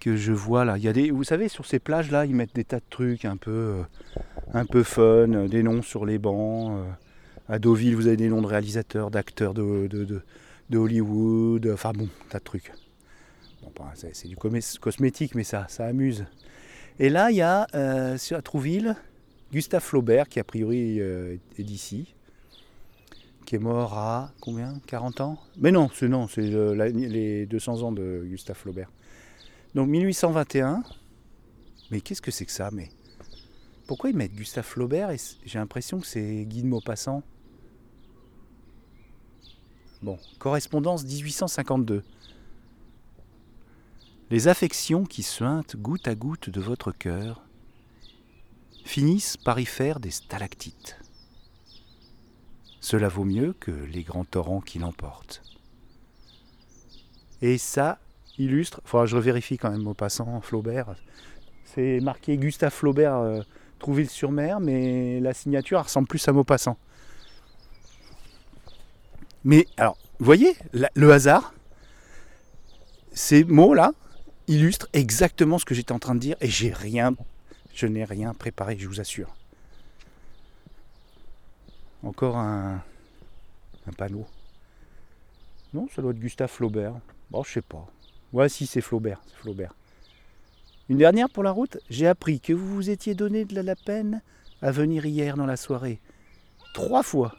Que 0.00 0.16
je 0.16 0.32
vois 0.32 0.64
là. 0.64 0.76
Il 0.76 0.82
y 0.82 0.88
a 0.88 0.92
des, 0.92 1.12
vous 1.12 1.22
savez, 1.22 1.48
sur 1.48 1.66
ces 1.66 1.78
plages 1.78 2.10
là, 2.10 2.26
ils 2.26 2.34
mettent 2.34 2.54
des 2.56 2.64
tas 2.64 2.80
de 2.80 2.84
trucs 2.90 3.24
un 3.24 3.36
peu, 3.36 3.50
euh, 3.50 3.82
un 4.54 4.64
peu 4.64 4.82
fun, 4.82 5.46
des 5.46 5.62
noms 5.62 5.82
sur 5.82 6.04
les 6.04 6.18
bancs. 6.18 6.84
À 7.48 7.60
Deauville, 7.60 7.94
vous 7.94 8.08
avez 8.08 8.16
des 8.16 8.28
noms 8.28 8.42
de 8.42 8.46
réalisateurs, 8.48 9.12
d'acteurs 9.12 9.54
de- 9.54 9.86
de 10.70 10.78
Hollywood. 10.78 11.70
Enfin 11.72 11.92
bon, 11.92 12.08
tas 12.30 12.38
de 12.38 12.44
trucs. 12.44 12.72
Bon, 13.62 13.84
c'est 13.94 14.28
du 14.28 14.36
cosmétique, 14.36 15.34
mais 15.34 15.44
ça, 15.44 15.66
ça 15.68 15.86
amuse. 15.86 16.24
Et 16.98 17.08
là, 17.08 17.30
il 17.30 17.36
y 17.36 17.42
a 17.42 17.66
euh, 17.74 18.16
à 18.30 18.42
Trouville 18.42 18.96
Gustave 19.52 19.82
Flaubert, 19.82 20.28
qui 20.28 20.38
a 20.38 20.44
priori 20.44 21.00
euh, 21.00 21.36
est 21.58 21.62
d'ici, 21.62 22.14
qui 23.44 23.56
est 23.56 23.58
mort 23.58 23.98
à 23.98 24.32
combien? 24.40 24.80
40 24.86 25.20
ans? 25.20 25.38
Mais 25.58 25.72
non, 25.72 25.90
c'est 25.92 26.08
non, 26.08 26.28
c'est 26.28 26.42
euh, 26.54 26.74
les 26.90 27.46
200 27.46 27.82
ans 27.82 27.92
de 27.92 28.24
Gustave 28.26 28.56
Flaubert. 28.56 28.90
Donc 29.74 29.88
1821. 29.88 30.82
Mais 31.90 32.00
qu'est-ce 32.00 32.22
que 32.22 32.30
c'est 32.30 32.46
que 32.46 32.52
ça? 32.52 32.70
Mais 32.72 32.88
pourquoi 33.86 34.10
ils 34.10 34.16
mettent 34.16 34.34
Gustave 34.34 34.64
Flaubert? 34.64 35.10
J'ai 35.44 35.58
l'impression 35.58 35.98
que 36.00 36.06
c'est 36.06 36.44
Guy 36.44 36.62
de 36.62 36.68
Maupassant 36.68 37.22
Bon, 40.02 40.18
correspondance 40.38 41.04
1852. 41.04 42.02
Les 44.30 44.48
affections 44.48 45.04
qui 45.04 45.22
suintent 45.22 45.76
goutte 45.76 46.08
à 46.08 46.14
goutte 46.14 46.48
de 46.48 46.60
votre 46.60 46.90
cœur 46.90 47.42
finissent 48.84 49.36
par 49.36 49.60
y 49.60 49.66
faire 49.66 50.00
des 50.00 50.10
stalactites. 50.10 50.98
Cela 52.80 53.08
vaut 53.08 53.24
mieux 53.24 53.52
que 53.52 53.70
les 53.70 54.02
grands 54.02 54.24
torrents 54.24 54.62
qui 54.62 54.78
l'emportent. 54.78 55.42
Et 57.42 57.58
ça 57.58 57.98
illustre, 58.38 58.80
faudra 58.86 59.04
que 59.04 59.10
je 59.10 59.18
vérifie 59.18 59.58
quand 59.58 59.70
même 59.70 59.86
au 59.86 59.94
passant, 59.94 60.40
Flaubert. 60.40 60.94
C'est 61.64 62.00
marqué 62.00 62.38
Gustave 62.38 62.72
Flaubert, 62.72 63.16
euh, 63.16 63.42
Trouville-sur-Mer, 63.78 64.60
mais 64.60 65.20
la 65.20 65.34
signature 65.34 65.82
ressemble 65.82 66.08
plus 66.08 66.26
à 66.26 66.32
Maupassant. 66.32 66.78
Mais 69.44 69.66
alors, 69.76 69.96
vous 70.18 70.24
voyez, 70.26 70.54
le 70.72 71.12
hasard, 71.12 71.54
ces 73.12 73.44
mots-là 73.44 73.92
illustrent 74.46 74.88
exactement 74.92 75.58
ce 75.58 75.64
que 75.64 75.74
j'étais 75.74 75.92
en 75.92 75.98
train 75.98 76.14
de 76.14 76.20
dire 76.20 76.36
et 76.40 76.48
j'ai 76.48 76.72
rien, 76.72 77.14
je 77.74 77.86
n'ai 77.86 78.04
rien 78.04 78.34
préparé, 78.34 78.76
je 78.78 78.88
vous 78.88 79.00
assure. 79.00 79.34
Encore 82.02 82.36
un, 82.36 82.82
panneau. 83.96 84.26
Non, 85.74 85.88
ça 85.94 86.00
doit 86.00 86.12
être 86.12 86.18
Gustave 86.18 86.50
Flaubert. 86.50 86.94
Bon, 87.30 87.42
je 87.42 87.52
sais 87.52 87.62
pas. 87.62 87.86
Ouais, 88.32 88.48
si, 88.48 88.66
c'est 88.66 88.80
Flaubert, 88.80 89.20
c'est 89.26 89.36
Flaubert. 89.36 89.74
Une 90.88 90.98
dernière 90.98 91.28
pour 91.28 91.42
la 91.42 91.50
route, 91.50 91.78
j'ai 91.88 92.06
appris 92.06 92.40
que 92.40 92.52
vous 92.52 92.74
vous 92.74 92.90
étiez 92.90 93.14
donné 93.14 93.44
de 93.44 93.60
la 93.60 93.76
peine 93.76 94.22
à 94.62 94.70
venir 94.70 95.06
hier 95.06 95.36
dans 95.36 95.46
la 95.46 95.56
soirée. 95.56 96.00
Trois 96.74 97.02
fois. 97.02 97.36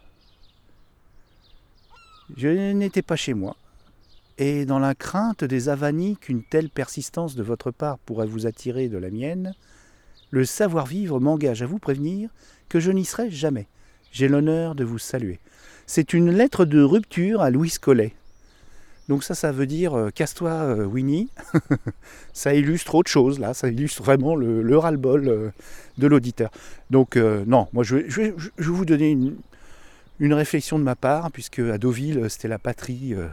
Je 2.38 2.72
n'étais 2.72 3.02
pas 3.02 3.16
chez 3.16 3.34
moi. 3.34 3.56
Et 4.38 4.66
dans 4.66 4.80
la 4.80 4.96
crainte 4.96 5.44
des 5.44 5.70
avanies 5.70 6.18
qu'une 6.18 6.44
telle 6.44 6.70
persistance 6.70 7.36
de 7.36 7.44
votre 7.44 7.72
part 7.72 8.00
pourrait 8.00 8.28
vous 8.28 8.48
attirer 8.48 8.88
de 8.88 8.98
la 8.98 9.10
mienne, 9.10 9.54
le 10.30 10.46
savoir-vivre 10.46 11.20
m'engage 11.20 11.62
à 11.62 11.66
vous 11.66 11.80
prévenir 11.80 12.30
que 12.70 12.80
je 12.80 12.92
n'y 12.92 13.06
serai 13.06 13.30
jamais. 13.30 13.68
J'ai 14.12 14.28
l'honneur 14.28 14.76
de 14.76 14.84
vous 14.84 15.00
saluer. 15.00 15.40
C'est 15.86 16.14
une 16.14 16.32
lettre 16.32 16.66
de 16.66 16.82
rupture 16.82 17.42
à 17.42 17.50
Louis 17.50 17.74
Collet. 17.80 18.14
Donc 19.10 19.24
ça, 19.24 19.36
ça 19.36 19.52
veut 19.52 19.66
dire 19.66 19.94
euh, 19.94 20.10
casse-toi 20.10 20.52
euh, 20.52 20.86
Winnie. 20.86 21.30
ça 22.34 22.54
illustre 22.54 22.96
autre 22.96 23.12
chose 23.12 23.40
là, 23.40 23.54
ça 23.54 23.68
illustre 23.68 24.02
vraiment 24.02 24.36
le, 24.36 24.62
le 24.62 24.78
ras-le-bol 24.78 25.28
euh, 25.28 25.50
de 25.98 26.08
l'auditeur. 26.08 26.50
Donc 26.90 27.18
non, 27.18 27.68
moi 27.74 27.84
je 27.84 27.98
vais 27.98 28.34
vous 28.58 28.86
donner 28.86 29.12
une, 29.12 29.36
une 30.22 30.36
réflexion 30.36 30.78
de 30.78 30.84
ma 30.84 30.96
part, 30.96 31.32
puisque 31.32 31.60
à 31.60 31.80
Deauville, 31.80 32.30
c'était 32.30 32.48
la 32.48 32.60
patrie 32.60 33.16
euh, 33.16 33.28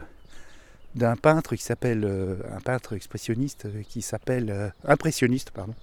d'un 0.95 1.15
peintre 1.15 1.55
qui 1.55 1.61
s'appelle, 1.61 2.03
euh, 2.03 2.35
un 2.51 2.59
peintre 2.61 2.93
expressionniste 2.93 3.67
euh, 3.67 3.83
qui 3.87 4.01
s'appelle, 4.01 4.49
euh, 4.49 4.69
impressionniste, 4.83 5.51
pardon, 5.51 5.75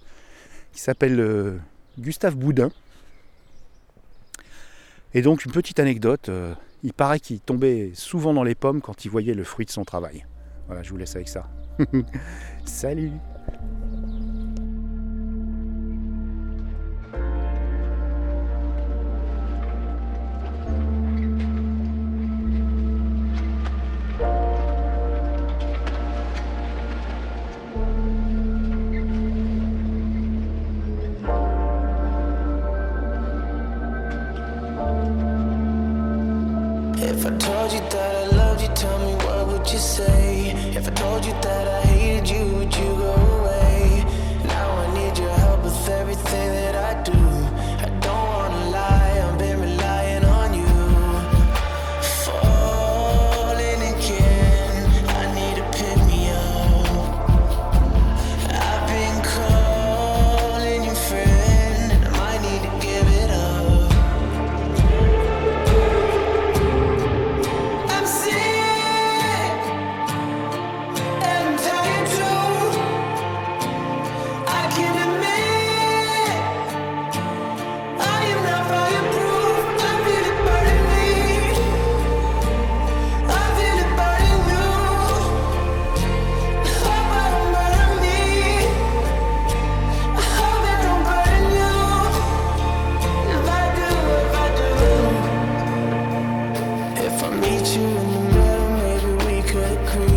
qui 0.73 0.81
s'appelle 0.81 1.21
euh, 1.21 1.59
Gustave 1.97 2.35
Boudin. 2.35 2.73
Et 5.15 5.23
donc 5.23 5.45
une 5.45 5.53
petite 5.53 5.79
anecdote, 5.79 6.29
euh, 6.29 6.53
il 6.83 6.93
paraît 6.93 7.21
qu'il 7.21 7.39
tombait 7.39 7.93
souvent 7.95 8.35
dans 8.35 8.43
les 8.43 8.57
pommes 8.57 8.81
quand 8.81 9.05
il 9.05 9.09
voyait 9.09 9.35
le 9.35 9.45
fruit 9.45 9.65
de 9.65 9.71
son 9.71 9.85
travail. 9.85 10.27
Voilà, 10.67 10.83
je 10.83 10.91
vous 10.91 10.97
laisse 10.97 11.15
avec 11.15 11.29
ça. 11.29 11.49
Salut 12.65 13.13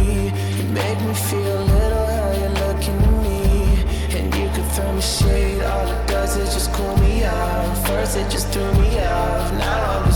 You 0.10 0.64
make 0.73 0.99
me 1.02 1.14
feel 1.14 1.60
little 1.76 2.06
how 2.06 2.31
you're 2.40 2.57
looking 2.65 2.98
at 3.07 3.15
me. 3.23 3.40
And 4.18 4.34
you 4.36 4.49
could 4.56 4.69
throw 4.73 4.91
me 4.94 5.02
shade, 5.02 5.61
all 5.61 5.88
it 5.88 6.07
does 6.07 6.36
is 6.38 6.53
just 6.53 6.73
cool 6.73 6.98
me 6.98 7.26
off. 7.26 7.88
First 7.88 8.18
it 8.18 8.30
just 8.30 8.48
threw 8.49 8.72
me 8.73 8.99
off, 8.99 9.52
now 9.53 9.99
I'm 10.03 10.09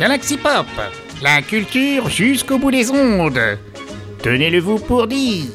Galaxy 0.00 0.38
Pop, 0.38 0.64
la 1.20 1.42
culture 1.42 2.08
jusqu'au 2.08 2.56
bout 2.56 2.70
des 2.70 2.90
ondes. 2.90 3.58
Tenez-le 4.22 4.58
vous 4.58 4.78
pour 4.78 5.06
dire. 5.06 5.50